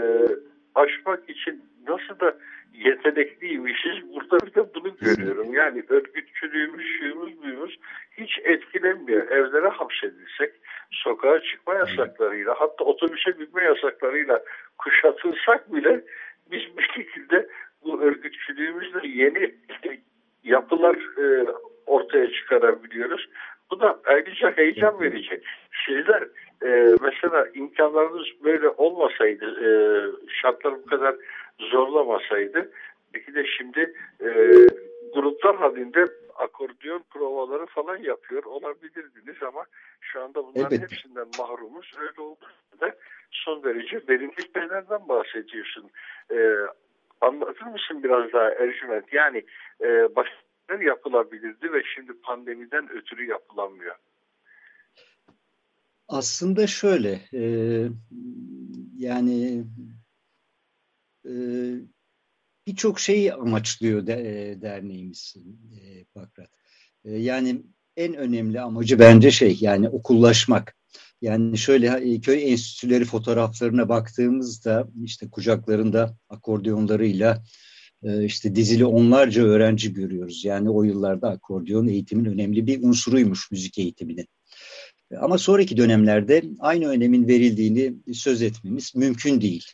aşmak 0.74 1.30
için 1.30 1.64
nasıl 1.88 2.20
da 2.20 2.36
yetenekliymişiz. 2.74 4.14
Burada 4.14 4.46
bir 4.46 4.54
de 4.54 4.74
bunu 4.74 4.96
görüyorum. 5.00 5.54
Yani 5.54 5.84
örgütçülüğümüz, 5.88 6.86
şuyumuz, 6.98 7.42
buyumuz 7.42 7.78
hiç 8.18 8.38
etkilenmiyor. 8.44 9.30
Evlere 9.30 9.68
hapsedilsek, 9.68 10.52
sokağa 10.90 11.40
çıkma 11.40 11.74
yasaklarıyla, 11.74 12.54
hatta 12.58 12.84
otobüse 12.84 13.38
binme 13.38 13.64
yasaklarıyla 13.64 14.42
kuşatılsak 14.78 15.74
bile 15.74 16.04
biz 16.50 16.76
bir 16.78 16.90
şekilde 16.94 17.48
bu 17.84 18.02
örgütçülüğümüzle 18.02 19.08
yeni 19.08 19.54
yapılar 20.44 20.96
e, 21.18 21.46
ortaya 21.86 22.32
çıkarabiliyoruz. 22.32 23.28
Bu 23.70 23.80
da 23.80 24.00
ayrıca 24.04 24.56
heyecan 24.56 25.00
verecek. 25.00 25.44
Sizler 25.86 26.22
e, 26.64 26.96
mesela 27.02 27.46
imkanlarınız 27.54 28.26
böyle 28.44 28.68
olmasaydı, 28.68 29.44
e, 29.44 29.68
şartlar 30.42 30.74
bu 30.74 30.86
kadar 30.86 31.14
zorlamasaydı, 31.60 32.72
belki 33.14 33.34
de 33.34 33.46
şimdi 33.46 33.94
e, 34.20 34.28
gruplar 35.14 35.56
halinde 35.56 36.06
akordiyon 36.36 37.04
provaları 37.10 37.66
falan 37.66 37.96
yapıyor 37.96 38.44
olabilirdiniz 38.44 39.42
ama 39.42 39.64
şu 40.00 40.22
anda 40.22 40.44
bunların 40.44 40.78
evet. 40.78 40.90
hepsinden 40.90 41.26
mahrumuz. 41.38 41.92
Öyle 41.98 42.20
olduğunda 42.20 42.96
son 43.30 43.64
derece 43.64 44.02
verimli 44.08 44.52
şeylerden 44.54 45.08
bahsediyorsun. 45.08 45.90
E, 46.30 46.36
anlatır 47.20 47.66
mısın 47.66 48.02
biraz 48.02 48.32
daha 48.32 48.50
Ercüment? 48.50 49.12
Yani 49.12 49.44
e, 49.80 50.16
başkalar 50.16 50.80
yapılabilirdi 50.80 51.72
ve 51.72 51.82
şimdi 51.94 52.12
pandemiden 52.12 52.92
ötürü 52.92 53.26
yapılamıyor. 53.26 53.94
Aslında 56.08 56.66
şöyle, 56.66 57.20
e, 57.34 57.42
yani 58.98 59.64
e, 61.26 61.32
birçok 62.66 63.00
şeyi 63.00 63.34
amaçlıyor 63.34 64.08
e, 64.08 64.62
derneğimiz 64.62 65.34
e, 65.80 66.04
Pakrat. 66.04 66.50
E, 67.04 67.16
yani 67.16 67.62
en 67.96 68.14
önemli 68.14 68.60
amacı 68.60 68.98
bence 68.98 69.30
şey 69.30 69.58
yani 69.60 69.88
okullaşmak. 69.88 70.76
Yani 71.22 71.58
şöyle 71.58 71.86
e, 71.86 72.20
köy 72.20 72.52
enstitüleri 72.52 73.04
fotoğraflarına 73.04 73.88
baktığımızda 73.88 74.88
işte 75.04 75.30
kucaklarında 75.30 76.16
akordeonlarıyla 76.28 77.42
e, 78.02 78.24
işte 78.24 78.54
dizili 78.54 78.84
onlarca 78.84 79.42
öğrenci 79.42 79.92
görüyoruz. 79.92 80.44
Yani 80.44 80.70
o 80.70 80.82
yıllarda 80.82 81.30
akordeon 81.30 81.86
eğitimin 81.86 82.24
önemli 82.24 82.66
bir 82.66 82.82
unsuruymuş 82.82 83.50
müzik 83.50 83.78
eğitiminin. 83.78 84.28
Ama 85.20 85.38
sonraki 85.38 85.76
dönemlerde 85.76 86.42
aynı 86.58 86.88
önemin 86.88 87.28
verildiğini 87.28 87.94
söz 88.14 88.42
etmemiz 88.42 88.94
mümkün 88.94 89.40
değil. 89.40 89.64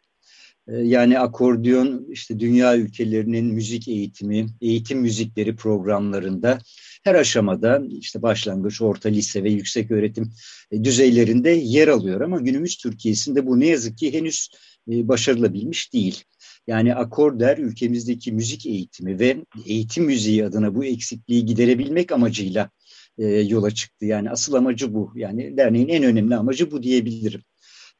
E, 0.68 0.76
yani 0.76 1.18
akordeon 1.18 2.06
işte 2.10 2.40
dünya 2.40 2.76
ülkelerinin 2.76 3.46
müzik 3.46 3.88
eğitimi, 3.88 4.46
eğitim 4.60 5.00
müzikleri 5.00 5.56
programlarında 5.56 6.58
her 7.04 7.14
aşamada 7.14 7.82
işte 7.90 8.22
başlangıç, 8.22 8.82
orta 8.82 9.08
lise 9.08 9.44
ve 9.44 9.50
yüksek 9.50 9.90
öğretim 9.90 10.32
e, 10.70 10.84
düzeylerinde 10.84 11.50
yer 11.50 11.88
alıyor. 11.88 12.20
Ama 12.20 12.40
günümüz 12.40 12.76
Türkiye'sinde 12.76 13.46
bu 13.46 13.60
ne 13.60 13.66
yazık 13.66 13.98
ki 13.98 14.12
henüz 14.12 14.48
e, 14.90 15.08
başarılabilmiş 15.08 15.92
değil. 15.92 16.24
Yani 16.66 16.94
akorder 16.94 17.58
ülkemizdeki 17.58 18.32
müzik 18.32 18.66
eğitimi 18.66 19.18
ve 19.18 19.36
eğitim 19.66 20.04
müziği 20.04 20.44
adına 20.44 20.74
bu 20.74 20.84
eksikliği 20.84 21.46
giderebilmek 21.46 22.12
amacıyla 22.12 22.70
e, 23.18 23.26
yola 23.26 23.70
çıktı. 23.70 24.06
Yani 24.06 24.30
asıl 24.30 24.54
amacı 24.54 24.94
bu. 24.94 25.12
Yani 25.14 25.56
derneğin 25.56 25.88
en 25.88 26.02
önemli 26.02 26.36
amacı 26.36 26.70
bu 26.70 26.82
diyebilirim. 26.82 27.42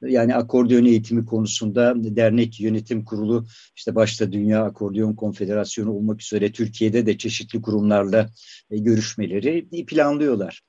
Yani 0.03 0.35
akordeon 0.35 0.85
eğitimi 0.85 1.27
konusunda 1.27 1.95
dernek 1.97 2.61
yönetim 2.61 3.05
kurulu 3.05 3.47
işte 3.77 3.95
başta 3.95 4.33
Dünya 4.33 4.65
Akordeon 4.65 5.15
Konfederasyonu 5.15 5.93
olmak 5.93 6.23
üzere 6.23 6.53
Türkiye'de 6.53 7.07
de 7.07 7.19
çeşitli 7.19 7.63
kurumlarla 7.63 8.31
e, 8.71 8.79
görüşmeleri 8.79 9.69
planlıyorlar. 9.87 10.63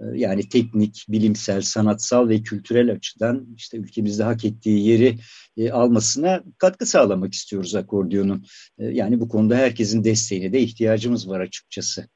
E, 0.00 0.04
yani 0.14 0.48
teknik, 0.48 1.04
bilimsel, 1.08 1.62
sanatsal 1.62 2.28
ve 2.28 2.42
kültürel 2.42 2.92
açıdan 2.92 3.46
işte 3.56 3.76
ülkemizde 3.76 4.22
hak 4.22 4.44
ettiği 4.44 4.88
yeri 4.88 5.18
e, 5.56 5.70
almasına 5.70 6.44
katkı 6.58 6.86
sağlamak 6.86 7.34
istiyoruz 7.34 7.74
akordeonun. 7.74 8.44
Yani 8.78 9.20
bu 9.20 9.28
konuda 9.28 9.56
herkesin 9.56 10.04
desteğine 10.04 10.52
de 10.52 10.60
ihtiyacımız 10.60 11.28
var 11.28 11.40
açıkçası. 11.40 12.08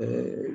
Ee, 0.00 0.06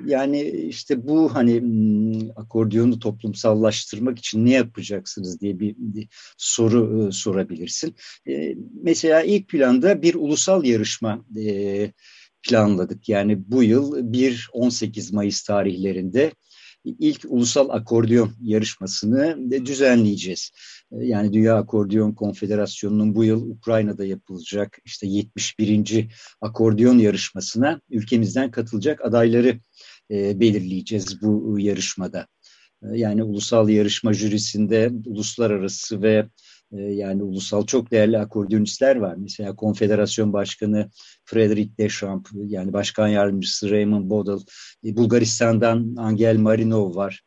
yani 0.06 0.42
işte 0.42 1.08
bu 1.08 1.34
hani 1.34 1.60
hmm, 1.60 2.30
akordiyonu 2.36 2.98
toplumsallaştırmak 2.98 4.18
için 4.18 4.46
ne 4.46 4.50
yapacaksınız 4.50 5.40
diye 5.40 5.60
bir, 5.60 5.74
bir 5.78 6.08
soru 6.36 7.08
e, 7.08 7.12
sorabilirsin. 7.12 7.94
Ee, 8.28 8.54
mesela 8.82 9.22
ilk 9.22 9.48
planda 9.48 10.02
bir 10.02 10.14
ulusal 10.14 10.64
yarışma 10.64 11.24
e, 11.36 11.92
planladık. 12.42 13.08
Yani 13.08 13.50
bu 13.50 13.62
yıl 13.62 14.12
1-18 14.12 15.14
Mayıs 15.14 15.42
tarihlerinde 15.42 16.32
ilk 16.84 17.24
ulusal 17.28 17.68
akordiyon 17.68 18.32
yarışmasını 18.42 19.50
düzenleyeceğiz. 19.66 20.50
Ee, 20.92 21.04
yani 21.04 21.32
Dünya 21.32 21.56
Akordiyon 21.56 22.12
Konfederasyonu'nun 22.12 23.14
bu 23.14 23.24
yıl 23.24 23.50
Ukrayna'da 23.50 24.04
yapılacak 24.04 24.78
işte 24.84 25.06
71. 25.06 26.08
akordiyon 26.40 26.98
yarışmasına 26.98 27.80
ülkemizden 27.90 28.50
katılacak 28.50 29.04
adayları 29.04 29.60
e, 30.10 30.40
belirleyeceğiz 30.40 31.22
bu 31.22 31.56
yarışmada. 31.58 32.26
Ee, 32.82 32.98
yani 32.98 33.22
ulusal 33.22 33.68
yarışma 33.68 34.12
jürisinde 34.12 34.90
uluslararası 35.06 36.02
ve 36.02 36.14
e, 36.14 36.28
yani 36.72 37.22
ulusal 37.22 37.66
çok 37.66 37.90
değerli 37.90 38.18
akordeonistler 38.18 38.96
var. 38.96 39.14
Mesela 39.18 39.56
Konfederasyon 39.56 40.32
Başkanı 40.32 40.90
Frederick 41.24 41.78
Deschamps, 41.78 42.30
yani 42.34 42.72
Başkan 42.72 43.08
Yardımcısı 43.08 43.70
Raymond 43.70 44.10
Bodal, 44.10 44.40
e, 44.84 44.96
Bulgaristan'dan 44.96 45.94
Angel 45.96 46.36
Marinov 46.36 46.94
var. 46.94 47.22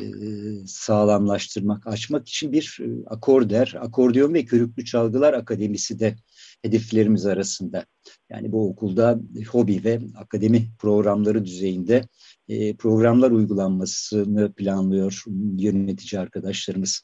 sağlamlaştırmak, 0.65 1.87
açmak 1.87 2.27
için 2.27 2.51
bir 2.51 2.77
e, 2.81 2.87
akorder, 3.07 3.75
akordeon 3.79 4.33
ve 4.33 4.45
körüklü 4.45 4.85
çalgılar 4.85 5.33
akademisi 5.33 5.99
de 5.99 6.15
hedeflerimiz 6.61 7.25
arasında. 7.25 7.85
Yani 8.29 8.51
bu 8.51 8.69
okulda 8.69 9.19
hobi 9.51 9.83
ve 9.83 9.99
akademi 10.15 10.67
programları 10.79 11.45
düzeyinde 11.45 12.01
e, 12.47 12.75
programlar 12.75 13.31
uygulanmasını 13.31 14.53
planlıyor 14.53 15.23
yönetici 15.57 16.21
arkadaşlarımız. 16.21 17.01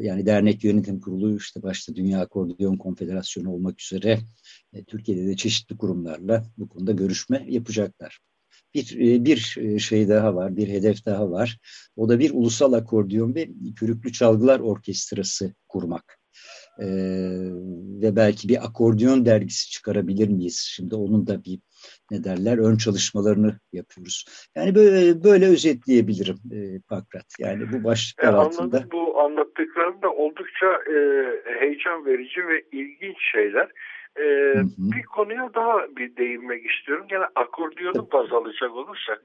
Yani 0.00 0.26
dernek 0.26 0.64
yönetim 0.64 1.00
kurulu 1.00 1.36
işte 1.36 1.62
başta 1.62 1.94
Dünya 1.94 2.20
Akordeon 2.20 2.76
Konfederasyonu 2.76 3.50
olmak 3.50 3.82
üzere 3.82 4.18
Türkiye'de 4.86 5.26
de 5.26 5.36
çeşitli 5.36 5.76
kurumlarla 5.76 6.44
bu 6.58 6.68
konuda 6.68 6.92
görüşme 6.92 7.46
yapacaklar. 7.48 8.27
Bir, 8.74 8.96
e, 8.96 9.24
bir 9.24 9.56
e, 9.60 9.78
şey 9.78 10.08
daha 10.08 10.34
var, 10.34 10.56
bir 10.56 10.68
hedef 10.68 11.06
daha 11.06 11.30
var. 11.30 11.58
O 11.96 12.08
da 12.08 12.18
bir 12.18 12.30
ulusal 12.34 12.72
akordeon 12.72 13.34
ve 13.34 13.48
körüklü 13.80 14.12
çalgılar 14.12 14.60
orkestrası 14.60 15.54
kurmak. 15.68 16.18
Ee, 16.80 16.86
ve 18.02 18.16
belki 18.16 18.48
bir 18.48 18.64
akordeon 18.64 19.26
dergisi 19.26 19.70
çıkarabilir 19.70 20.28
miyiz? 20.28 20.68
Şimdi 20.76 20.94
onun 20.94 21.26
da 21.26 21.44
bir 21.44 21.58
ne 22.10 22.24
derler 22.24 22.58
ön 22.58 22.76
çalışmalarını 22.76 23.58
yapıyoruz. 23.72 24.24
Yani 24.56 24.74
böyle 24.74 25.24
böyle 25.24 25.46
özetleyebilirim 25.46 26.36
e, 26.52 26.80
Pakrat. 26.88 27.26
Yani 27.38 27.72
bu 27.72 27.84
başlıklar 27.84 28.32
e, 28.32 28.36
altında. 28.36 28.84
Bu 28.92 29.20
anlattıkların 29.20 30.02
da 30.02 30.10
oldukça 30.10 30.66
e, 30.66 30.96
heyecan 31.60 32.06
verici 32.06 32.48
ve 32.48 32.62
ilginç 32.72 33.16
şeyler. 33.32 33.68
Ee, 34.18 34.24
hı 34.24 34.58
hı. 34.58 34.66
Bir 34.78 35.02
konuya 35.02 35.50
daha 35.54 35.96
bir 35.96 36.16
değinmek 36.16 36.70
istiyorum. 36.70 37.06
Yani 37.10 37.24
akordiyonu 37.34 38.12
baz 38.12 38.32
alacak 38.32 38.70
olursak 38.70 39.22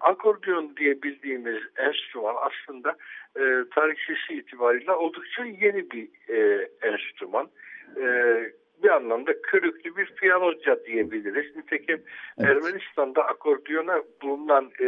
akordiyon 0.00 0.76
diye 0.76 1.02
bildiğimiz 1.02 1.62
enstrüman 1.76 2.34
aslında 2.40 2.96
e, 3.36 3.42
tarihçesi 3.74 4.34
itibariyle 4.34 4.92
oldukça 4.92 5.44
yeni 5.44 5.90
bir 5.90 6.08
e, 6.28 6.68
enstrüman. 6.82 7.48
E, 7.96 8.06
bir 8.82 8.88
anlamda 8.88 9.42
körüklü 9.42 9.96
bir 9.96 10.06
piyanoca 10.06 10.84
diyebiliriz. 10.86 11.56
Nitekim 11.56 12.02
evet. 12.38 12.50
Ermenistan'da 12.50 13.24
akordiyona 13.26 14.02
bulunan 14.22 14.70
e, 14.80 14.86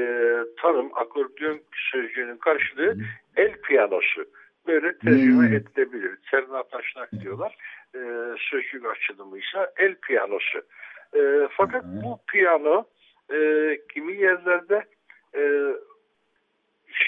tanım, 0.62 0.90
akordiyon 0.94 1.60
sözcüğünün 1.92 2.36
karşılığı 2.36 2.96
el 3.36 3.52
piyanosu. 3.52 4.24
Böyle 4.66 4.98
tercüme 4.98 5.48
hmm. 5.48 5.56
edilebilir. 5.56 6.18
Çernataşnak 6.30 7.12
diyorlar 7.12 7.56
e, 7.94 8.00
sözcük 8.50 8.86
açılımıysa 8.86 9.72
el 9.76 9.94
piyanosu. 9.94 10.58
E, 11.16 11.48
fakat 11.50 11.84
Hı. 11.84 11.88
bu 12.04 12.18
piyano 12.32 12.84
e, 13.32 13.38
kimi 13.94 14.16
yerlerde 14.16 14.84
e, 15.34 15.42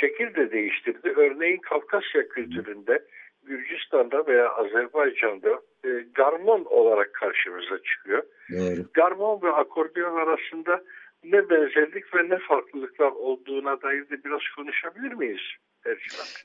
şekil 0.01 0.35
de 0.35 0.53
değiştirdi. 0.53 1.13
Örneğin 1.17 1.59
Kafkasya 1.59 2.29
kültüründe 2.29 3.05
Gürcistan'da 3.43 4.27
veya 4.27 4.51
Azerbaycan'da 4.51 5.61
e, 5.85 5.89
garmon 6.15 6.65
olarak 6.65 7.15
karşımıza 7.15 7.83
çıkıyor. 7.83 8.23
Evet. 8.53 8.95
Garmon 8.95 9.43
ve 9.43 9.53
akordeon 9.53 10.17
arasında 10.17 10.83
ne 11.25 11.51
benzerlik 11.51 12.15
ve 12.15 12.29
ne 12.29 12.39
farklılıklar 12.39 13.11
olduğuna 13.11 13.83
dair 13.83 14.11
de 14.11 14.25
biraz 14.25 14.41
konuşabilir 14.57 15.13
miyiz? 15.13 15.43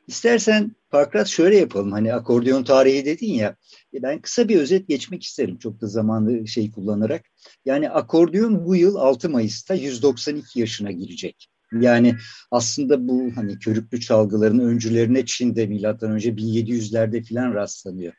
İstersen 0.07 0.75
Pakrat 0.89 1.27
şöyle 1.27 1.57
yapalım. 1.57 1.91
Hani 1.91 2.13
akordeon 2.13 2.63
tarihi 2.63 3.05
dedin 3.05 3.33
ya. 3.33 3.55
E, 3.93 4.03
ben 4.03 4.21
kısa 4.21 4.49
bir 4.49 4.59
özet 4.59 4.87
geçmek 4.87 5.23
isterim. 5.23 5.57
Çok 5.57 5.81
da 5.81 5.87
zamanlı 5.87 6.47
şey 6.47 6.71
kullanarak. 6.71 7.25
Yani 7.65 7.89
akordeon 7.89 8.65
bu 8.65 8.75
yıl 8.75 8.95
6 8.95 9.29
Mayıs'ta 9.29 9.73
192 9.73 10.59
yaşına 10.59 10.91
girecek. 10.91 11.49
Yani 11.81 12.15
aslında 12.51 13.07
bu 13.07 13.31
hani 13.35 13.59
körüklü 13.59 13.99
çalgıların 13.99 14.59
öncülerine 14.59 15.25
Çin'de 15.25 15.67
milattan 15.67 16.11
önce 16.11 16.29
1700'lerde 16.29 17.23
filan 17.23 17.53
rastlanıyor. 17.53 18.13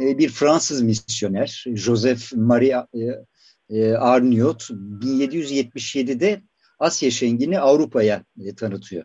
E, 0.00 0.18
bir 0.18 0.28
Fransız 0.28 0.82
misyoner 0.82 1.64
Joseph 1.74 2.32
Marie 2.34 2.76
e, 3.68 3.92
Arniot 3.92 4.62
1777'de 4.62 6.42
Asya 6.78 7.10
Şengi'ni 7.10 7.60
Avrupa'ya 7.60 8.24
tanıtıyor. 8.56 9.04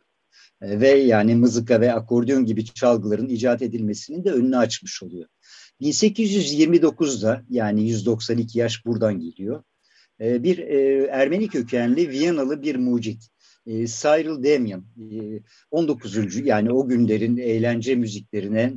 E, 0.62 0.80
ve 0.80 0.90
yani 0.90 1.36
mızıka 1.36 1.82
ve 1.82 1.94
akordeon 1.94 2.46
gibi 2.46 2.66
çalgıların 2.66 3.30
icat 3.30 3.62
edilmesinin 3.62 4.24
de 4.24 4.32
önünü 4.32 4.58
açmış 4.58 5.04
oluyor. 5.04 5.28
1829'da 5.82 7.44
yani 7.50 7.90
192 7.90 8.60
yaş 8.60 8.86
buradan 8.86 9.20
geliyor. 9.20 9.64
E, 10.22 10.44
bir 10.44 10.58
e, 10.58 11.04
Ermeni 11.06 11.48
kökenli 11.48 12.10
Viyanalı 12.10 12.62
bir 12.62 12.76
mucit. 12.76 13.28
Cyril 13.68 14.44
Damian 14.44 14.86
19. 15.72 16.46
yani 16.46 16.72
o 16.72 16.88
günlerin 16.88 17.38
eğlence 17.38 17.96
müziklerine 17.96 18.74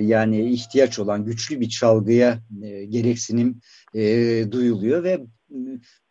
yani 0.00 0.52
ihtiyaç 0.52 0.98
olan 0.98 1.24
güçlü 1.24 1.60
bir 1.60 1.68
çalgıya 1.68 2.42
gereksinim 2.88 3.60
duyuluyor 4.52 5.04
ve 5.04 5.20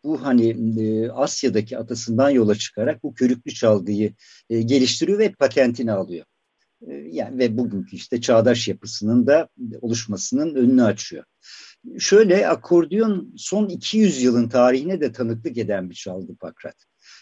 bu 0.04 0.26
hani 0.26 0.50
e, 0.80 1.10
Asya'daki 1.10 1.78
atasından 1.78 2.30
yola 2.30 2.56
çıkarak 2.56 3.04
bu 3.04 3.14
körüklü 3.14 3.54
çalgıyı 3.54 4.14
e, 4.50 4.62
geliştiriyor 4.62 5.20
ve 5.20 5.32
patentini 5.32 5.92
alıyor. 5.92 6.26
E, 6.88 6.94
yani 6.94 7.40
ve 7.40 7.58
bugünkü 7.58 7.96
işte 7.96 8.22
çağdaş 8.22 8.68
yapısının 8.68 9.28
da 9.28 9.50
oluşmasının 9.82 10.56
önünü 10.56 10.84
açıyor. 10.84 11.24
Şöyle 12.00 12.48
akordiyon 12.48 13.34
son 13.38 13.70
200 13.70 14.24
yılın 14.24 14.50
tarihine 14.50 15.02
de 15.02 15.12
tanıklık 15.12 15.58
eden 15.58 15.90
bir 15.90 15.96
çalgı 15.96 16.36
Pakrat. 16.36 16.76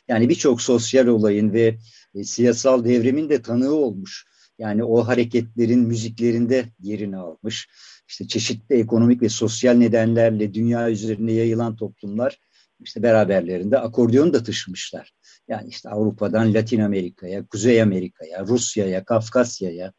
Yani 0.07 0.29
birçok 0.29 0.61
sosyal 0.61 1.07
olayın 1.07 1.53
ve 1.53 1.77
e, 2.15 2.23
siyasal 2.23 2.86
devrimin 2.86 3.29
de 3.29 3.41
tanığı 3.41 3.73
olmuş. 3.73 4.25
Yani 4.59 4.84
o 4.84 5.07
hareketlerin 5.07 5.79
müziklerinde 5.79 6.65
yerini 6.79 7.17
almış. 7.17 7.69
İşte 8.07 8.27
çeşitli 8.27 8.75
ekonomik 8.75 9.21
ve 9.21 9.29
sosyal 9.29 9.73
nedenlerle 9.73 10.53
dünya 10.53 10.91
üzerine 10.91 11.32
yayılan 11.32 11.75
toplumlar 11.75 12.39
işte 12.84 13.03
beraberlerinde 13.03 13.79
akordeon 13.79 14.34
da 14.34 14.43
taşımışlar. 14.43 15.13
Yani 15.47 15.69
işte 15.69 15.89
Avrupa'dan 15.89 16.53
Latin 16.53 16.79
Amerika'ya, 16.79 17.45
Kuzey 17.45 17.82
Amerika'ya, 17.82 18.45
Rusya'ya, 18.45 19.05
Kafkasya'ya, 19.05 19.93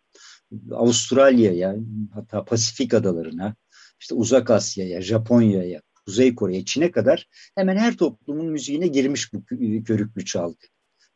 Avustralya'ya, 0.71 1.77
hatta 2.15 2.45
Pasifik 2.45 2.95
adalarına, 2.95 3.55
işte 4.01 4.15
Uzak 4.15 4.51
Asya'ya, 4.51 5.03
Japonya'ya, 5.03 5.81
Kuzey 6.07 6.35
Kore'ye, 6.35 6.65
Çin'e 6.65 6.91
kadar 6.91 7.29
hemen 7.55 7.77
her 7.77 7.97
toplumun 7.97 8.47
müziğine 8.47 8.87
girmiş 8.87 9.33
bu 9.33 9.45
körüklü 9.85 10.25
çalgı. 10.25 10.67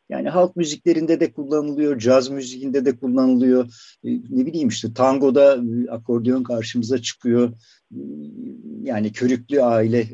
Yani 0.09 0.29
halk 0.29 0.55
müziklerinde 0.55 1.19
de 1.19 1.31
kullanılıyor, 1.31 1.99
caz 1.99 2.29
müziğinde 2.29 2.85
de 2.85 2.97
kullanılıyor. 2.97 3.65
E, 4.03 4.09
ne 4.29 4.45
bileyim 4.45 4.67
işte 4.67 4.93
tangoda 4.93 5.55
e, 5.55 5.91
akordeon 5.91 6.43
karşımıza 6.43 7.01
çıkıyor. 7.01 7.53
E, 7.91 7.99
yani 8.83 9.11
körüklü 9.11 9.61
aile 9.61 10.07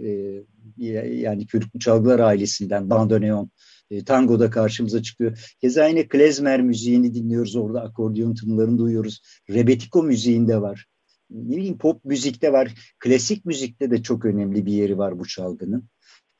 yani 0.78 1.48
körüklü 1.48 1.80
çalgılar 1.80 2.20
ailesinden 2.20 2.90
bandoneon 2.90 3.52
tangoda 4.06 4.50
karşımıza 4.50 5.04
çıkıyor. 5.04 5.56
Keza 5.62 5.88
yine 5.88 6.08
klezmer 6.08 6.62
müziğini 6.62 7.14
dinliyoruz 7.14 7.56
orada 7.56 7.82
akordeon 7.82 8.36
tınılarını 8.36 8.78
duyuyoruz. 8.78 9.22
Rebetiko 9.50 10.04
müziğinde 10.04 10.62
var. 10.62 10.86
Ne 11.30 11.58
bileyim 11.58 11.78
pop 11.78 12.06
müzikte 12.06 12.52
var. 12.52 12.74
Klasik 13.00 13.46
müzikte 13.46 13.92
de 13.92 14.04
çok 14.04 14.26
önemli 14.26 14.66
bir 14.66 14.74
yeri 14.74 14.98
var 14.98 15.20
bu 15.20 15.28
çalgının. 15.28 15.90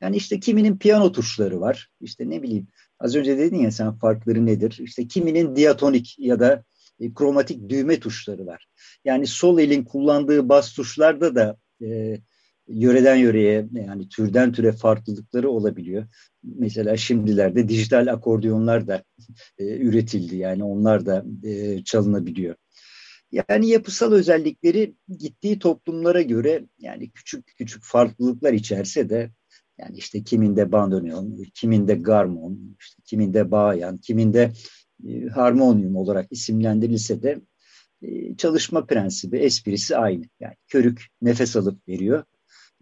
Yani 0.00 0.16
işte 0.16 0.40
kiminin 0.40 0.76
piyano 0.78 1.12
tuşları 1.12 1.60
var. 1.60 1.90
İşte 2.00 2.30
ne 2.30 2.42
bileyim 2.42 2.68
az 2.98 3.16
önce 3.16 3.38
dedin 3.38 3.56
ya 3.56 3.70
sen 3.70 3.98
farkları 3.98 4.46
nedir? 4.46 4.78
İşte 4.82 5.08
kiminin 5.08 5.56
diatonik 5.56 6.16
ya 6.18 6.40
da 6.40 6.64
e, 7.00 7.14
kromatik 7.14 7.68
düğme 7.68 8.00
tuşları 8.00 8.46
var. 8.46 8.66
Yani 9.04 9.26
sol 9.26 9.58
elin 9.58 9.84
kullandığı 9.84 10.48
bas 10.48 10.72
tuşlarda 10.72 11.34
da 11.34 11.56
e, 11.82 12.18
yöreden 12.68 13.16
yöreye 13.16 13.68
yani 13.72 14.08
türden 14.08 14.52
türe 14.52 14.72
farklılıkları 14.72 15.50
olabiliyor. 15.50 16.06
Mesela 16.42 16.96
şimdilerde 16.96 17.68
dijital 17.68 18.06
akordiyonlar 18.06 18.88
da 18.88 19.04
e, 19.58 19.76
üretildi. 19.76 20.36
Yani 20.36 20.64
onlar 20.64 21.06
da 21.06 21.24
e, 21.42 21.84
çalınabiliyor. 21.84 22.54
Yani 23.32 23.68
yapısal 23.68 24.12
özellikleri 24.12 24.94
gittiği 25.18 25.58
toplumlara 25.58 26.22
göre 26.22 26.64
yani 26.78 27.10
küçük 27.10 27.46
küçük 27.58 27.82
farklılıklar 27.84 28.52
içerse 28.52 29.10
de 29.10 29.30
yani 29.78 29.96
işte 29.96 30.22
kiminde 30.24 30.72
bandoneon, 30.72 31.44
kiminde 31.54 31.94
garmon, 31.94 32.76
işte 32.80 33.02
kiminde 33.04 33.50
bayan, 33.50 33.98
kiminde 33.98 34.52
e, 35.08 35.26
harmonyum 35.26 35.96
olarak 35.96 36.26
isimlendirilse 36.30 37.22
de 37.22 37.40
e, 38.02 38.36
çalışma 38.36 38.86
prensibi, 38.86 39.36
esprisi 39.36 39.96
aynı. 39.96 40.24
Yani 40.40 40.54
körük 40.68 41.06
nefes 41.22 41.56
alıp 41.56 41.88
veriyor 41.88 42.24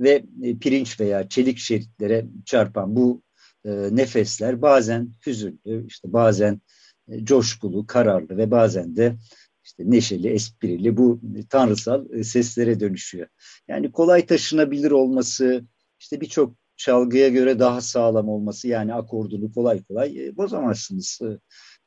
ve 0.00 0.24
e, 0.42 0.58
pirinç 0.58 1.00
veya 1.00 1.28
çelik 1.28 1.58
şeritlere 1.58 2.26
çarpan 2.44 2.96
bu 2.96 3.22
e, 3.64 3.70
nefesler 3.70 4.62
bazen 4.62 5.12
hüzünlü, 5.26 5.86
işte 5.86 6.12
bazen 6.12 6.60
e, 7.08 7.24
coşkulu, 7.24 7.86
kararlı 7.86 8.36
ve 8.36 8.50
bazen 8.50 8.96
de 8.96 9.16
işte 9.64 9.90
neşeli, 9.90 10.28
esprili 10.28 10.96
bu 10.96 11.20
tanrısal 11.50 12.22
seslere 12.22 12.80
dönüşüyor. 12.80 13.26
Yani 13.68 13.92
kolay 13.92 14.26
taşınabilir 14.26 14.90
olması, 14.90 15.64
işte 15.98 16.20
birçok 16.20 16.54
çalgıya 16.76 17.28
göre 17.28 17.58
daha 17.58 17.80
sağlam 17.80 18.28
olması 18.28 18.68
yani 18.68 18.94
akordunu 18.94 19.52
kolay 19.52 19.82
kolay 19.82 20.36
bozamazsınız. 20.36 21.20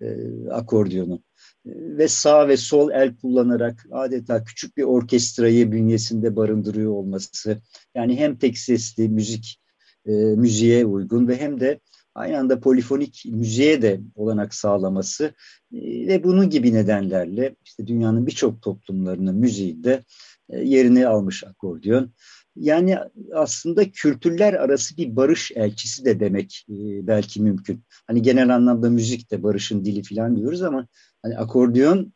e, 0.02 0.08
akordiyonu 0.52 1.24
ve 1.66 2.08
sağ 2.08 2.48
ve 2.48 2.58
sol 2.58 2.92
el 2.92 3.16
kullanarak 3.16 3.86
adeta 3.92 4.44
küçük 4.44 4.78
bir 4.78 4.84
orkestrayı 4.84 5.72
bünyesinde 5.72 6.36
barındırıyor 6.36 6.92
olması. 6.92 7.62
Yani 7.96 8.20
hem 8.20 8.38
tek 8.38 8.58
sesli 8.58 9.10
müzik 9.10 9.62
e, 10.06 10.12
müziğe 10.14 10.86
uygun 10.86 11.28
ve 11.28 11.38
hem 11.42 11.60
de 11.60 11.80
aynı 12.16 12.40
anda 12.40 12.60
polifonik 12.60 13.24
müziğe 13.26 13.82
de 13.82 14.02
olanak 14.16 14.54
sağlaması 14.54 15.34
e, 15.74 16.08
ve 16.08 16.24
bunun 16.24 16.50
gibi 16.50 16.74
nedenlerle 16.74 17.56
işte 17.66 17.88
dünyanın 17.88 18.28
birçok 18.28 18.62
toplumlarının 18.62 19.36
müziğinde 19.36 20.04
e, 20.50 20.60
yerini 20.60 21.08
almış 21.08 21.44
akordiyon. 21.44 22.12
Yani 22.56 22.98
aslında 23.34 23.92
kültürler 23.92 24.54
arası 24.54 24.98
bir 24.98 25.16
barış 25.16 25.52
elçisi 25.56 26.06
de 26.06 26.20
demek 26.20 26.66
e, 26.70 27.08
belki 27.08 27.42
mümkün. 27.42 27.84
Hani 28.08 28.22
genel 28.22 28.56
anlamda 28.56 28.90
müzik 28.90 29.32
de 29.32 29.44
barışın 29.44 29.86
dili 29.86 30.04
falan 30.04 30.36
diyoruz 30.36 30.64
ama 30.64 30.88
hani 31.22 31.38
akordiyon 31.38 32.14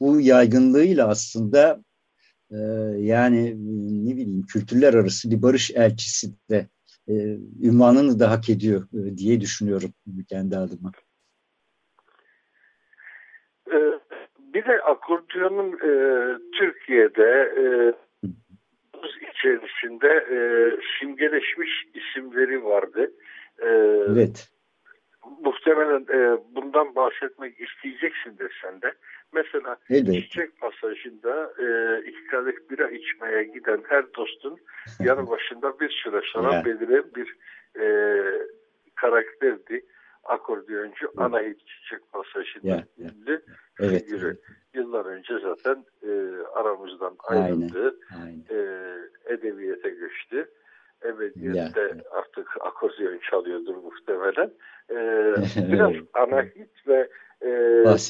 bu 0.00 0.20
yaygınlığıyla 0.20 1.08
aslında 1.08 1.84
e, 2.50 2.56
yani 2.98 3.54
ne 4.06 4.16
bileyim 4.16 4.42
kültürler 4.42 4.94
arası 4.94 5.30
bir 5.30 5.42
barış 5.42 5.70
elçisi 5.70 6.30
de 6.50 6.66
e, 7.08 7.14
ünvanını 7.62 8.18
da 8.20 8.30
hak 8.30 8.50
ediyor 8.50 8.88
e, 8.94 9.16
diye 9.16 9.40
düşünüyorum 9.40 9.90
kendi 10.28 10.56
adıma. 10.56 10.92
E, 13.72 13.78
bir 14.38 14.64
de 14.64 14.82
akordiyonun 14.82 15.72
e, 15.72 15.90
Türkiye'de 16.58 17.54
e, 17.58 17.64
içerisinde 19.08 20.08
e, 20.08 20.36
simgeleşmiş 20.98 21.70
isimleri 21.94 22.64
vardı. 22.64 23.12
E, 23.58 23.68
evet. 24.08 24.48
Muhtemelen 25.44 26.06
e, 26.12 26.38
bundan 26.54 26.94
bahsetmek 26.94 27.60
isteyeceksindir 27.60 28.60
sen 28.62 28.82
de. 28.82 28.94
Mesela 29.32 29.76
Elbette. 29.90 30.20
Çiçek 30.20 30.60
Pasajı'nda 30.60 31.52
e, 31.58 31.98
iki 32.08 32.26
kadeh 32.26 32.70
bira 32.70 32.90
içmeye 32.90 33.44
giden 33.44 33.82
her 33.88 34.14
dostun 34.14 34.58
yanı 35.00 35.30
başında 35.30 35.80
bir 35.80 35.90
süre 35.90 36.20
sonra 36.32 36.52
yeah. 36.52 36.64
beliren 36.64 37.04
bir 37.16 37.36
e, 37.80 37.86
karakterdi. 38.94 39.84
Akordiyoncu 40.24 41.04
yeah. 41.04 41.26
Anahit 41.26 41.58
Çiçek 41.66 42.12
Pasajı'nda 42.12 42.68
yeah. 42.68 42.82
yeah. 43.26 43.40
evet, 43.80 44.04
figürü. 44.04 44.26
Evet. 44.26 44.38
Yıllar 44.74 45.04
önce 45.04 45.38
zaten 45.38 45.84
e, 46.02 46.10
aramızdan 46.54 47.16
ayrıldı. 47.24 47.96
Aynen. 48.16 48.24
Aynen. 48.26 48.44
E, 48.50 49.34
edebiyete 49.34 49.90
göçtü. 49.90 50.50
Ebediyette 51.04 51.80
yeah. 51.80 51.98
artık 52.12 52.48
akordiyon 52.60 53.18
çalıyordur 53.30 53.76
muhtemelen. 53.76 54.50
E, 54.90 54.96
biraz 55.72 55.92
Anahit 56.14 56.88
ve 56.88 57.08
e, 57.42 57.48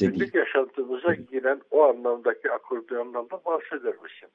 günlük 0.01 0.35
yaşantımıza 0.35 1.13
giren 1.13 1.61
o 1.71 1.83
anlamdaki 1.83 2.51
akordiyondan 2.51 3.29
da 3.29 3.41
bahseder 3.45 3.93
misin? 4.03 4.29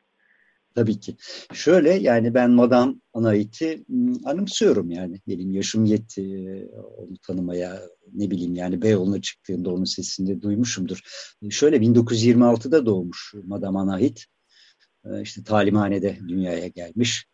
Tabii 0.74 1.00
ki. 1.00 1.16
Şöyle 1.52 1.90
yani 1.90 2.34
ben 2.34 2.50
Madame 2.50 2.94
Anait'i 3.14 3.84
anımsıyorum 4.24 4.90
yani. 4.90 5.20
Benim 5.28 5.50
yaşım 5.50 5.84
yetti 5.84 6.22
onu 6.96 7.16
tanımaya. 7.26 7.80
Ne 8.12 8.30
bileyim 8.30 8.54
yani 8.54 8.82
Beyoğlu'na 8.82 9.20
çıktığında 9.20 9.70
onun 9.70 9.84
sesini 9.84 10.42
duymuşumdur. 10.42 11.00
Şöyle 11.50 11.76
1926'da 11.76 12.86
doğmuş 12.86 13.34
Madame 13.44 13.78
Anait. 13.78 14.26
İşte 15.22 15.42
talimhanede 15.42 16.18
dünyaya 16.28 16.68
gelmiş. 16.68 17.26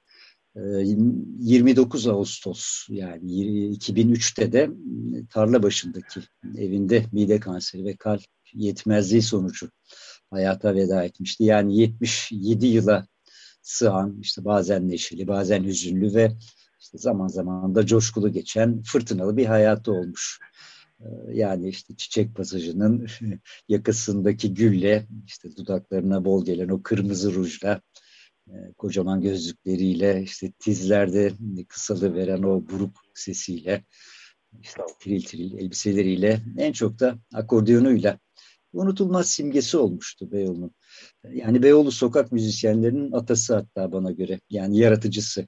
29 0.57 2.07
Ağustos 2.07 2.87
yani 2.89 3.33
2003'te 3.77 4.53
de 4.53 4.71
tarla 5.31 5.63
başındaki 5.63 6.21
evinde 6.59 7.05
mide 7.13 7.41
kanseri 7.41 7.85
ve 7.85 7.97
kalp 7.97 8.23
yetmezliği 8.55 9.23
sonucu 9.23 9.71
hayata 10.31 10.75
veda 10.75 11.05
etmişti. 11.05 11.45
Yani 11.45 11.77
77 11.77 12.67
yıla 12.67 13.07
sığan 13.67 14.19
işte 14.21 14.45
bazen 14.45 14.89
neşeli 14.89 15.29
bazen 15.29 15.65
hüzünlü 15.65 16.15
ve 16.15 16.33
işte 16.81 16.99
zaman 16.99 17.29
zaman 17.29 17.75
da 17.75 17.87
coşkulu 17.87 18.33
geçen 18.33 18.83
fırtınalı 18.83 19.37
bir 19.37 19.47
hayatı 19.47 19.93
olmuş. 19.93 20.41
Yani 21.33 21.69
işte 21.69 21.97
çiçek 21.97 22.37
pasajının 22.37 23.07
yakasındaki 23.69 24.55
gülle, 24.55 25.07
işte 25.27 25.57
dudaklarına 25.57 26.25
bol 26.25 26.45
gelen 26.45 26.69
o 26.69 26.83
kırmızı 26.83 27.35
rujla, 27.35 27.81
e, 28.49 28.55
kocaman 28.79 29.21
gözlükleriyle 29.21 30.23
işte 30.23 30.53
tizlerde 30.59 31.33
kısalı 31.69 32.15
veren 32.15 32.43
o 32.43 32.69
buruk 32.69 32.97
sesiyle 33.15 33.85
işte 34.63 34.83
tiril 35.01 35.23
tiril 35.23 35.59
elbiseleriyle 35.59 36.43
en 36.59 36.73
çok 36.73 36.99
da 36.99 37.19
akordiyonuyla 37.35 38.19
unutulmaz 38.73 39.31
simgesi 39.31 39.77
olmuştu 39.77 40.33
Beyoğlu'nun. 40.33 40.75
Yani 41.25 41.63
Beyoğlu 41.63 41.91
sokak 41.91 42.33
müzisyenlerinin 42.33 43.13
atası 43.13 43.55
hatta 43.55 43.93
bana 43.93 44.11
göre 44.13 44.39
yani 44.51 44.79
yaratıcısı. 44.79 45.47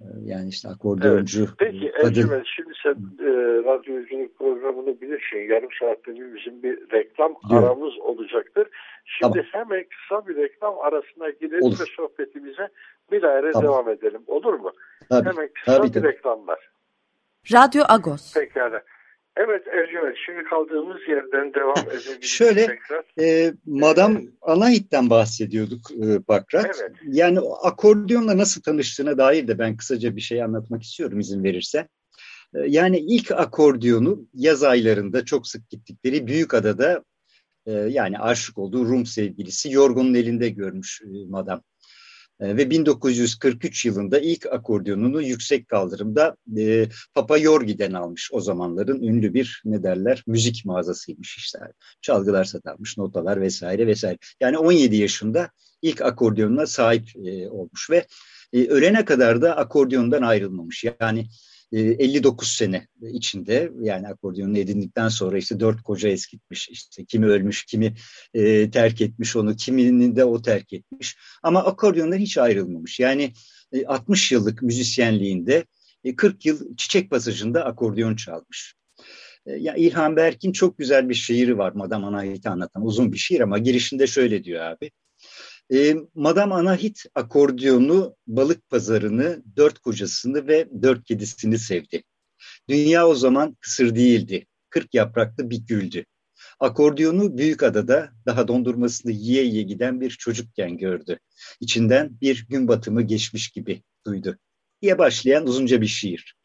E, 0.00 0.04
yani 0.24 0.48
işte 0.48 0.68
akordiyoncu. 0.68 1.40
Evet. 1.40 1.54
Peki 1.58 1.92
kadın. 2.00 2.44
şimdi 2.56 2.72
sen 2.82 2.92
e, 3.20 3.30
radyoculuk 3.64 4.38
programını 4.38 5.00
bilirsin. 5.00 5.52
Yarım 5.52 5.68
saatte 5.80 6.14
bizim 6.14 6.62
bir 6.62 6.90
reklam 6.92 7.34
Diyor. 7.50 7.62
aramız 7.62 7.98
olacaktır. 7.98 8.68
Şimdi 9.04 9.46
tamam. 9.52 9.66
hemen 9.66 9.84
kısa 9.84 10.26
bir 10.26 10.36
reklam 10.36 10.78
arasına 10.78 11.30
girelim 11.30 11.62
Olur. 11.62 11.80
ve 11.80 11.84
sohbetimize 11.96 12.68
bir 13.12 13.22
ayrı 13.22 13.52
tamam. 13.52 13.66
devam 13.68 13.88
edelim. 13.88 14.22
Olur 14.26 14.54
mu? 14.54 14.72
Tabii. 15.08 15.28
Hemen 15.28 15.48
kısa 15.54 15.76
tabii, 15.76 15.88
bir 15.88 15.92
tabii. 15.92 16.08
reklamlar. 16.08 16.70
Radyo 17.52 17.84
Agos. 17.88 18.34
Pekala. 18.34 18.82
Evet 19.36 19.66
Ercüment 19.66 20.16
şimdi 20.26 20.44
kaldığımız 20.44 21.00
yerden 21.08 21.54
devam 21.54 21.78
edebiliriz 21.78 22.28
Şöyle 22.28 22.66
tekrar. 22.66 23.04
e, 23.20 23.52
Madam 23.66 24.16
evet. 24.16 24.28
Anahit'ten 24.42 25.10
bahsediyorduk 25.10 25.90
e, 25.90 26.28
Bakrat. 26.28 26.80
Evet. 26.80 26.92
Yani 27.06 27.38
akordiyonla 27.62 28.38
nasıl 28.38 28.62
tanıştığına 28.62 29.18
dair 29.18 29.48
de 29.48 29.58
ben 29.58 29.76
kısaca 29.76 30.16
bir 30.16 30.20
şey 30.20 30.42
anlatmak 30.42 30.82
istiyorum 30.82 31.20
izin 31.20 31.44
verirse. 31.44 31.88
E, 32.54 32.58
yani 32.66 32.98
ilk 32.98 33.30
akordiyonu 33.30 34.26
yaz 34.34 34.62
aylarında 34.62 35.24
çok 35.24 35.48
sık 35.48 35.70
gittikleri 35.70 36.26
Büyükada'da 36.26 37.04
e, 37.66 37.72
yani 37.72 38.18
aşık 38.18 38.58
olduğu 38.58 38.84
Rum 38.84 39.06
sevgilisi 39.06 39.72
Yorgon'un 39.72 40.14
elinde 40.14 40.48
görmüş 40.48 41.02
e, 41.02 41.06
Madam. 41.28 41.62
E, 42.40 42.56
ve 42.56 42.70
1943 42.70 43.84
yılında 43.84 44.18
ilk 44.18 44.46
akordiyonunu 44.46 45.22
yüksek 45.22 45.68
kaldırımda 45.68 46.36
e, 46.56 46.88
Papa 47.14 47.38
Yorgi'den 47.38 47.92
almış 47.92 48.30
o 48.32 48.40
zamanların 48.40 49.02
ünlü 49.02 49.34
bir 49.34 49.62
ne 49.64 49.82
derler 49.82 50.22
müzik 50.26 50.62
mağazasıymış 50.64 51.36
işte. 51.36 51.58
Çalgılar 52.00 52.44
satarmış, 52.44 52.98
notalar 52.98 53.40
vesaire 53.40 53.86
vesaire. 53.86 54.18
Yani 54.40 54.58
17 54.58 54.96
yaşında 54.96 55.50
ilk 55.82 56.00
akordiyonuna 56.00 56.66
sahip 56.66 57.08
e, 57.26 57.48
olmuş 57.48 57.90
ve 57.90 58.06
e, 58.52 58.66
ölene 58.66 59.04
kadar 59.04 59.42
da 59.42 59.56
akordiyondan 59.56 60.22
ayrılmamış. 60.22 60.84
Yani 61.00 61.26
59 61.72 62.48
e, 62.48 62.50
sene 62.50 62.86
içinde 63.02 63.72
yani 63.80 64.08
akordiyonu 64.08 64.58
edindikten 64.58 65.08
sonra 65.08 65.38
işte 65.38 65.60
dört 65.60 65.82
koca 65.82 66.08
eskitmiş 66.08 66.68
işte 66.68 67.04
kimi 67.04 67.26
ölmüş 67.26 67.64
kimi 67.64 67.94
e, 68.34 68.70
terk 68.70 69.00
etmiş 69.00 69.36
onu 69.36 69.56
kiminin 69.56 70.16
de 70.16 70.24
o 70.24 70.42
terk 70.42 70.72
etmiş 70.72 71.16
ama 71.42 71.64
akordiyondan 71.64 72.18
hiç 72.18 72.38
ayrılmamış 72.38 73.00
yani 73.00 73.32
e, 73.72 73.86
60 73.86 74.32
yıllık 74.32 74.62
müzisyenliğinde 74.62 75.64
e, 76.04 76.16
40 76.16 76.46
yıl 76.46 76.76
çiçek 76.76 77.10
pasajında 77.10 77.64
akordiyon 77.64 78.16
çalmış. 78.16 78.74
E, 79.46 79.52
ya 79.52 79.74
İlhan 79.74 80.16
Berk'in 80.16 80.52
çok 80.52 80.78
güzel 80.78 81.08
bir 81.08 81.14
şiiri 81.14 81.58
var 81.58 81.72
Madame 81.72 82.06
Anahit'i 82.06 82.48
anlatan 82.48 82.86
uzun 82.86 83.12
bir 83.12 83.18
şiir 83.18 83.40
ama 83.40 83.58
girişinde 83.58 84.06
şöyle 84.06 84.44
diyor 84.44 84.64
abi. 84.64 84.90
E, 85.72 85.96
Madame 86.14 86.54
Anahit 86.54 87.04
akordiyonu, 87.14 88.16
balık 88.26 88.68
pazarını, 88.68 89.42
dört 89.56 89.78
kocasını 89.78 90.46
ve 90.46 90.68
dört 90.82 91.04
kedisini 91.04 91.58
sevdi. 91.58 92.02
Dünya 92.68 93.08
o 93.08 93.14
zaman 93.14 93.56
kısır 93.60 93.94
değildi. 93.94 94.46
Kırk 94.70 94.94
yapraklı 94.94 95.50
bir 95.50 95.58
güldü. 95.58 96.04
Akordiyonu 96.60 97.38
büyük 97.38 97.62
adada 97.62 98.10
daha 98.26 98.48
dondurmasını 98.48 99.12
yiye 99.12 99.44
yiye 99.44 99.62
giden 99.62 100.00
bir 100.00 100.10
çocukken 100.10 100.78
gördü. 100.78 101.18
İçinden 101.60 102.20
bir 102.20 102.46
gün 102.48 102.68
batımı 102.68 103.02
geçmiş 103.02 103.48
gibi 103.48 103.82
duydu. 104.06 104.38
diye 104.82 104.98
başlayan 104.98 105.46
uzunca 105.46 105.80
bir 105.80 105.86
şiir. 105.86 106.36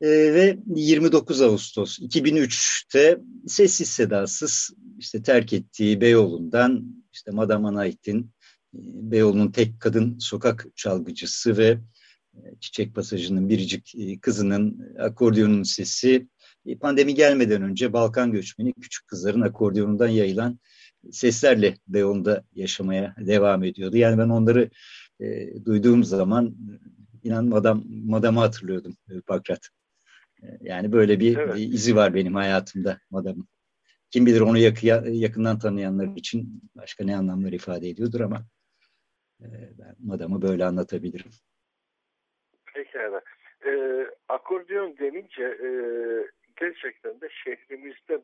E, 0.00 0.08
ve 0.08 0.58
29 0.66 1.40
Ağustos 1.42 1.98
2003'te 1.98 3.18
sessiz 3.46 3.88
sedasız 3.88 4.70
işte 4.98 5.22
terk 5.22 5.52
ettiği 5.52 6.00
Beyoğlu'ndan 6.00 7.04
işte 7.12 7.30
Madame 7.30 7.68
Anait'in 7.68 8.20
e, 8.74 8.78
Beyoğlu'nun 8.82 9.50
tek 9.50 9.80
kadın 9.80 10.18
sokak 10.18 10.66
çalgıcısı 10.76 11.56
ve 11.56 11.78
e, 12.34 12.40
Çiçek 12.60 12.94
Pasajı'nın 12.94 13.48
biricik 13.48 13.94
e, 13.94 14.18
kızının 14.20 14.94
akordiyonun 14.98 15.62
sesi 15.62 16.28
pandemi 16.80 17.14
gelmeden 17.14 17.62
önce 17.62 17.92
Balkan 17.92 18.32
göçmeni 18.32 18.72
küçük 18.72 19.08
kızların 19.08 19.40
akordiyonundan 19.40 20.08
yayılan 20.08 20.60
seslerle 21.12 21.74
Beyoğlu'nda 21.88 22.44
yaşamaya 22.54 23.14
devam 23.20 23.64
ediyordu. 23.64 23.96
Yani 23.96 24.18
ben 24.18 24.28
onları 24.28 24.70
e, 25.20 25.48
duyduğum 25.64 26.04
zaman 26.04 26.56
inan 27.24 27.44
madam, 27.44 27.84
madamı 27.88 28.40
hatırlıyordum 28.40 28.96
Pakrat. 29.26 29.70
Yani 30.60 30.92
böyle 30.92 31.20
bir 31.20 31.36
evet. 31.36 31.54
izi 31.58 31.96
var 31.96 32.14
benim 32.14 32.34
hayatımda 32.34 32.98
madamın. 33.10 33.48
Kim 34.10 34.26
bilir 34.26 34.40
onu 34.40 34.58
yakından 35.08 35.58
tanıyanlar 35.58 36.16
için 36.16 36.62
başka 36.76 37.04
ne 37.04 37.16
anlamlar 37.16 37.52
ifade 37.52 37.88
ediyordur 37.88 38.20
ama 38.20 38.46
e, 39.40 39.46
ben 39.78 39.94
madamı 40.04 40.42
böyle 40.42 40.64
anlatabilirim. 40.64 41.30
Pekala. 42.74 43.20
E, 43.66 43.70
akordeon 44.28 44.96
denince 44.98 45.42
e, 45.42 45.68
gerçekten 46.56 47.20
de 47.20 47.28
şehrimizde 47.44 48.20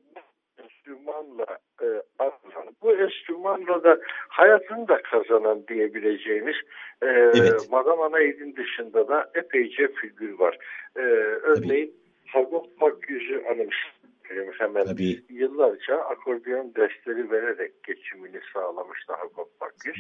enstrümanla 0.58 1.58
e, 1.82 1.86
anılan, 2.18 2.76
bu 2.82 2.96
enstrümanla 2.96 3.84
da 3.84 4.00
hayatını 4.28 4.88
da 4.88 5.02
kazanan 5.02 5.66
diyebileceğimiz 5.68 6.56
e, 7.02 7.06
evet. 7.06 7.68
Madame 7.70 8.02
Anaid'in 8.02 8.56
dışında 8.56 9.08
da 9.08 9.30
epeyce 9.34 9.88
figür 9.88 10.38
var. 10.38 10.58
E, 10.96 11.00
örneğin 11.42 12.03
Hagot 12.34 12.76
Pakyüz'ü 12.80 13.36
anımsayayım 13.36 14.52
hemen. 14.58 14.84
Tabii. 14.84 15.22
Yıllarca 15.30 15.96
akordeon 15.96 16.74
dersleri 16.74 17.30
vererek 17.30 17.82
geçimini 17.82 18.40
sağlamıştı 18.52 19.12
Hagot 19.12 19.60
Pakyüz. 19.60 19.96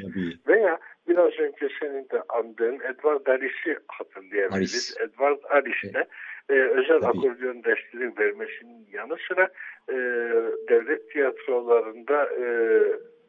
Veya 0.48 0.78
biraz 1.08 1.32
önce 1.32 1.68
senin 1.80 2.08
de 2.08 2.22
andığın 2.28 2.74
Edward 2.74 3.26
Aris'i 3.26 3.78
hatırlayabiliriz. 3.88 4.96
Aris. 5.00 5.00
Edward 5.00 5.38
Aris 5.50 5.94
de 5.94 6.06
e, 6.48 6.52
özel 6.52 7.00
Tabii. 7.00 7.18
akordeon 7.18 7.64
dersleri 7.64 8.18
vermesinin 8.18 8.86
yanı 8.92 9.16
sıra 9.28 9.48
e, 9.88 9.94
devlet 10.68 11.10
tiyatrolarında 11.10 12.24
e, 12.24 12.46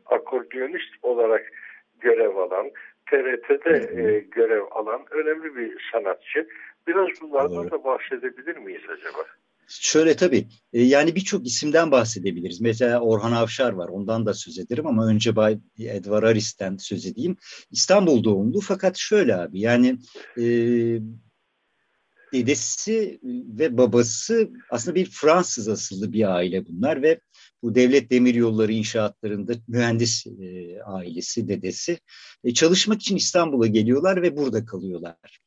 akordeonist 0.05 0.93
olarak 1.01 1.51
görev 1.99 2.35
alan, 2.35 2.71
TRT'de 3.09 4.01
e, 4.01 4.19
görev 4.19 4.63
alan 4.71 5.01
önemli 5.11 5.55
bir 5.55 5.89
sanatçı. 5.91 6.47
Biraz 6.87 7.07
bunlardan 7.21 7.55
Doğru. 7.55 7.71
da 7.71 7.83
bahsedebilir 7.83 8.57
miyiz 8.57 8.81
acaba? 8.97 9.19
Şöyle 9.67 10.15
tabii, 10.15 10.47
e, 10.73 10.81
yani 10.81 11.15
birçok 11.15 11.47
isimden 11.47 11.91
bahsedebiliriz. 11.91 12.61
Mesela 12.61 12.99
Orhan 12.99 13.31
Avşar 13.31 13.73
var, 13.73 13.89
ondan 13.89 14.25
da 14.25 14.33
söz 14.33 14.59
ederim 14.59 14.87
ama 14.87 15.07
önce 15.07 15.35
Bay 15.35 15.59
Edvar 15.79 16.23
Aris'ten 16.23 16.77
söz 16.77 17.05
edeyim. 17.05 17.37
İstanbul 17.71 18.23
doğumlu 18.23 18.61
fakat 18.61 18.97
şöyle 18.97 19.35
abi, 19.35 19.59
yani 19.59 19.97
e, 20.37 20.45
dedesi 22.33 23.19
ve 23.59 23.77
babası 23.77 24.49
aslında 24.69 24.95
bir 24.95 25.09
Fransız 25.09 25.69
asıllı 25.69 26.13
bir 26.13 26.35
aile 26.35 26.67
bunlar 26.67 27.01
ve 27.01 27.19
bu 27.63 27.75
devlet 27.75 28.09
demiryolları 28.09 28.71
inşaatlarında 28.71 29.53
mühendis 29.67 30.27
e, 30.27 30.81
ailesi, 30.83 31.47
dedesi 31.47 31.99
e, 32.43 32.53
çalışmak 32.53 33.01
için 33.01 33.15
İstanbul'a 33.15 33.67
geliyorlar 33.67 34.21
ve 34.21 34.37
burada 34.37 34.65
kalıyorlar. 34.65 35.44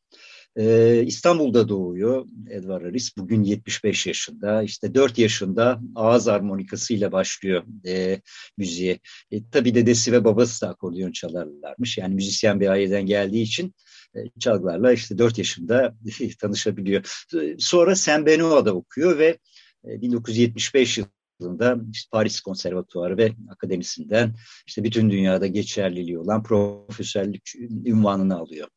Ee, 0.59 1.03
İstanbul'da 1.07 1.69
doğuyor 1.69 2.27
Edward 2.51 2.85
Aris. 2.85 3.17
Bugün 3.17 3.43
75 3.45 4.07
yaşında. 4.07 4.63
İşte 4.63 4.95
4 4.95 5.19
yaşında 5.19 5.81
ağız 5.95 6.27
harmonikasıyla 6.27 7.13
başlıyor 7.13 7.63
e, 7.87 8.21
müziğe. 8.57 8.99
E, 9.31 9.51
tabii 9.51 9.75
dedesi 9.75 10.13
ve 10.13 10.25
babası 10.25 10.67
da 10.67 10.69
akordeon 10.69 11.13
çalarlarmış. 11.13 11.99
Yani 11.99 12.15
müzisyen 12.15 12.61
bir 12.61 12.69
aileden 12.69 13.07
geldiği 13.07 13.43
için 13.43 13.75
e, 14.17 14.19
çalgılarla 14.41 14.93
işte 14.93 15.19
4 15.19 15.39
yaşında 15.39 15.95
tanışabiliyor. 16.41 17.25
Sonra 17.59 17.97
Saint 17.97 18.27
Benoît'da 18.27 18.75
okuyor 18.75 19.19
ve 19.19 19.39
1975 19.85 20.99
e, 20.99 21.03
yılında 21.41 21.79
işte 21.93 22.09
Paris 22.13 22.41
Konservatuarı 22.41 23.17
ve 23.17 23.33
Akademisi'nden 23.51 24.35
işte 24.67 24.85
bütün 24.85 25.11
dünyada 25.11 25.47
geçerliliği 25.47 26.19
olan 26.19 26.43
profesörlük 26.43 27.53
ünvanını 27.85 28.39
alıyor. 28.39 28.69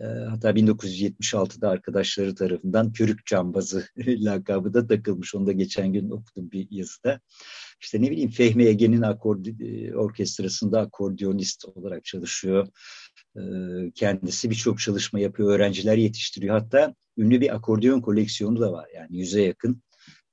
E, 0.00 0.04
hatta 0.04 0.50
1976'da 0.50 1.68
arkadaşları 1.68 2.34
tarafından 2.34 2.92
Körük 2.92 3.26
Cambazı 3.26 3.86
lakabı 3.98 4.74
da 4.74 4.86
takılmış. 4.86 5.34
Onu 5.34 5.46
da 5.46 5.52
geçen 5.52 5.92
gün 5.92 6.10
okudum 6.10 6.50
bir 6.50 6.68
yazıda. 6.70 7.20
İşte 7.80 8.02
ne 8.02 8.10
bileyim 8.10 8.30
Fehmi 8.30 8.64
Ege'nin 8.64 9.02
akordi, 9.02 9.92
orkestrasında 9.96 10.80
akordeonist 10.80 11.64
olarak 11.64 12.04
çalışıyor. 12.04 12.68
Ee, 13.36 13.40
kendisi 13.94 14.50
birçok 14.50 14.80
çalışma 14.80 15.20
yapıyor, 15.20 15.52
öğrenciler 15.52 15.96
yetiştiriyor. 15.96 16.60
Hatta 16.60 16.94
ünlü 17.18 17.40
bir 17.40 17.54
akordeon 17.54 18.00
koleksiyonu 18.00 18.60
da 18.60 18.72
var. 18.72 18.88
Yani 18.94 19.18
yüze 19.18 19.42
yakın 19.42 19.82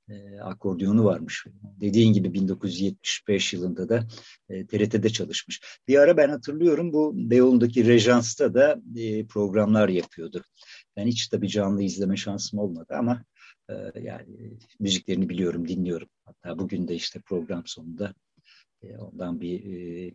e, 0.08 0.40
akordiyonu 0.40 1.04
varmış. 1.04 1.46
Dediğin 1.80 2.12
gibi 2.12 2.32
1975 2.32 3.52
yılında 3.52 3.88
da 3.88 4.06
e, 4.48 4.66
TRT'de 4.66 5.08
çalışmış. 5.08 5.60
Bir 5.88 5.98
ara 5.98 6.16
ben 6.16 6.28
hatırlıyorum 6.28 6.92
bu 6.92 7.12
Beyoğlu'ndaki 7.30 7.86
Rejans'ta 7.86 8.54
da 8.54 8.80
e, 8.96 9.26
programlar 9.26 9.88
yapıyordu. 9.88 10.44
Ben 10.96 11.06
hiç 11.06 11.28
tabii 11.28 11.48
canlı 11.48 11.82
izleme 11.82 12.16
şansım 12.16 12.58
olmadı 12.58 12.94
ama 12.98 13.24
e, 13.68 13.74
yani 14.00 14.58
müziklerini 14.80 15.28
biliyorum, 15.28 15.68
dinliyorum. 15.68 16.08
Hatta 16.24 16.58
bugün 16.58 16.88
de 16.88 16.94
işte 16.94 17.20
program 17.20 17.62
sonunda 17.66 18.14
e, 18.82 18.96
ondan 18.96 19.40
bir 19.40 19.64
e, 19.64 20.12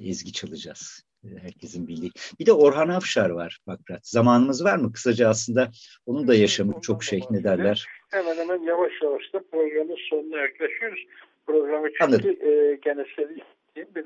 ezgi 0.00 0.32
çalacağız 0.32 1.02
herkesin 1.40 1.88
bildiği. 1.88 2.10
Bir 2.40 2.46
de 2.46 2.52
Orhan 2.52 2.88
Afşar 2.88 3.30
var 3.30 3.58
Bakrat. 3.66 4.06
Zamanımız 4.06 4.64
var 4.64 4.76
mı? 4.76 4.92
Kısaca 4.92 5.28
aslında 5.28 5.70
onun 6.06 6.28
da 6.28 6.34
yaşamı 6.34 6.80
çok 6.82 7.04
şey 7.04 7.20
ne 7.30 7.44
derler. 7.44 7.86
Hemen 8.10 8.36
hemen 8.36 8.62
yavaş 8.62 8.92
yavaş 9.02 9.22
da 9.34 9.42
programın 9.50 9.96
sonuna 10.10 10.36
yaklaşıyoruz. 10.36 11.00
Programı 11.46 11.88
çünkü 11.88 12.04
Anladım. 12.04 12.30
e, 12.30 12.78
gene 12.84 13.04
bir 13.76 14.04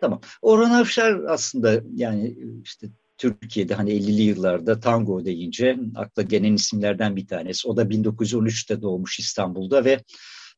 Tamam. 0.00 0.20
Orhan 0.42 0.70
Afşar 0.70 1.20
aslında 1.28 1.82
yani 1.94 2.36
işte 2.64 2.86
Türkiye'de 3.18 3.74
hani 3.74 3.90
50'li 3.90 4.22
yıllarda 4.22 4.80
tango 4.80 5.24
deyince 5.24 5.76
akla 5.96 6.22
gelen 6.22 6.52
isimlerden 6.52 7.16
bir 7.16 7.26
tanesi. 7.26 7.68
O 7.68 7.76
da 7.76 7.82
1913'te 7.82 8.82
doğmuş 8.82 9.18
İstanbul'da 9.18 9.84
ve 9.84 9.98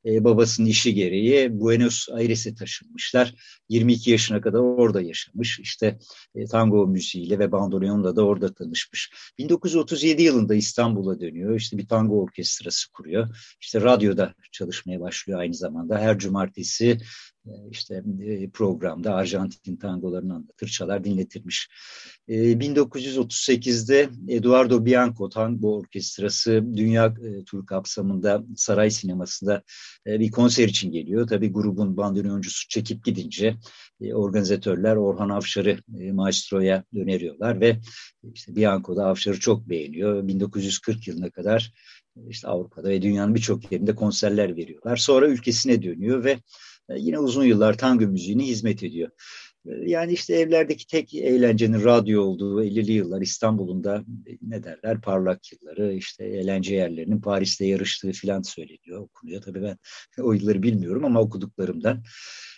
e, 0.05 0.24
babasının 0.24 0.66
işi 0.66 0.94
gereği 0.94 1.61
Buenos 1.61 2.09
Aires'e 2.09 2.55
taşınmışlar. 2.55 3.34
22 3.68 4.11
yaşına 4.11 4.40
kadar 4.40 4.59
orada 4.59 5.01
yaşamış. 5.01 5.61
İşte 5.61 5.99
e, 6.34 6.44
tango 6.44 6.86
müziğiyle 6.86 7.38
ve 7.38 7.53
bandoneonla 7.53 8.16
da 8.16 8.22
orada 8.22 8.55
tanışmış. 8.55 9.11
1937 9.38 10.22
yılında 10.22 10.55
İstanbul'a 10.55 11.20
dönüyor. 11.20 11.57
İşte 11.57 11.78
bir 11.78 11.88
tango 11.88 12.22
orkestrası 12.22 12.92
kuruyor. 12.92 13.36
İşte 13.61 13.80
radyoda 13.80 14.34
çalışmaya 14.53 15.01
başlıyor 15.01 15.40
aynı 15.40 15.55
zamanda. 15.55 15.99
Her 15.99 16.18
cumartesi 16.18 16.99
işte 17.70 18.03
e, 18.20 18.51
programda 18.51 19.14
Arjantin 19.14 19.76
tangolarını 19.76 20.34
anlatır, 20.34 20.68
çalar, 20.68 21.05
dinletirmiş. 21.05 21.68
1938'de 22.28 24.09
e, 24.28 24.34
Eduardo 24.34 24.84
Bianco 24.86 25.28
Tango 25.28 25.76
Orkestrası 25.76 26.64
Dünya 26.76 27.14
Turu 27.46 27.66
kapsamında 27.66 28.44
Saray 28.57 28.90
Sineması'nda 28.90 29.62
bir 30.07 30.30
konser 30.30 30.68
için 30.68 30.92
geliyor. 30.92 31.26
Tabii 31.26 31.53
grubun 31.53 31.96
bandoneoncusu 31.96 32.68
çekip 32.68 33.05
gidince 33.05 33.57
organizatörler 34.12 34.96
Orhan 34.96 35.28
Avşar'ı 35.28 35.78
maestroya 36.12 36.84
öneriyorlar 36.96 37.61
ve 37.61 37.78
işte 38.34 38.57
Bianco 38.57 38.96
da 38.96 39.07
Avşar'ı 39.07 39.41
çok 39.41 39.68
beğeniyor. 39.68 40.29
1940 40.29 41.08
yılına 41.08 41.30
kadar 41.30 41.72
işte 42.29 42.49
Avrupa'da 42.49 42.88
ve 42.88 43.03
dünyanın 43.03 43.34
birçok 43.34 43.72
yerinde 43.72 43.95
konserler 43.95 44.57
veriyorlar. 44.57 44.96
Sonra 44.96 45.29
ülkesine 45.29 45.83
dönüyor 45.83 46.25
ve 46.25 46.30
e, 46.30 46.41
yine 46.97 47.19
uzun 47.19 47.45
yıllar 47.45 47.79
tango 47.79 48.07
müziğine 48.07 48.47
hizmet 48.47 48.83
ediyor. 48.83 49.11
E, 49.67 49.91
yani 49.91 50.13
işte 50.13 50.35
evlerdeki 50.35 50.87
tek 50.87 51.15
eğlencenin 51.15 51.85
radyo 51.85 52.23
olduğu 52.23 52.65
50'li 52.65 52.93
yıllar 52.93 53.21
İstanbul'un 53.21 53.85
da 53.85 54.05
e, 54.27 54.33
ne 54.43 54.65
derler 54.65 55.01
parlak 55.01 55.53
yılları 55.53 55.95
işte 55.95 56.25
eğlence 56.25 56.75
yerlerinin 56.75 57.21
Paris'te 57.21 57.67
yarıştığı 57.67 58.13
filan 58.13 58.43
söyleniyor, 58.43 59.01
okunuyor. 59.01 59.43
Tabii 59.43 59.63
ben 59.63 59.79
o 60.19 60.33
yılları 60.33 60.63
bilmiyorum 60.63 61.05
ama 61.05 61.21
okuduklarımdan. 61.21 62.03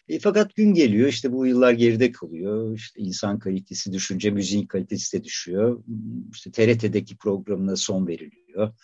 E, 0.08 0.18
fakat 0.18 0.54
gün 0.56 0.74
geliyor 0.74 1.08
işte 1.08 1.32
bu 1.32 1.46
yıllar 1.46 1.72
geride 1.72 2.12
kalıyor. 2.12 2.74
İşte 2.76 3.00
insan 3.00 3.38
kalitesi 3.38 3.92
düşünce 3.92 4.30
müziğin 4.30 4.66
kalitesi 4.66 5.18
de 5.18 5.24
düşüyor. 5.24 5.84
İşte 6.32 6.50
TRT'deki 6.50 7.16
programına 7.16 7.76
son 7.76 8.06
veriliyor. 8.06 8.74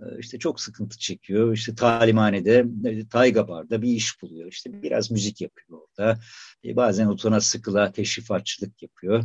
Ee, 0.00 0.18
işte 0.18 0.38
çok 0.38 0.60
sıkıntı 0.60 0.98
çekiyor. 0.98 1.52
İşte 1.52 1.74
talimhanede, 1.74 2.66
e, 2.84 3.08
Tayga 3.08 3.48
Bar'da 3.48 3.82
bir 3.82 3.88
iş 3.88 4.22
buluyor. 4.22 4.48
İşte 4.52 4.82
biraz 4.82 5.10
müzik 5.10 5.40
yapıyor 5.40 5.80
orada. 5.80 6.20
E, 6.64 6.76
bazen 6.76 7.06
otona 7.06 7.40
sıkıla 7.40 7.92
teşrifatçılık 7.92 8.82
yapıyor. 8.82 9.20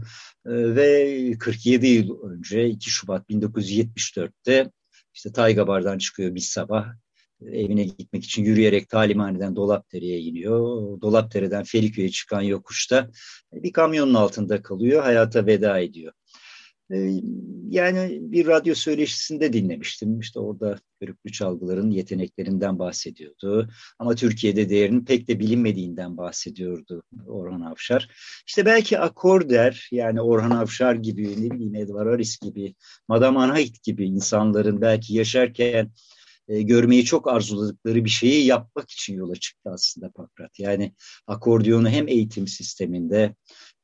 E, 0.46 0.76
ve 0.76 1.38
47 1.40 1.88
yıl 1.88 2.22
önce 2.22 2.68
2 2.68 2.90
Şubat 2.90 3.30
1974'te 3.30 4.72
işte 5.14 5.32
Tayga 5.32 5.68
Bar'dan 5.68 5.98
çıkıyor 5.98 6.36
bir 6.36 6.40
sabah. 6.40 6.88
Evine 7.42 7.84
gitmek 7.84 8.24
için 8.24 8.44
yürüyerek 8.44 8.90
talimhaneden 8.90 9.56
Dolapdere'ye 9.56 10.20
iniyor. 10.20 10.60
Dolapdere'den 11.02 11.64
Feriköy'e 11.64 12.10
çıkan 12.10 12.42
yokuşta 12.42 13.10
bir 13.54 13.74
kamyonun 13.74 14.14
altında 14.14 14.62
kalıyor. 14.62 15.04
Hayata 15.04 15.46
veda 15.46 15.80
ediyor. 15.80 16.14
Ee, 16.92 17.12
yani 17.70 18.20
bir 18.22 18.48
radyo 18.48 18.76
söyleşisinde 18.76 19.54
dinlemiştim. 19.54 20.20
İşte 20.20 20.40
orada 20.40 20.80
körüklü 21.00 21.32
çalgıların 21.32 21.92
yeteneklerinden 21.92 22.80
bahsediyordu. 22.80 23.70
Ama 24.00 24.16
Türkiye'de 24.16 24.70
değerinin 24.70 25.06
pek 25.06 25.28
de 25.28 25.40
bilinmediğinden 25.40 26.18
bahsediyordu 26.18 27.04
Orhan 27.28 27.62
Avşar. 27.62 28.10
İşte 28.48 28.66
belki 28.66 29.00
akorder 29.00 29.90
yani 29.92 30.22
Orhan 30.22 30.52
Avşar 30.52 30.96
gibi, 30.96 31.48
ne 31.48 31.52
bileyim 31.52 31.76
Edvar 31.76 32.06
Aris 32.06 32.40
gibi, 32.40 32.76
Madame 33.08 33.40
Anhait 33.40 33.84
gibi 33.84 34.06
insanların 34.06 34.82
belki 34.82 35.14
yaşarken 35.14 35.92
e, 36.48 36.62
görmeyi 36.62 37.06
çok 37.06 37.28
arzuladıkları 37.28 38.06
bir 38.06 38.10
şeyi 38.10 38.46
yapmak 38.46 38.92
için 38.92 39.16
yola 39.16 39.36
çıktı 39.36 39.70
aslında 39.74 40.12
Pakrat. 40.12 40.60
Yani 40.60 40.94
akordiyonu 41.28 41.90
hem 41.90 42.08
eğitim 42.08 42.48
sisteminde 42.48 43.36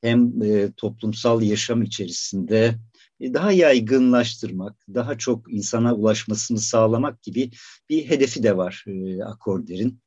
hem 0.02 0.42
e, 0.44 0.72
toplumsal 0.78 1.42
yaşam 1.42 1.82
içerisinde 1.82 2.76
daha 3.22 3.52
yaygınlaştırmak, 3.52 4.76
daha 4.94 5.18
çok 5.18 5.54
insana 5.54 5.96
ulaşmasını 5.96 6.58
sağlamak 6.60 7.24
gibi 7.24 7.52
bir 7.90 8.10
hedefi 8.10 8.44
de 8.44 8.58
var 8.58 8.86
e, 8.88 9.24
Akorder'in. 9.24 10.00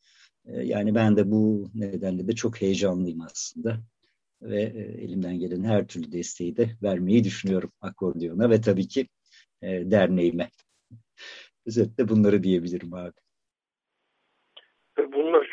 E, 0.47 0.63
yani 0.63 0.95
ben 0.95 1.17
de 1.17 1.31
bu 1.31 1.71
nedenle 1.75 2.29
de 2.29 2.35
çok 2.35 2.63
heyecanlıyım 2.63 3.21
aslında 3.21 3.81
ve 4.43 4.63
e, 4.63 5.03
elimden 5.05 5.39
gelen 5.39 5.65
her 5.65 5.87
türlü 5.87 6.13
desteği 6.13 6.57
de 6.57 6.71
vermeyi 6.83 7.25
düşünüyorum 7.25 7.73
akordiyona 7.81 8.51
ve 8.51 8.61
tabii 8.61 8.89
ki 8.89 9.09
e, 9.63 9.91
derneğime. 9.91 10.51
Özetle 11.67 12.09
bunları 12.09 12.43
diyebilirim 12.43 12.95
abi. 12.95 13.13
Bunlar 14.99 15.44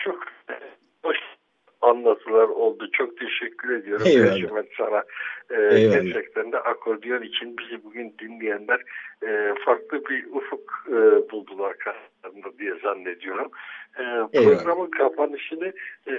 anlatılar 1.82 2.48
oldu. 2.48 2.90
Çok 2.94 3.18
teşekkür 3.18 3.70
ediyorum 3.76 4.08
Eyvallah. 4.08 4.64
sana. 4.78 5.04
Ee, 5.50 5.80
gerçekten 5.80 6.52
de 6.52 6.60
akordiyon 6.60 7.22
için 7.22 7.58
bizi 7.58 7.84
bugün 7.84 8.16
dinleyenler 8.20 8.82
e, 9.24 9.54
farklı 9.66 10.06
bir 10.06 10.26
ufuk 10.26 10.86
e, 10.88 11.30
buldular 11.32 11.78
karşılarında 11.78 12.60
diye 12.60 12.74
zannediyorum. 12.84 13.52
E, 14.00 14.04
programın 14.44 14.90
kapanışını 14.90 15.74
e, 16.08 16.14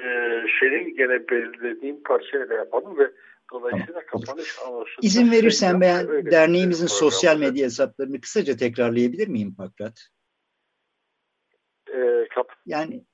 senin 0.61 0.97
gene 0.97 1.29
belirlediğin 1.29 2.03
parçayla 2.05 2.55
yapalım 2.55 2.99
ve 2.99 3.11
Dolayısıyla 3.53 4.01
tamam. 4.11 4.25
kapanış 4.25 4.59
anonsunda... 4.67 5.01
İzin 5.03 5.31
verirsen 5.31 5.81
ben 5.81 6.09
derneğimizin 6.31 6.87
sosyal 6.87 7.39
medya 7.39 7.65
hesaplarını 7.65 8.21
kısaca 8.21 8.57
tekrarlayabilir 8.57 9.29
miyim 9.29 9.55
Pakrat? 9.55 10.09
Ee, 11.95 12.29
kap 12.35 12.53
yani 12.67 13.05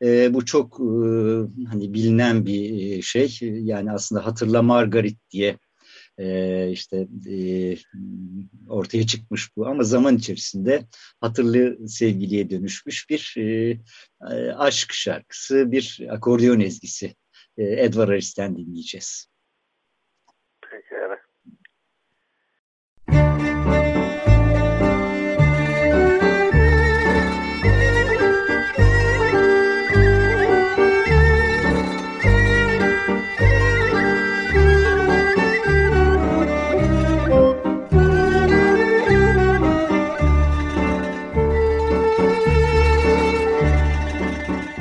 E, 0.04 0.34
bu 0.34 0.44
çok 0.44 0.80
e, 0.80 0.98
hani 1.70 1.94
bilinen 1.94 2.46
bir 2.46 3.02
şey. 3.02 3.38
Yani 3.42 3.92
aslında 3.92 4.26
Hatırla 4.26 4.62
Margaret 4.62 5.16
diye 5.30 5.58
e, 6.18 6.70
işte 6.70 7.08
e, 7.30 7.76
ortaya 8.68 9.06
çıkmış 9.06 9.56
bu 9.56 9.66
ama 9.66 9.82
zaman 9.82 10.16
içerisinde 10.16 10.86
hatırlı 11.20 11.88
sevgiliye 11.88 12.50
dönüşmüş 12.50 13.10
bir 13.10 13.34
e, 13.36 14.52
aşk 14.52 14.92
şarkısı, 14.92 15.72
bir 15.72 16.06
akordeon 16.10 16.60
ezgisi. 16.60 17.14
E, 17.58 17.64
Edward 17.64 18.08
Harris'ten 18.08 18.56
dinleyeceğiz. 18.56 19.28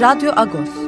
Radyo 0.00 0.32
Agos 0.32 0.79